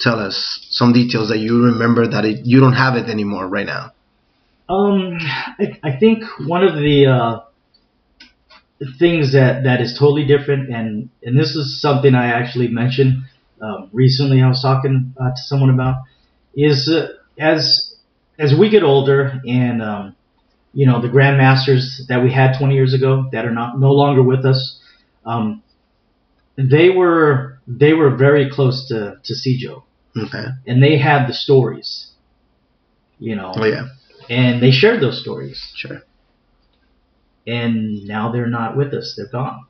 Tell 0.00 0.18
us 0.18 0.66
some 0.70 0.92
details 0.92 1.28
that 1.28 1.38
you 1.38 1.64
remember 1.66 2.08
that 2.08 2.24
it, 2.24 2.44
you 2.44 2.58
don't 2.58 2.72
have 2.72 2.96
it 2.96 3.08
anymore 3.08 3.46
right 3.46 3.66
now. 3.66 3.92
Um, 4.68 5.18
I, 5.58 5.78
I 5.82 5.96
think 5.98 6.24
one 6.46 6.64
of 6.64 6.74
the 6.74 7.06
uh, 7.06 7.40
things 8.98 9.32
that, 9.34 9.64
that 9.64 9.80
is 9.80 9.96
totally 9.98 10.26
different, 10.26 10.70
and 10.70 11.10
and 11.22 11.38
this 11.38 11.54
is 11.54 11.80
something 11.80 12.14
I 12.14 12.28
actually 12.28 12.68
mentioned 12.68 13.24
um, 13.60 13.90
recently. 13.92 14.42
I 14.42 14.48
was 14.48 14.62
talking 14.62 15.14
uh, 15.20 15.30
to 15.30 15.42
someone 15.42 15.70
about 15.70 15.96
is 16.54 16.88
uh, 16.88 17.08
as 17.38 17.94
as 18.38 18.54
we 18.58 18.68
get 18.70 18.82
older, 18.82 19.40
and 19.46 19.82
um, 19.82 20.16
you 20.72 20.86
know 20.86 21.00
the 21.00 21.08
grandmasters 21.08 22.06
that 22.08 22.22
we 22.22 22.32
had 22.32 22.58
20 22.58 22.74
years 22.74 22.94
ago 22.94 23.28
that 23.32 23.44
are 23.44 23.52
not 23.54 23.78
no 23.78 23.92
longer 23.92 24.22
with 24.22 24.44
us, 24.44 24.80
um, 25.24 25.62
they 26.56 26.90
were 26.90 27.58
they 27.66 27.92
were 27.92 28.16
very 28.16 28.50
close 28.50 28.88
to 28.88 29.16
to 29.24 29.34
Sijo, 29.34 29.82
Okay. 30.16 30.46
and 30.66 30.82
they 30.82 30.98
had 30.98 31.28
the 31.28 31.34
stories. 31.34 32.08
You 33.18 33.36
know, 33.36 33.52
Oh 33.54 33.64
yeah, 33.66 33.88
and 34.30 34.62
they 34.62 34.70
shared 34.70 35.00
those 35.02 35.20
stories 35.20 35.60
sure. 35.76 36.02
and 37.46 38.04
now 38.06 38.32
they're 38.32 38.46
not 38.46 38.76
with 38.76 38.92
us 38.94 39.14
they're 39.16 39.26
gone 39.28 39.64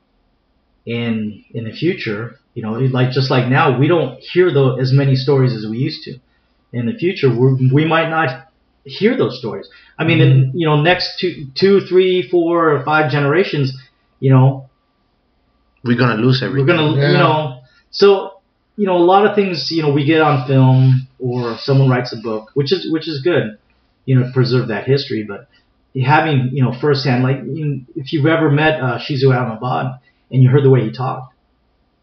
and 0.85 1.43
in 1.51 1.63
the 1.65 1.71
future 1.71 2.39
you 2.53 2.61
know 2.63 2.73
like 2.73 3.11
just 3.11 3.29
like 3.31 3.47
now 3.47 3.77
we 3.79 3.87
don't 3.87 4.19
hear 4.19 4.51
the, 4.51 4.77
as 4.81 4.91
many 4.91 5.15
stories 5.15 5.53
as 5.53 5.65
we 5.69 5.77
used 5.77 6.03
to 6.03 6.17
in 6.73 6.85
the 6.85 6.93
future 6.93 7.29
we're, 7.33 7.55
we 7.73 7.85
might 7.85 8.09
not 8.09 8.47
hear 8.83 9.15
those 9.17 9.37
stories 9.39 9.67
i 9.99 10.03
mean 10.03 10.19
in 10.21 10.51
you 10.55 10.67
know 10.67 10.81
next 10.81 11.19
two 11.19 11.47
two 11.55 11.81
three 11.81 12.27
four 12.29 12.71
or 12.73 12.83
five 12.83 13.11
generations 13.11 13.73
you 14.19 14.31
know 14.31 14.69
We're 15.83 15.97
gonna 15.97 16.15
lose 16.21 16.41
everything. 16.43 16.67
we're 16.67 16.75
gonna 16.75 16.97
Yeah. 16.99 17.11
you 17.11 17.17
know 17.17 17.61
so 17.91 18.33
you 18.77 18.85
know 18.87 18.97
a 18.97 19.05
lot 19.13 19.25
of 19.25 19.35
things 19.35 19.69
you 19.71 19.81
know 19.83 19.91
we 19.91 20.05
get 20.05 20.21
on 20.21 20.47
film 20.47 21.07
or 21.19 21.57
someone 21.57 21.89
writes 21.89 22.11
a 22.13 22.17
book 22.17 22.49
which 22.53 22.71
is 22.71 22.89
which 22.91 23.07
is 23.07 23.21
good 23.21 23.57
you 24.05 24.19
know 24.19 24.31
preserve 24.33 24.67
that 24.69 24.85
history 24.85 25.23
but 25.23 25.47
having 26.03 26.49
you 26.53 26.63
know 26.63 26.71
firsthand 26.79 27.23
like 27.23 27.37
you, 27.45 27.81
if 27.95 28.13
you've 28.13 28.25
ever 28.25 28.49
met 28.49 28.79
uh, 28.79 28.97
Shizu 28.97 29.25
Almabad 29.25 29.99
and 30.31 30.41
you 30.41 30.49
heard 30.49 30.63
the 30.63 30.69
way 30.69 30.81
he 30.85 30.91
talked 30.91 31.30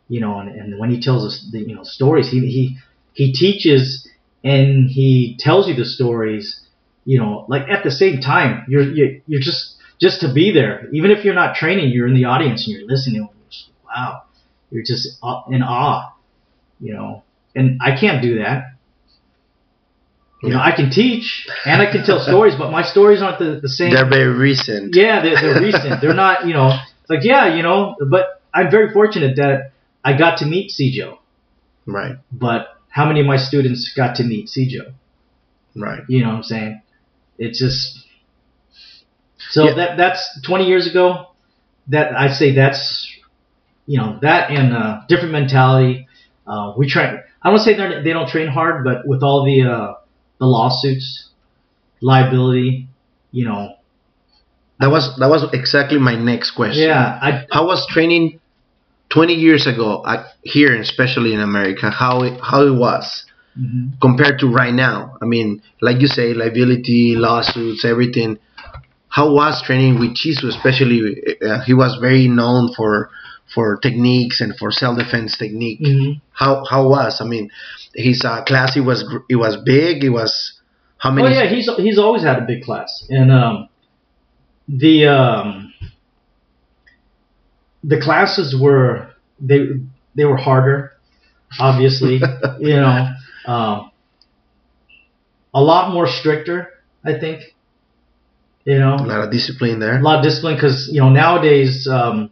you 0.08 0.20
know 0.20 0.38
and, 0.38 0.48
and 0.48 0.78
when 0.78 0.90
he 0.90 1.00
tells 1.00 1.24
us 1.24 1.46
the 1.52 1.58
you 1.60 1.74
know 1.74 1.84
stories 1.84 2.30
he 2.30 2.40
he 2.40 2.78
he 3.12 3.32
teaches 3.32 4.08
and 4.42 4.88
he 4.88 5.36
tells 5.38 5.68
you 5.68 5.74
the 5.74 5.84
stories 5.84 6.60
you 7.04 7.18
know 7.18 7.44
like 7.48 7.68
at 7.68 7.84
the 7.84 7.90
same 7.90 8.20
time 8.20 8.64
you're 8.68 8.82
you're, 8.82 9.18
you're 9.26 9.40
just 9.40 9.74
just 10.00 10.20
to 10.20 10.32
be 10.32 10.52
there. 10.52 10.88
Even 10.92 11.10
if 11.10 11.24
you're 11.24 11.34
not 11.34 11.56
training 11.56 11.90
you're 11.90 12.06
in 12.06 12.14
the 12.14 12.24
audience 12.24 12.66
and 12.66 12.76
you're 12.76 12.88
listening. 12.88 13.22
And 13.22 13.30
you're 13.30 13.50
just, 13.50 13.70
wow 13.84 14.22
you're 14.70 14.84
just 14.84 15.08
in 15.50 15.62
awe 15.62 16.12
you 16.80 16.94
know. 16.94 17.24
And 17.54 17.80
I 17.82 17.98
can't 17.98 18.22
do 18.22 18.38
that. 18.38 18.74
You 20.42 20.50
know 20.50 20.60
I 20.60 20.72
can 20.74 20.90
teach 20.90 21.48
and 21.66 21.82
I 21.82 21.90
can 21.90 22.04
tell 22.04 22.20
stories 22.20 22.54
but 22.56 22.70
my 22.70 22.82
stories 22.82 23.20
aren't 23.20 23.40
the, 23.40 23.58
the 23.60 23.68
same. 23.68 23.92
They're 23.92 24.08
very 24.08 24.32
recent. 24.32 24.94
yeah, 24.94 25.20
they're, 25.20 25.34
they're 25.34 25.60
recent. 25.60 26.00
They're 26.00 26.14
not, 26.14 26.46
you 26.46 26.54
know, 26.54 26.70
like, 27.08 27.24
yeah, 27.24 27.56
you 27.56 27.62
know, 27.62 27.96
but 28.08 28.40
I'm 28.54 28.70
very 28.70 28.92
fortunate 28.92 29.36
that 29.36 29.72
I 30.04 30.16
got 30.16 30.38
to 30.38 30.46
meet 30.46 30.70
Sijo. 30.70 31.18
Right. 31.86 32.16
But 32.32 32.68
how 32.88 33.06
many 33.06 33.20
of 33.20 33.26
my 33.26 33.36
students 33.36 33.92
got 33.96 34.16
to 34.16 34.24
meet 34.24 34.46
Sijo? 34.48 34.92
Right. 35.76 36.02
You 36.08 36.22
know 36.22 36.28
what 36.28 36.36
I'm 36.36 36.42
saying? 36.42 36.82
It's 37.38 37.58
just. 37.58 38.04
So 39.50 39.64
Yeah. 39.64 39.74
that 39.74 39.96
that's 39.96 40.40
20 40.46 40.64
years 40.66 40.86
ago. 40.88 41.26
That 41.88 42.14
I 42.14 42.28
say 42.28 42.54
that's, 42.54 43.08
you 43.86 43.98
know, 43.98 44.18
that 44.20 44.50
and 44.50 44.74
uh, 44.74 45.00
different 45.08 45.32
mentality. 45.32 46.06
Uh, 46.46 46.74
we 46.76 46.88
train. 46.88 47.18
I 47.42 47.48
don't 47.50 47.58
say 47.60 47.74
they 47.76 48.02
they 48.02 48.12
don't 48.12 48.28
train 48.28 48.48
hard, 48.48 48.84
but 48.84 49.06
with 49.06 49.22
all 49.22 49.44
the 49.44 49.62
uh, 49.62 49.94
the 50.38 50.46
lawsuits, 50.46 51.30
liability, 52.02 52.88
you 53.32 53.44
know, 53.46 53.76
That 54.80 54.90
was 54.90 55.16
that 55.18 55.28
was 55.28 55.44
exactly 55.52 55.98
my 55.98 56.14
next 56.16 56.52
question. 56.52 56.82
Yeah, 56.88 57.18
I 57.22 57.46
How 57.50 57.66
was 57.66 57.86
training 57.88 58.40
20 59.10 59.34
years 59.34 59.66
ago 59.66 60.02
uh, 60.02 60.24
here, 60.42 60.74
especially 60.80 61.32
in 61.34 61.40
America? 61.40 61.90
How 61.90 62.22
it, 62.22 62.40
how 62.42 62.66
it 62.66 62.74
was 62.74 63.24
mhm. 63.58 64.00
compared 64.00 64.38
to 64.40 64.48
right 64.48 64.74
now? 64.74 65.16
I 65.22 65.24
mean, 65.24 65.62
like 65.80 66.00
you 66.00 66.08
say, 66.08 66.34
liability, 66.34 67.14
lawsuits, 67.16 67.84
everything. 67.84 68.38
How 69.08 69.32
was 69.32 69.62
training 69.62 69.98
with 69.98 70.14
Chisu? 70.16 70.48
Especially, 70.48 71.00
uh, 71.42 71.60
he 71.64 71.74
was 71.74 71.98
very 72.00 72.28
known 72.28 72.72
for 72.74 73.10
for 73.54 73.78
techniques 73.78 74.40
and 74.42 74.56
for 74.58 74.70
self 74.70 74.98
defense 74.98 75.36
technique. 75.38 75.80
Mhm. 75.80 76.20
How 76.32 76.64
how 76.68 76.88
was? 76.88 77.20
I 77.20 77.24
mean, 77.24 77.50
his 77.94 78.24
uh, 78.24 78.44
class 78.44 78.76
it 78.76 78.80
was 78.82 79.04
it 79.28 79.36
was 79.36 79.56
big. 79.64 80.04
It 80.04 80.10
was 80.10 80.60
how 80.98 81.10
many? 81.10 81.28
Oh 81.28 81.30
yeah, 81.30 81.48
he's 81.48 81.68
he's 81.76 81.98
always 81.98 82.22
had 82.22 82.38
a 82.38 82.46
big 82.46 82.62
class, 82.64 83.06
and 83.08 83.32
um, 83.32 83.68
the 84.68 85.06
um, 85.06 85.67
the 87.84 88.00
classes 88.00 88.54
were 88.58 89.10
they 89.40 89.66
they 90.14 90.24
were 90.24 90.36
harder, 90.36 90.92
obviously. 91.60 92.14
you 92.60 92.74
know, 92.76 93.08
um, 93.46 93.90
a 95.54 95.60
lot 95.62 95.92
more 95.92 96.06
stricter. 96.06 96.68
I 97.04 97.18
think. 97.18 97.42
You 98.64 98.78
know, 98.78 98.96
a 98.96 99.06
lot 99.06 99.24
of 99.24 99.30
discipline 99.30 99.78
there. 99.78 99.98
a 99.98 100.02
lot 100.02 100.18
of 100.18 100.24
discipline 100.24 100.54
because 100.56 100.90
you 100.92 101.00
know 101.00 101.08
nowadays, 101.08 101.88
um, 101.90 102.30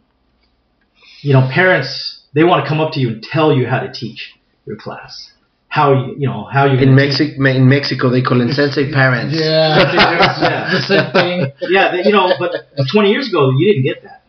you 1.21 1.33
know, 1.33 1.49
parents 1.51 2.21
they 2.33 2.43
want 2.43 2.63
to 2.63 2.69
come 2.69 2.79
up 2.79 2.91
to 2.93 2.99
you 2.99 3.09
and 3.09 3.23
tell 3.23 3.51
you 3.51 3.65
how 3.65 3.79
to 3.79 3.91
teach 3.91 4.33
your 4.67 4.75
class, 4.75 5.31
how 5.67 5.93
you 5.93 6.15
you 6.19 6.27
know 6.27 6.43
how 6.43 6.65
you 6.65 6.77
In 6.77 6.93
Mexico, 6.93 7.43
in 7.47 7.67
Mexico, 7.67 8.11
they 8.11 8.21
call 8.21 8.39
it 8.41 8.53
sensei 8.53 8.91
parents. 9.01 9.33
Yeah, 9.35 9.81
Yeah. 10.43 10.69
the 10.71 10.81
same 10.81 11.11
thing. 11.11 11.51
yeah, 11.71 11.91
they, 11.91 12.03
you 12.03 12.11
know, 12.11 12.29
but 12.37 12.51
20 12.91 13.09
years 13.09 13.29
ago, 13.29 13.49
you 13.57 13.73
didn't 13.73 13.83
get 13.83 14.03
that. 14.03 14.21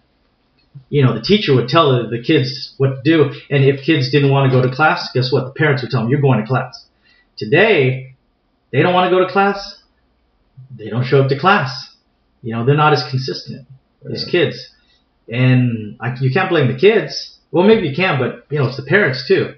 You 0.91 1.05
know, 1.05 1.15
the 1.15 1.21
teacher 1.21 1.55
would 1.55 1.69
tell 1.69 1.93
the, 2.03 2.09
the 2.09 2.23
kids 2.23 2.75
what 2.79 2.89
to 2.89 3.01
do, 3.05 3.31
and 3.51 3.65
if 3.65 3.85
kids 3.85 4.11
didn't 4.11 4.31
want 4.31 4.51
to 4.51 4.57
go 4.57 4.67
to 4.67 4.75
class, 4.75 5.11
guess 5.13 5.33
what? 5.33 5.45
The 5.45 5.51
parents 5.53 5.83
would 5.83 5.91
tell 5.91 6.01
them, 6.03 6.11
"You're 6.11 6.21
going 6.21 6.41
to 6.41 6.47
class." 6.47 6.87
Today, 7.37 8.15
they 8.73 8.83
don't 8.83 8.95
want 8.95 9.11
to 9.11 9.17
go 9.17 9.25
to 9.25 9.31
class. 9.31 9.81
They 10.77 10.89
don't 10.89 11.05
show 11.05 11.23
up 11.23 11.29
to 11.29 11.39
class. 11.39 11.95
You 12.43 12.55
know, 12.55 12.65
they're 12.65 12.77
not 12.77 12.93
as 12.93 13.05
consistent 13.11 13.67
as 14.13 14.25
kids, 14.25 14.57
and 15.29 15.97
I, 16.01 16.15
you 16.21 16.31
can't 16.33 16.49
blame 16.49 16.69
the 16.73 16.79
kids. 16.79 17.37
Well, 17.51 17.67
maybe 17.67 17.89
you 17.89 17.95
can, 17.97 18.19
but 18.19 18.47
you 18.51 18.59
know, 18.59 18.69
it's 18.69 18.77
the 18.77 18.83
parents 18.85 19.27
too, 19.27 19.55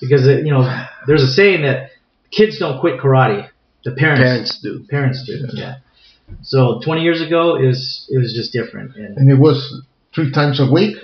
because 0.00 0.26
uh, 0.26 0.38
you 0.38 0.50
know, 0.50 0.62
there's 1.06 1.22
a 1.22 1.28
saying 1.28 1.62
that 1.62 1.90
kids 2.30 2.58
don't 2.58 2.80
quit 2.80 3.00
karate. 3.00 3.48
The 3.84 3.92
parents 3.92 4.22
Parents 4.22 4.60
do. 4.62 4.84
parents 4.88 5.24
do. 5.26 5.46
Yeah. 5.52 5.76
So 6.42 6.80
20 6.82 7.02
years 7.02 7.20
ago 7.20 7.56
is 7.56 8.06
it 8.10 8.16
was 8.18 8.32
just 8.34 8.50
different. 8.52 8.96
And 8.96 9.18
And 9.18 9.30
it 9.30 9.38
was 9.38 9.82
three 10.14 10.30
times 10.32 10.60
a 10.60 10.70
week. 10.70 10.96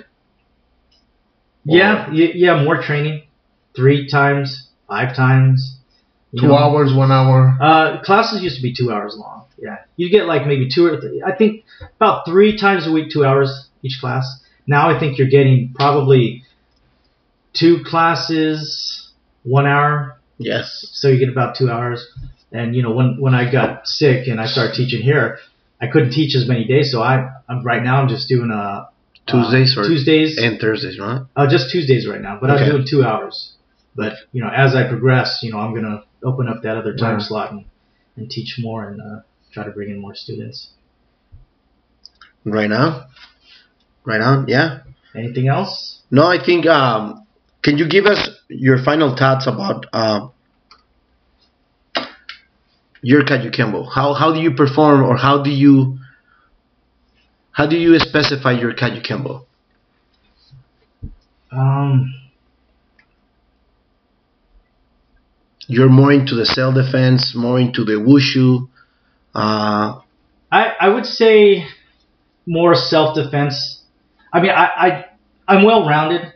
yeah, 1.65 2.09
yeah, 2.11 2.63
more 2.63 2.81
training, 2.81 3.23
three 3.75 4.07
times, 4.07 4.69
five 4.87 5.15
times. 5.15 5.77
Two 6.39 6.47
know. 6.47 6.57
hours, 6.57 6.93
one 6.93 7.11
hour. 7.11 7.57
Uh, 7.61 8.01
classes 8.03 8.41
used 8.41 8.55
to 8.55 8.61
be 8.61 8.73
two 8.73 8.91
hours 8.91 9.15
long. 9.17 9.45
Yeah, 9.57 9.77
you 9.97 10.09
get 10.09 10.25
like 10.27 10.47
maybe 10.47 10.69
two 10.73 10.85
or 10.87 10.99
th- 11.01 11.21
I 11.25 11.33
think 11.35 11.65
about 11.97 12.25
three 12.25 12.57
times 12.57 12.87
a 12.87 12.91
week, 12.91 13.11
two 13.11 13.25
hours 13.25 13.67
each 13.83 13.97
class. 13.99 14.25
Now 14.65 14.89
I 14.95 14.99
think 14.99 15.17
you're 15.17 15.27
getting 15.27 15.73
probably 15.75 16.43
two 17.53 17.83
classes, 17.85 19.11
one 19.43 19.67
hour, 19.67 20.17
Yes. 20.37 20.87
so 20.93 21.09
you 21.09 21.19
get 21.19 21.29
about 21.29 21.55
two 21.57 21.69
hours. 21.69 22.07
And 22.51 22.75
you 22.75 22.81
know, 22.81 22.91
when 22.91 23.19
when 23.19 23.35
I 23.35 23.51
got 23.51 23.85
sick 23.87 24.27
and 24.27 24.39
I 24.39 24.45
started 24.45 24.73
teaching 24.75 25.01
here, 25.01 25.37
I 25.81 25.87
couldn't 25.87 26.11
teach 26.11 26.33
as 26.35 26.47
many 26.47 26.63
days. 26.65 26.91
So 26.91 27.01
I, 27.03 27.29
I'm 27.49 27.63
right 27.63 27.83
now 27.83 28.01
I'm 28.01 28.07
just 28.07 28.29
doing 28.29 28.51
uh 28.51 28.85
Tuesdays 29.27 29.77
or 29.77 29.83
Tuesdays 29.83 30.37
and 30.41 30.59
Thursdays, 30.59 30.99
right? 30.99 31.21
uh, 31.35 31.47
just 31.49 31.69
Tuesdays 31.71 32.07
right 32.07 32.21
now. 32.21 32.37
But 32.41 32.49
Okay. 32.51 32.63
I'm 32.65 32.69
doing 32.71 32.87
two 32.89 33.03
hours. 33.03 33.53
But 33.95 34.13
you 34.31 34.41
know, 34.43 34.49
as 34.49 34.75
I 34.75 34.87
progress, 34.87 35.39
you 35.43 35.51
know, 35.51 35.59
I'm 35.59 35.73
gonna 35.73 36.03
open 36.23 36.47
up 36.47 36.63
that 36.63 36.77
other 36.77 36.95
time 36.95 37.15
Right. 37.15 37.21
slot 37.21 37.51
and, 37.51 37.65
and 38.17 38.29
teach 38.29 38.57
more 38.59 38.87
and 38.89 38.99
uh, 39.01 39.21
try 39.53 39.63
to 39.65 39.71
bring 39.71 39.89
in 39.89 39.99
more 39.99 40.15
students. 40.15 40.71
Right 42.45 42.69
now. 42.69 43.05
Right 44.05 44.19
now, 44.19 44.45
yeah. 44.47 44.79
Anything 45.15 45.47
else? 45.47 46.01
No, 46.09 46.25
I 46.25 46.43
think. 46.43 46.65
Um, 46.65 47.25
can 47.63 47.77
you 47.77 47.87
give 47.87 48.05
us 48.05 48.29
your 48.49 48.83
final 48.83 49.15
thoughts 49.15 49.45
about 49.45 49.85
uh, 49.93 50.29
your 53.01 53.23
Kajukenbo? 53.23 53.87
How 53.93 54.13
how 54.13 54.33
do 54.33 54.39
you 54.39 54.51
perform, 54.55 55.03
or 55.03 55.17
how 55.17 55.43
do 55.43 55.49
you 55.49 55.97
how 57.51 57.67
do 57.67 57.77
you 57.77 57.97
specify 57.99 58.51
your 58.53 58.73
Kajukenbo? 58.73 59.45
Um, 61.51 62.13
You're 65.71 65.87
more 65.87 66.11
into 66.11 66.35
the 66.35 66.45
self 66.45 66.75
defense, 66.75 67.33
more 67.33 67.57
into 67.57 67.85
the 67.85 67.93
wushu. 67.93 68.67
Uh, 69.33 70.01
I 70.51 70.73
I 70.81 70.89
would 70.89 71.05
say 71.05 71.65
more 72.45 72.75
self 72.75 73.15
defense. 73.15 73.81
I 74.33 74.41
mean, 74.41 74.51
I, 74.51 74.65
I 74.65 75.05
I'm 75.47 75.63
well 75.63 75.87
rounded. 75.87 76.33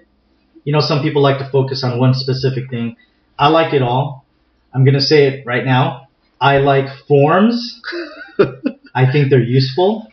You 0.64 0.72
know, 0.72 0.80
some 0.80 1.02
people 1.02 1.22
like 1.22 1.40
to 1.40 1.50
focus 1.50 1.84
on 1.84 2.00
one 2.00 2.14
specific 2.14 2.70
thing. 2.70 2.96
I 3.38 3.50
like 3.50 3.74
it 3.74 3.82
all. 3.82 4.26
I'm 4.74 4.86
gonna 4.86 5.02
say 5.02 5.28
it 5.28 5.46
right 5.46 5.66
now. 5.66 6.08
I 6.40 6.60
like 6.60 6.88
forms. 7.06 7.82
I 8.96 9.12
think 9.12 9.30
they're 9.30 9.44
useful. 9.44 10.08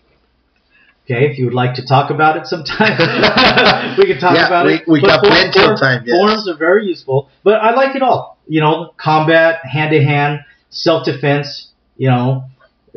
Okay, 1.04 1.26
if 1.28 1.36
you 1.38 1.46
would 1.46 1.54
like 1.54 1.74
to 1.74 1.84
talk 1.86 2.10
about 2.10 2.36
it 2.36 2.46
sometime, 2.46 2.96
we 3.98 4.06
can 4.06 4.18
talk 4.20 4.36
Yeah, 4.36 4.46
about 4.46 4.66
we- 4.66 4.74
it. 4.74 4.88
we 4.88 5.00
But 5.00 5.06
got 5.08 5.20
form- 5.20 5.32
plenty 5.32 5.60
of 5.64 5.78
time, 5.80 6.04
yes. 6.06 6.16
Forms 6.16 6.48
are 6.48 6.54
very 6.56 6.86
useful, 6.86 7.28
but 7.42 7.54
I 7.60 7.74
like 7.74 7.96
it 7.96 8.02
all. 8.02 8.38
You 8.46 8.60
know, 8.60 8.92
combat, 8.96 9.64
hand 9.64 9.90
to 9.92 10.02
hand, 10.02 10.40
self 10.70 11.04
defense. 11.04 11.68
You 11.96 12.08
know, 12.08 12.44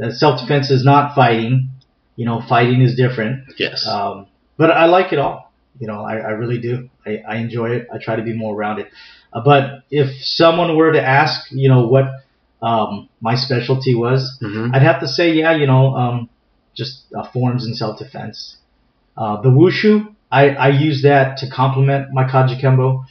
uh, 0.01 0.11
self 0.11 0.39
defense 0.41 0.69
is 0.69 0.83
not 0.85 1.15
fighting. 1.15 1.69
You 2.15 2.25
know, 2.25 2.41
fighting 2.47 2.81
is 2.81 2.95
different. 2.95 3.45
yes. 3.57 3.85
Um, 3.87 4.27
but 4.57 4.71
I 4.71 4.85
like 4.85 5.11
it 5.11 5.19
all. 5.19 5.51
You 5.79 5.87
know, 5.87 6.01
I, 6.01 6.17
I 6.17 6.29
really 6.29 6.59
do. 6.59 6.89
I, 7.05 7.21
I 7.27 7.35
enjoy 7.37 7.71
it. 7.71 7.87
I 7.93 7.97
try 7.97 8.15
to 8.15 8.21
be 8.23 8.33
more 8.33 8.55
rounded. 8.55 8.87
Uh, 9.33 9.41
but 9.43 9.83
if 9.91 10.07
someone 10.23 10.77
were 10.77 10.93
to 10.93 11.01
ask, 11.03 11.51
you 11.51 11.67
know, 11.69 11.87
what 11.87 12.05
um, 12.61 13.09
my 13.19 13.35
specialty 13.35 13.93
was, 13.95 14.37
Mhm. 14.41 14.73
I'd 14.73 14.81
have 14.83 15.01
to 15.01 15.07
say, 15.07 15.33
yeah, 15.33 15.55
you 15.55 15.67
know, 15.67 15.93
um, 15.95 16.29
just 16.75 17.03
uh, 17.17 17.29
forms 17.31 17.65
and 17.65 17.75
self 17.75 17.99
defense. 17.99 18.57
Uh, 19.17 19.41
the 19.41 19.49
wushu, 19.49 20.13
I, 20.31 20.49
I 20.49 20.69
use 20.69 21.03
that 21.03 21.37
to 21.37 21.49
complement 21.49 22.11
my 22.11 22.25
Kajukenbo. 22.25 23.05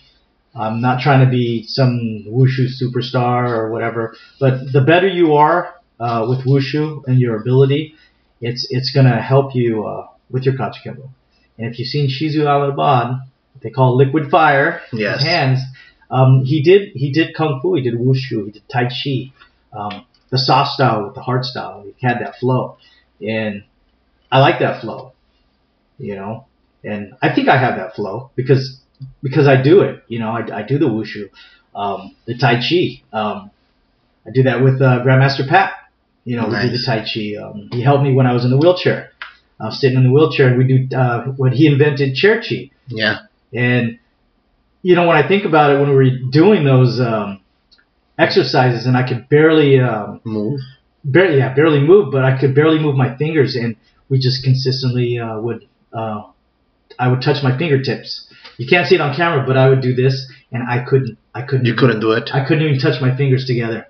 I'm 0.54 0.80
not 0.80 1.00
trying 1.00 1.24
to 1.24 1.30
be 1.30 1.64
some 1.66 2.24
wushu 2.28 2.66
superstar 2.80 3.48
or 3.50 3.72
whatever, 3.72 4.14
but 4.38 4.72
the 4.72 4.82
better 4.82 5.08
you 5.08 5.34
are 5.34 5.74
uh, 5.98 6.26
with 6.28 6.44
wushu 6.46 7.02
and 7.06 7.18
your 7.18 7.36
ability, 7.40 7.94
it's 8.40 8.66
it's 8.70 8.92
gonna 8.94 9.20
help 9.20 9.54
you 9.54 9.84
uh, 9.86 10.06
with 10.30 10.44
your 10.44 10.54
Kajukenbo. 10.54 11.08
And 11.58 11.72
if 11.72 11.78
you've 11.78 11.88
seen 11.88 12.08
Shizu 12.08 12.44
Alabad, 12.44 13.20
they 13.62 13.70
call 13.70 13.96
liquid 13.96 14.30
fire, 14.30 14.80
Yes. 14.92 15.18
his 15.18 15.26
hands. 15.26 15.58
Um, 16.10 16.42
he 16.44 16.62
did 16.62 16.90
he 16.94 17.10
did 17.12 17.34
kung 17.34 17.60
fu, 17.62 17.74
he 17.74 17.82
did 17.82 17.94
wushu, 17.94 18.44
he 18.46 18.50
did 18.52 18.62
tai 18.70 18.88
chi, 18.88 19.32
um, 19.72 20.04
the 20.30 20.38
soft 20.38 20.70
style 20.72 21.04
with 21.06 21.14
the 21.14 21.22
hard 21.22 21.44
style. 21.44 21.84
He 21.96 22.06
had 22.06 22.18
that 22.20 22.36
flow, 22.36 22.76
and 23.20 23.64
I 24.30 24.40
like 24.40 24.58
that 24.60 24.80
flow, 24.80 25.12
you 25.98 26.16
know. 26.16 26.46
And 26.82 27.14
I 27.22 27.34
think 27.34 27.48
I 27.48 27.56
have 27.56 27.76
that 27.76 27.94
flow 27.94 28.30
because 28.36 28.80
because 29.22 29.46
I 29.48 29.60
do 29.60 29.80
it. 29.80 30.04
You 30.08 30.18
know, 30.18 30.30
I, 30.30 30.58
I 30.58 30.62
do 30.62 30.78
the 30.78 30.86
wushu, 30.86 31.30
um, 31.74 32.14
the 32.26 32.36
tai 32.36 32.60
chi. 32.60 33.02
Um, 33.16 33.50
I 34.26 34.30
do 34.30 34.42
that 34.44 34.62
with 34.62 34.80
uh, 34.80 35.02
Grandmaster 35.04 35.48
Pat. 35.48 35.72
You 36.24 36.36
know, 36.36 36.48
we 36.48 36.54
do 36.62 36.70
the 36.70 36.82
tai 36.84 37.00
chi. 37.04 37.36
Um, 37.42 37.68
he 37.72 37.82
helped 37.82 38.02
me 38.02 38.12
when 38.12 38.26
I 38.26 38.32
was 38.32 38.44
in 38.44 38.50
the 38.50 38.58
wheelchair. 38.58 39.10
I 39.60 39.66
was 39.66 39.80
sitting 39.80 39.96
in 39.96 40.04
the 40.04 40.10
wheelchair, 40.10 40.48
and 40.48 40.58
we 40.58 40.64
do 40.64 40.96
uh, 40.96 41.24
when 41.36 41.52
he 41.52 41.66
invented 41.66 42.14
chair 42.14 42.40
chi. 42.40 42.70
yeah. 42.88 43.18
And 43.54 43.98
you 44.82 44.94
know, 44.94 45.06
when 45.06 45.16
I 45.16 45.26
think 45.26 45.44
about 45.46 45.70
it, 45.70 45.80
when 45.80 45.88
we 45.88 45.94
were 45.94 46.10
doing 46.30 46.64
those 46.64 47.00
um, 47.00 47.40
exercises, 48.18 48.86
and 48.86 48.96
I 48.96 49.08
could 49.08 49.28
barely, 49.28 49.80
um, 49.80 50.20
Move. 50.24 50.60
Barely, 51.05 51.38
yeah, 51.38 51.55
barely 51.55 51.80
move, 51.80 52.12
but 52.12 52.24
I 52.24 52.38
could 52.38 52.55
barely 52.55 52.78
move 52.78 52.96
my 52.96 53.16
fingers, 53.16 53.55
and 53.57 53.76
we 54.09 54.18
just 54.18 54.42
consistently 54.44 55.18
uh, 55.18 55.38
would, 55.40 55.66
uh, 55.92 56.22
I 56.98 57.09
would 57.09 57.22
touch 57.22 57.42
my 57.42 57.57
fingertips. 57.57 58.26
You 58.59 58.66
can't 58.68 58.86
see 58.86 58.94
it 58.94 59.00
on 59.00 59.14
camera, 59.16 59.44
but 59.46 59.57
I 59.57 59.68
would 59.68 59.80
do 59.80 59.94
this, 59.94 60.30
and 60.52 60.62
I 60.68 60.84
couldn't, 60.88 61.18
I 61.34 61.42
couldn't, 61.42 61.66
You 61.66 61.74
couldn't 61.74 62.00
do 62.00 62.12
it. 62.12 62.30
I 62.32 62.44
couldn't 62.46 62.62
even 62.66 62.78
touch 62.78 63.00
my 63.00 63.16
fingers 63.16 63.44
together. 63.46 63.86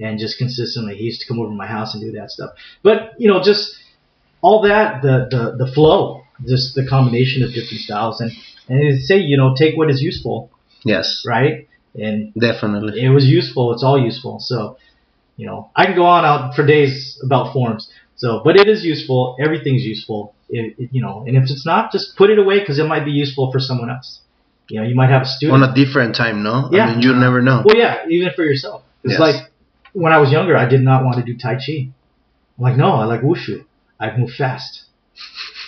And 0.00 0.18
just 0.18 0.38
consistently, 0.38 0.96
he 0.96 1.04
used 1.04 1.20
to 1.20 1.28
come 1.28 1.38
over 1.38 1.48
to 1.50 1.54
my 1.54 1.66
house 1.66 1.94
and 1.94 2.02
do 2.02 2.12
that 2.18 2.30
stuff. 2.30 2.50
But 2.82 3.12
you 3.18 3.28
know, 3.28 3.42
just 3.42 3.76
all 4.40 4.62
that, 4.62 5.02
the 5.02 5.28
the, 5.30 5.64
the 5.66 5.72
flow, 5.72 6.24
just 6.48 6.74
the 6.74 6.86
combination 6.88 7.42
of 7.44 7.50
different 7.50 7.80
styles, 7.82 8.20
and 8.20 8.32
and 8.68 9.00
say, 9.02 9.18
you 9.18 9.36
know, 9.36 9.54
take 9.54 9.76
what 9.76 9.90
is 9.90 10.00
useful, 10.00 10.50
Yes. 10.84 11.22
right? 11.26 11.68
And 11.94 12.32
Definitely. 12.34 13.04
it 13.04 13.10
was 13.10 13.26
useful. 13.26 13.72
It's 13.74 13.84
all 13.84 14.02
useful. 14.02 14.38
So, 14.40 14.78
you 15.36 15.46
know, 15.46 15.70
I 15.74 15.86
can 15.86 15.94
go 15.94 16.04
on 16.04 16.24
out 16.24 16.54
for 16.54 16.64
days 16.66 17.18
about 17.24 17.52
forms. 17.52 17.90
So, 18.16 18.40
but 18.44 18.56
it 18.56 18.68
is 18.68 18.84
useful. 18.84 19.36
Everything's 19.40 19.82
useful. 19.84 20.34
It, 20.48 20.74
it- 20.78 20.90
you 20.92 21.02
know, 21.02 21.24
and 21.26 21.36
if 21.36 21.44
it's 21.44 21.66
not, 21.66 21.90
just 21.92 22.16
put 22.16 22.30
it 22.30 22.38
away 22.38 22.60
because 22.60 22.78
it 22.78 22.84
might 22.86 23.04
be 23.04 23.10
useful 23.12 23.50
for 23.50 23.58
someone 23.60 23.90
else. 23.90 24.20
You 24.68 24.80
know, 24.80 24.86
you 24.86 24.94
might 24.94 25.10
have 25.10 25.22
a 25.22 25.26
student. 25.26 25.62
On 25.62 25.68
a 25.70 25.74
different 25.74 26.14
time, 26.14 26.42
no? 26.42 26.68
Yeah. 26.72 26.86
I 26.86 26.92
mean, 26.92 27.02
you 27.02 27.14
never 27.14 27.42
know. 27.42 27.62
Well, 27.64 27.76
yeah, 27.76 28.06
even 28.08 28.30
for 28.34 28.44
yourself. 28.44 28.82
It's 29.02 29.12
Yes. 29.14 29.20
like 29.20 29.50
when 29.92 30.12
I 30.12 30.18
was 30.18 30.30
younger, 30.30 30.56
I 30.56 30.66
did 30.68 30.80
not 30.82 31.04
want 31.04 31.16
to 31.16 31.22
do 31.22 31.36
Tai 31.36 31.56
Chi. 31.56 31.88
I'm 32.58 32.62
like, 32.66 32.76
no, 32.76 32.92
I 32.92 33.04
like 33.04 33.22
Wushu. 33.22 33.64
I 33.98 34.16
move 34.16 34.30
fast. 34.30 34.84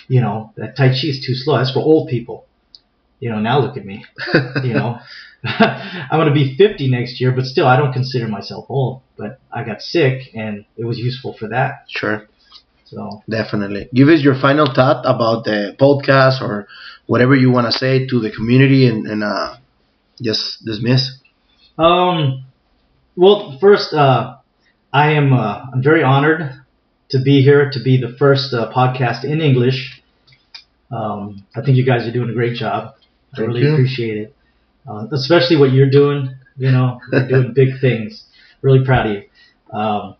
You 0.07 0.21
know, 0.21 0.53
that 0.55 0.77
Tai 0.77 0.89
Chi 0.89 1.07
is 1.07 1.23
too 1.25 1.33
slow. 1.35 1.57
That's 1.57 1.71
for 1.71 1.79
old 1.79 2.09
people. 2.09 2.45
You 3.19 3.29
know, 3.29 3.39
now 3.39 3.59
look 3.59 3.77
at 3.77 3.85
me. 3.85 4.05
You 4.63 4.73
know, 4.73 4.99
I'm 5.43 6.19
going 6.19 6.27
to 6.27 6.33
be 6.33 6.55
50 6.57 6.89
next 6.89 7.21
year, 7.21 7.31
but 7.31 7.45
still, 7.45 7.67
I 7.67 7.77
don't 7.77 7.93
consider 7.93 8.27
myself 8.27 8.65
old. 8.69 9.01
But 9.17 9.39
I 9.51 9.63
got 9.63 9.81
sick, 9.81 10.31
and 10.33 10.65
it 10.77 10.85
was 10.85 10.97
useful 10.97 11.33
for 11.33 11.49
that. 11.49 11.85
Sure, 11.87 12.27
So, 12.85 13.23
definitely. 13.29 13.89
Give 13.93 14.09
us 14.09 14.21
your 14.21 14.35
final 14.39 14.67
thought 14.73 15.05
about 15.05 15.45
the 15.45 15.75
podcast 15.79 16.41
or 16.41 16.67
whatever 17.05 17.35
you 17.35 17.51
want 17.51 17.67
to 17.67 17.71
say 17.71 18.07
to 18.07 18.19
the 18.19 18.31
community 18.31 18.87
and, 18.87 19.05
and 19.07 19.23
uh, 19.23 19.57
just 20.21 20.65
dismiss. 20.65 21.11
Um, 21.77 22.45
well, 23.15 23.57
first, 23.61 23.93
uh, 23.93 24.37
I 24.91 25.11
am 25.11 25.33
uh, 25.33 25.65
I'm 25.73 25.83
very 25.83 26.03
honored 26.03 26.53
to 27.09 27.21
be 27.21 27.41
here 27.41 27.69
to 27.71 27.83
be 27.83 27.99
the 27.99 28.15
first 28.17 28.53
uh, 28.53 28.71
podcast 28.71 29.23
in 29.23 29.41
English. 29.41 30.01
Um, 30.91 31.45
I 31.55 31.61
think 31.61 31.77
you 31.77 31.85
guys 31.85 32.07
are 32.07 32.11
doing 32.11 32.29
a 32.29 32.33
great 32.33 32.55
job. 32.55 32.95
I 33.35 33.37
Thank 33.37 33.47
really 33.49 33.61
you. 33.63 33.73
appreciate 33.73 34.17
it, 34.17 34.35
uh, 34.89 35.07
especially 35.11 35.57
what 35.57 35.71
you're 35.71 35.89
doing. 35.89 36.35
You 36.57 36.71
know, 36.71 36.99
you're 37.11 37.27
doing 37.27 37.53
big 37.53 37.79
things. 37.81 38.23
Really 38.61 38.83
proud 38.85 39.07
of 39.07 39.13
you. 39.13 39.23
Um, 39.77 40.15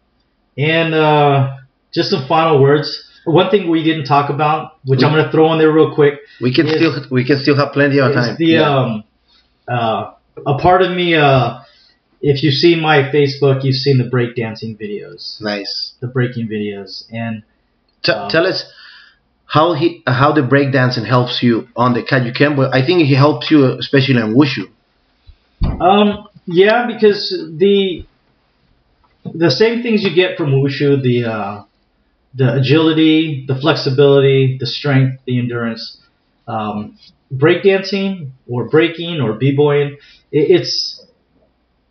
and 0.58 0.94
uh, 0.94 1.58
just 1.94 2.10
some 2.10 2.28
final 2.28 2.62
words. 2.62 3.04
One 3.26 3.50
thing 3.50 3.70
we 3.70 3.84
didn't 3.84 4.06
talk 4.06 4.30
about, 4.30 4.78
which 4.86 5.02
I'm 5.04 5.12
going 5.12 5.26
to 5.26 5.32
throw 5.32 5.52
in 5.54 5.60
there 5.60 5.72
real 5.72 5.96
quick, 5.96 6.20
We 6.42 6.54
can 6.54 6.68
Yes. 6.68 6.76
still 6.78 6.94
we 7.10 7.26
can 7.26 7.40
still 7.40 7.56
have 7.56 7.74
plenty 7.74 8.00
of 8.00 8.14
time. 8.14 8.32
is 8.34 8.38
the 8.38 8.46
Yeah. 8.46 8.78
um 8.80 9.04
uh 9.68 10.12
a 10.46 10.58
part 10.60 10.82
of 10.84 10.92
me 10.96 11.16
uh 11.16 11.60
if 12.22 12.44
you 12.44 12.52
see 12.52 12.80
my 12.80 12.98
Facebook 13.16 13.64
you've 13.64 13.76
seen 13.86 13.98
the 13.98 14.04
breakdancing 14.16 14.78
videos 14.80 15.42
nice. 15.42 15.94
the 16.02 16.08
breaking 16.08 16.48
videos 16.48 17.06
and 17.12 17.42
T- 18.04 18.12
Um, 18.12 18.30
tell 18.30 18.46
us 18.46 18.64
how 19.48 19.74
he 19.74 20.04
how 20.08 20.32
the 20.32 20.42
breakdancing 20.42 21.06
helps 21.06 21.42
you 21.44 21.68
on 21.76 21.94
the 21.94 22.02
Kajuken, 22.02 22.56
but 22.56 22.74
I 22.74 22.86
think 22.86 23.02
it 23.02 23.16
helps 23.16 23.52
you 23.52 23.66
especially 23.78 24.20
in 24.20 24.36
wushu. 24.36 24.70
um 25.82 26.28
yeah 26.46 26.88
because 26.88 27.30
the 27.58 28.06
the 29.34 29.52
same 29.52 29.82
things 29.82 30.04
you 30.04 30.14
get 30.14 30.38
from 30.38 30.52
wushu 30.52 31.02
the 31.02 31.26
uh 31.26 31.64
the 32.34 32.54
agility 32.54 33.46
the 33.48 33.56
flexibility 33.56 34.58
the 34.60 34.68
strength 34.68 35.22
the 35.26 35.40
endurance 35.40 35.98
um 36.48 36.98
breakdancing 37.34 38.32
or 38.48 38.70
breaking 38.70 39.22
or 39.22 39.34
b-boying 39.34 39.98
it, 40.32 40.52
it's 40.62 41.04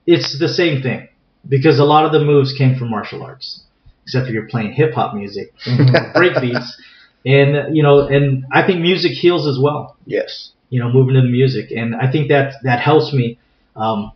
it's 0.06 0.38
the 0.38 0.48
same 0.48 0.82
thing 0.82 1.08
because 1.48 1.78
a 1.78 1.84
lot 1.84 2.04
of 2.04 2.12
the 2.12 2.20
moves 2.20 2.52
came 2.56 2.76
from 2.76 2.90
martial 2.90 3.22
arts 3.22 3.62
except 4.04 4.26
if 4.26 4.32
you're 4.32 4.48
playing 4.48 4.72
hip 4.72 4.92
hop 4.94 5.14
music 5.14 5.52
break 6.14 6.40
beats 6.40 6.80
and 7.24 7.76
you 7.76 7.82
know 7.82 8.06
and 8.06 8.44
i 8.52 8.66
think 8.66 8.80
music 8.80 9.12
heals 9.12 9.46
as 9.46 9.58
well. 9.58 9.96
Yes. 10.06 10.50
you 10.70 10.80
know 10.80 10.90
moving 10.92 11.14
to 11.14 11.22
the 11.22 11.28
music. 11.28 11.70
And 11.70 11.94
i 11.96 12.10
think 12.10 12.28
that 12.28 12.54
that 12.64 12.80
helps 12.80 13.12
me. 13.12 13.38
Um 13.76 14.12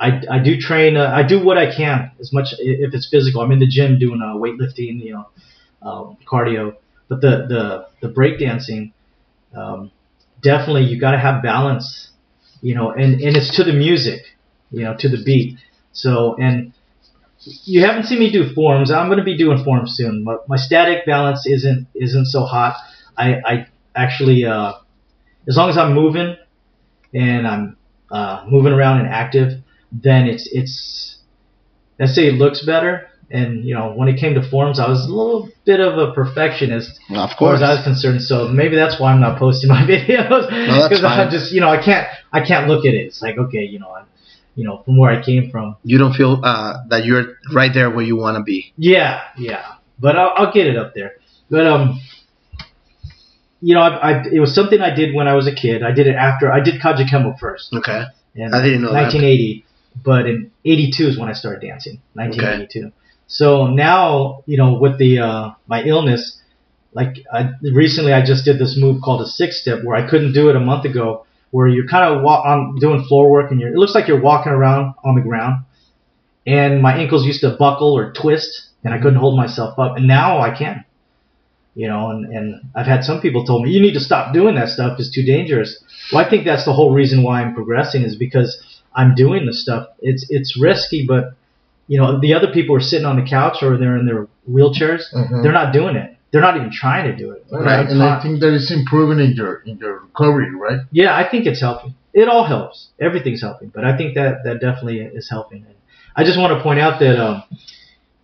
I, 0.00 0.20
I 0.30 0.38
do 0.40 0.58
train 0.58 0.96
uh, 0.96 1.10
i 1.14 1.22
do 1.22 1.44
what 1.44 1.58
i 1.58 1.74
can 1.74 2.10
as 2.20 2.32
much 2.32 2.48
if 2.58 2.94
it's 2.94 3.08
physical. 3.08 3.40
I'm 3.42 3.52
in 3.52 3.60
the 3.60 3.68
gym 3.68 3.98
doing 3.98 4.20
uh, 4.22 4.34
weightlifting 4.34 5.00
you 5.04 5.14
know 5.14 5.26
um, 5.82 6.16
cardio. 6.30 6.76
But 7.08 7.20
the 7.20 7.46
the 7.52 7.62
the 8.08 8.12
breakdancing 8.12 8.92
um, 9.54 9.90
definitely 10.42 10.84
you 10.84 11.00
got 11.00 11.12
to 11.12 11.18
have 11.18 11.42
balance 11.42 12.10
you 12.62 12.74
know 12.74 12.90
and 12.92 13.20
and 13.20 13.36
it's 13.36 13.56
to 13.56 13.64
the 13.64 13.72
music 13.72 14.22
you 14.70 14.84
know 14.84 14.96
to 14.98 15.08
the 15.08 15.22
beat. 15.24 15.58
So 15.92 16.36
and 16.36 16.72
you 17.64 17.84
haven't 17.84 18.04
seen 18.04 18.18
me 18.18 18.30
do 18.30 18.52
forms 18.54 18.90
i'm 18.90 19.08
going 19.08 19.18
to 19.18 19.24
be 19.24 19.36
doing 19.36 19.62
forms 19.64 19.94
soon 19.96 20.24
but 20.24 20.48
my 20.48 20.56
static 20.56 21.04
balance 21.06 21.46
isn't 21.46 21.86
isn't 21.94 22.26
so 22.26 22.42
hot 22.44 22.76
i 23.16 23.34
i 23.44 23.66
actually 23.96 24.44
uh 24.44 24.72
as 25.48 25.56
long 25.56 25.68
as 25.68 25.76
i'm 25.76 25.92
moving 25.94 26.36
and 27.14 27.46
i'm 27.46 27.76
uh 28.10 28.44
moving 28.48 28.72
around 28.72 29.00
and 29.00 29.08
active 29.08 29.52
then 29.90 30.26
it's 30.26 30.48
it's 30.52 31.18
let's 31.98 32.14
say 32.14 32.26
it 32.28 32.34
looks 32.34 32.64
better 32.64 33.08
and 33.30 33.64
you 33.64 33.74
know 33.74 33.92
when 33.92 34.08
it 34.08 34.18
came 34.18 34.34
to 34.34 34.42
forms 34.50 34.78
i 34.78 34.88
was 34.88 35.04
a 35.06 35.08
little 35.12 35.48
bit 35.64 35.80
of 35.80 35.98
a 35.98 36.12
perfectionist 36.12 36.98
Of 37.10 37.16
as 37.16 37.30
far 37.30 37.36
course. 37.36 37.56
as 37.56 37.62
I 37.62 37.74
was 37.76 37.84
concerned. 37.84 38.20
So 38.22 38.48
maybe 38.48 38.76
that's 38.76 39.00
why 39.00 39.12
I'm 39.12 39.20
not 39.20 39.38
posting 39.38 39.68
my 39.68 39.82
videos 39.86 40.48
because 40.48 41.00
fine. 41.02 41.20
I'm 41.20 41.30
just 41.30 41.52
you 41.52 41.60
know 41.60 41.68
I 41.70 41.82
can't 41.82 42.06
I 42.32 42.40
can't 42.44 42.68
look 42.68 42.84
at 42.84 42.92
it. 42.94 43.06
It's 43.06 43.22
like 43.22 43.38
okay 43.38 43.62
you 43.64 43.78
know 43.78 43.88
I, 43.90 44.02
you 44.54 44.64
know 44.64 44.82
from 44.84 44.98
where 44.98 45.10
I 45.10 45.22
came 45.22 45.50
from. 45.50 45.76
you 45.84 45.98
don't 45.98 46.14
feel 46.14 46.40
uh, 46.44 46.78
that 46.88 47.04
you're 47.04 47.36
right 47.52 47.72
there 47.72 47.90
where 47.90 48.04
you 48.04 48.16
want 48.16 48.36
to 48.36 48.42
be. 48.42 48.72
Yeah, 48.76 49.20
yeah, 49.36 49.74
but 49.98 50.16
I'll, 50.16 50.32
I'll 50.36 50.52
get 50.52 50.66
it 50.66 50.76
up 50.76 50.94
there. 50.94 51.12
But 51.50 51.66
um, 51.66 52.00
you 53.60 53.74
know 53.74 53.80
I, 53.80 54.10
I 54.10 54.24
it 54.32 54.40
was 54.40 54.54
something 54.54 54.80
I 54.80 54.94
did 54.94 55.14
when 55.14 55.28
I 55.28 55.34
was 55.34 55.46
a 55.46 55.54
kid. 55.54 55.82
I 55.82 55.92
did 55.92 56.06
it 56.06 56.16
after 56.16 56.52
I 56.52 56.60
did 56.60 56.80
Kajukenbo 56.80 57.38
first. 57.38 57.72
Okay. 57.74 58.04
And 58.34 58.54
I 58.54 58.62
didn't 58.62 58.80
know 58.82 58.92
that. 58.92 59.12
1980, 59.12 59.64
but 60.02 60.26
in 60.26 60.50
82 60.64 61.08
is 61.08 61.18
when 61.18 61.28
I 61.28 61.34
started 61.34 61.66
dancing. 61.66 62.00
1982. 62.14 62.92
So 63.26 63.66
now, 63.66 64.42
you 64.46 64.56
know, 64.56 64.78
with 64.78 64.98
the 64.98 65.20
uh, 65.20 65.50
my 65.66 65.82
illness, 65.82 66.38
like 66.92 67.16
I, 67.32 67.50
recently, 67.62 68.12
I 68.12 68.24
just 68.24 68.44
did 68.44 68.58
this 68.58 68.76
move 68.78 69.00
called 69.02 69.22
a 69.22 69.26
six 69.26 69.60
step 69.60 69.84
where 69.84 69.96
I 69.96 70.08
couldn't 70.08 70.32
do 70.32 70.50
it 70.50 70.56
a 70.56 70.60
month 70.60 70.84
ago. 70.84 71.26
Where 71.52 71.68
you're 71.68 71.86
kind 71.86 72.04
of 72.12 72.22
wa- 72.22 72.42
on 72.42 72.76
doing 72.80 73.04
floor 73.04 73.30
work 73.30 73.50
and 73.52 73.60
you're, 73.60 73.70
it 73.70 73.76
looks 73.76 73.94
like 73.94 74.08
you're 74.08 74.20
walking 74.20 74.52
around 74.52 74.94
on 75.04 75.14
the 75.14 75.20
ground, 75.22 75.64
and 76.46 76.82
my 76.82 76.96
ankles 76.96 77.24
used 77.24 77.42
to 77.42 77.50
buckle 77.58 77.96
or 77.96 78.12
twist, 78.12 78.68
and 78.82 78.92
I 78.92 78.98
couldn't 78.98 79.20
hold 79.20 79.36
myself 79.36 79.78
up, 79.78 79.96
and 79.96 80.06
now 80.08 80.40
I 80.40 80.50
can. 80.56 80.84
You 81.74 81.88
know, 81.88 82.10
and, 82.10 82.26
and 82.26 82.60
I've 82.74 82.86
had 82.86 83.02
some 83.02 83.20
people 83.22 83.46
told 83.46 83.62
me 83.62 83.70
you 83.70 83.80
need 83.80 83.94
to 83.94 84.00
stop 84.00 84.34
doing 84.34 84.56
that 84.56 84.68
stuff. 84.68 84.98
It's 85.00 85.10
too 85.10 85.22
dangerous. 85.24 85.82
Well, 86.12 86.22
I 86.22 86.28
think 86.28 86.44
that's 86.44 86.66
the 86.66 86.72
whole 86.74 86.92
reason 86.92 87.22
why 87.22 87.40
I'm 87.40 87.54
progressing 87.54 88.02
is 88.02 88.14
because 88.16 88.62
I'm 88.94 89.14
doing 89.14 89.46
the 89.46 89.54
stuff. 89.54 89.86
It's 90.00 90.26
it's 90.28 90.58
risky, 90.60 91.06
but 91.06 91.34
you 91.86 91.98
know 91.98 92.20
the 92.20 92.34
other 92.34 92.52
people 92.52 92.76
are 92.76 92.80
sitting 92.80 93.06
on 93.06 93.16
the 93.16 93.26
couch 93.28 93.62
or 93.62 93.78
they're 93.78 93.96
in 93.96 94.04
their 94.04 94.26
wheelchairs. 94.50 95.04
Mhm. 95.14 95.42
They're 95.42 95.52
not 95.52 95.72
doing 95.72 95.96
it. 95.96 96.11
They're 96.32 96.40
not 96.40 96.56
even 96.56 96.70
trying 96.72 97.10
to 97.10 97.16
do 97.16 97.30
it. 97.32 97.44
Right. 97.50 97.86
and 97.86 98.02
I 98.02 98.22
think 98.22 98.40
that 98.40 98.54
is 98.54 98.70
improving 98.70 99.22
in 99.24 99.34
your 99.36 99.56
in 99.66 99.76
your 99.76 100.00
recovery, 100.00 100.54
right? 100.54 100.80
Yeah, 100.90 101.14
I 101.14 101.28
think 101.30 101.46
it's 101.46 101.60
helping. 101.60 101.94
It 102.14 102.28
all 102.28 102.44
helps. 102.44 102.88
Everything's 103.00 103.42
helping, 103.42 103.68
but 103.68 103.84
I 103.84 103.96
think 103.96 104.14
that 104.14 104.44
that 104.44 104.60
definitely 104.60 105.00
is 105.00 105.28
helping. 105.28 105.64
And 105.64 105.74
I 106.16 106.24
just 106.24 106.38
want 106.38 106.56
to 106.56 106.62
point 106.62 106.80
out 106.80 107.00
that 107.00 107.18
um, 107.22 107.42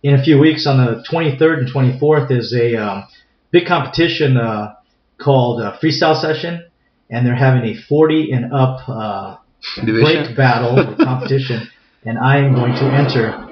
in 0.01 0.15
a 0.15 0.23
few 0.23 0.39
weeks, 0.39 0.65
on 0.65 0.77
the 0.77 1.03
23rd 1.09 1.59
and 1.59 1.71
24th, 1.71 2.31
is 2.31 2.53
a 2.53 2.75
um, 2.75 3.07
big 3.51 3.67
competition 3.67 4.37
uh, 4.37 4.75
called 5.19 5.61
uh, 5.61 5.77
Freestyle 5.81 6.19
Session, 6.19 6.65
and 7.09 7.25
they're 7.25 7.35
having 7.35 7.63
a 7.69 7.75
40 7.75 8.31
and 8.31 8.53
up 8.53 8.87
uh, 8.87 9.37
break 9.83 10.35
battle 10.35 10.95
competition, 10.97 11.67
and 12.05 12.17
I 12.17 12.37
am 12.37 12.53
going 12.53 12.73
to 12.73 12.85
enter. 12.85 13.45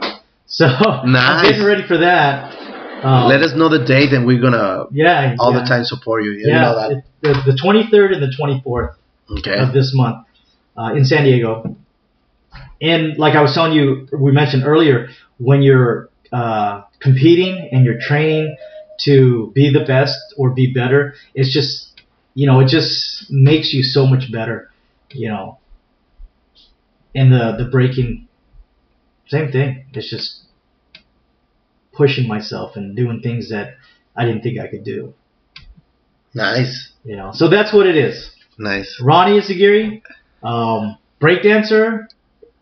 So 0.48 0.66
I'm 0.66 1.44
getting 1.44 1.66
ready 1.66 1.86
for 1.88 1.98
that. 1.98 2.57
Um, 3.04 3.28
Let 3.30 3.42
us 3.42 3.54
know 3.56 3.70
the 3.70 3.84
date, 3.86 4.12
and 4.14 4.26
we're 4.26 4.42
gonna 4.42 4.86
yeah, 4.92 5.36
all 5.40 5.54
yeah. 5.54 5.60
the 5.62 5.66
time 5.66 5.84
support 5.86 6.24
you. 6.24 6.32
You 6.32 6.48
Yeah, 6.48 6.62
know 6.62 6.76
that. 6.76 6.92
it- 6.92 7.04
the, 7.22 7.34
the 7.52 7.58
23rd 7.58 8.14
and 8.14 8.22
the 8.22 8.32
24th 8.38 8.96
Okay. 9.40 9.58
of 9.58 9.74
this 9.74 9.92
month 9.94 10.26
uh, 10.78 10.94
in 10.96 11.04
San 11.04 11.24
Diego. 11.26 11.76
And 12.82 13.18
like 13.18 13.36
I 13.36 13.42
was 13.42 13.54
telling 13.54 13.74
you, 13.74 14.08
we 14.18 14.32
mentioned 14.32 14.64
earlier, 14.66 15.10
when 15.38 15.62
you're 15.64 16.10
uh, 16.32 16.84
competing 17.00 17.70
and 17.72 17.84
you're 17.86 18.00
training 18.00 18.56
to 19.02 19.52
be 19.56 19.72
the 19.74 19.84
best 19.86 20.18
or 20.38 20.52
be 20.52 20.72
better, 20.72 21.16
it's 21.34 21.52
just, 21.52 22.02
you 22.36 22.46
know, 22.46 22.60
it 22.60 22.68
just 22.68 23.26
makes 23.32 23.74
you 23.74 23.82
so 23.84 24.06
much 24.06 24.32
better, 24.32 24.70
you 25.12 25.30
know. 25.30 25.58
And 27.16 27.32
the, 27.32 27.56
the 27.58 27.66
breaking, 27.70 28.28
same 29.28 29.52
thing. 29.52 29.86
It's 29.94 30.10
just 30.10 30.44
pushing 31.98 32.28
myself 32.28 32.76
and 32.76 32.96
doing 32.96 33.20
things 33.22 33.50
that 33.50 33.76
I 34.16 34.26
didn't 34.26 34.42
think 34.44 34.60
I 34.60 34.68
could 34.68 34.84
do, 34.84 35.14
Nice. 36.34 36.92
you 37.04 37.16
know. 37.16 37.32
So 37.34 37.50
that's 37.50 37.74
what 37.74 37.86
it 37.88 37.96
is. 37.96 38.30
Nice. 38.60 39.00
Ronnie 39.02 39.40
Isagiri, 39.40 40.02
um, 40.44 40.98
breakdancer. 41.22 42.08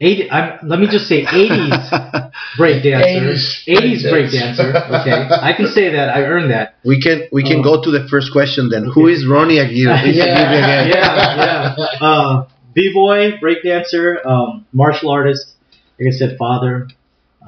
80, 0.01 0.29
I'm, 0.29 0.67
let 0.67 0.79
me 0.79 0.87
just 0.87 1.07
say 1.07 1.23
80s 1.23 1.71
breakdancer. 2.57 3.31
80s 3.31 3.65
80s 3.65 4.03
breakdancer. 4.03 4.75
Okay, 5.01 5.11
I 5.41 5.53
can 5.55 5.67
say 5.67 5.93
that. 5.93 6.09
I 6.09 6.23
earned 6.23 6.51
that. 6.51 6.75
we 6.83 7.01
can 7.01 7.27
we 7.31 7.43
can 7.43 7.59
Oh. 7.59 7.63
go 7.63 7.81
to 7.83 7.91
the 7.91 8.05
first 8.09 8.33
question 8.33 8.67
then. 8.69 8.83
Who 8.93 9.07
is 9.07 9.25
Ronnie 9.25 9.57
Aguirre? 9.59 10.01
yeah, 10.11 10.85
yeah, 10.89 11.75
yeah. 11.77 12.05
Uh, 12.05 12.47
B-boy, 12.73 13.37
breakdancer, 13.41 14.25
um, 14.25 14.65
martial 14.73 15.09
artist. 15.11 15.53
Like 15.97 16.09
I 16.09 16.11
said, 16.11 16.35
father, 16.37 16.89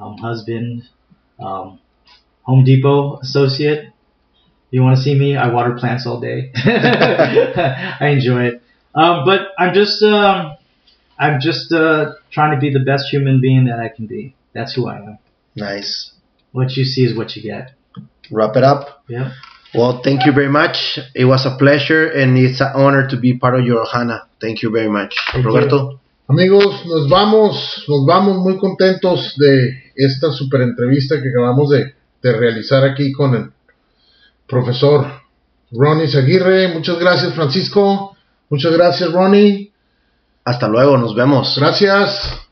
um, 0.00 0.16
husband, 0.16 0.84
um, 1.38 1.78
Home 2.42 2.64
Depot 2.64 3.18
associate. 3.18 3.92
You 4.70 4.82
want 4.82 4.96
to 4.96 5.02
see 5.02 5.18
me? 5.18 5.36
I 5.36 5.48
water 5.48 5.74
plants 5.78 6.06
all 6.06 6.20
day. 6.20 6.52
I 6.56 8.08
enjoy 8.08 8.44
it. 8.44 8.62
Um, 8.94 9.24
but 9.24 9.48
I'm 9.58 9.74
just 9.74 10.02
um, 10.02 10.56
I'm 11.18 11.40
just 11.40 11.72
uh, 11.72 12.14
trying 12.30 12.54
to 12.54 12.60
be 12.60 12.72
the 12.72 12.84
best 12.84 13.06
human 13.10 13.40
being 13.40 13.66
that 13.66 13.80
I 13.80 13.88
can 13.88 14.06
be. 14.06 14.34
That's 14.54 14.74
who 14.74 14.88
I 14.88 14.96
am. 14.96 15.18
Nice. 15.56 16.12
What 16.52 16.76
you 16.76 16.84
see 16.84 17.04
is 17.04 17.16
what 17.16 17.34
you 17.36 17.42
get. 17.42 17.72
Wrap 18.30 18.56
it 18.56 18.64
up. 18.64 19.04
Yeah. 19.08 19.32
Well, 19.74 20.00
thank 20.02 20.24
you 20.24 20.32
very 20.32 20.48
much. 20.48 20.98
It 21.14 21.26
was 21.26 21.44
a 21.44 21.56
pleasure 21.56 22.08
and 22.10 22.38
it's 22.38 22.60
an 22.60 22.72
honor 22.74 23.06
to 23.08 23.16
be 23.18 23.36
part 23.36 23.58
of 23.58 23.66
your 23.66 23.84
Ohana. 23.84 24.22
Thank 24.40 24.62
you 24.62 24.70
very 24.70 24.88
much. 24.88 25.14
Thank 25.32 25.44
Roberto. 25.44 26.00
Amigos, 26.30 26.84
nos 26.84 27.08
vamos, 27.08 27.84
nos 27.88 28.04
vamos 28.04 28.36
muy 28.36 28.58
contentos 28.58 29.34
de 29.38 29.92
esta 29.96 30.30
super 30.30 30.60
entrevista 30.60 31.22
que 31.22 31.30
acabamos 31.30 31.70
de, 31.70 31.94
de 32.22 32.32
realizar 32.34 32.84
aquí 32.84 33.12
con 33.12 33.34
el 33.34 33.50
profesor 34.46 35.06
Ronnie 35.72 36.14
Aguirre. 36.14 36.68
Muchas 36.68 36.98
gracias, 36.98 37.32
Francisco. 37.32 38.14
Muchas 38.50 38.76
gracias, 38.76 39.10
Ronnie. 39.10 39.72
Hasta 40.44 40.68
luego, 40.68 40.98
nos 40.98 41.14
vemos. 41.14 41.56
Gracias. 41.58 42.46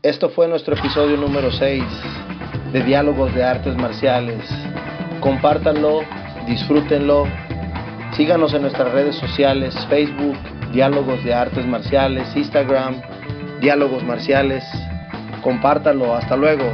Esto 0.00 0.30
fue 0.30 0.48
nuestro 0.48 0.74
episodio 0.74 1.18
número 1.18 1.52
6 1.52 1.84
de 2.72 2.82
Diálogos 2.84 3.34
de 3.34 3.44
Artes 3.44 3.76
Marciales. 3.76 4.48
Compártanlo, 5.20 6.00
disfrútenlo. 6.46 7.26
Síganos 8.16 8.54
en 8.54 8.62
nuestras 8.62 8.90
redes 8.92 9.14
sociales, 9.16 9.74
Facebook, 9.90 10.38
Diálogos 10.72 11.22
de 11.22 11.34
Artes 11.34 11.66
Marciales, 11.66 12.34
Instagram, 12.34 13.02
Diálogos 13.60 14.02
Marciales. 14.04 14.64
Compártanlo. 15.42 16.14
Hasta 16.14 16.34
luego. 16.34 16.64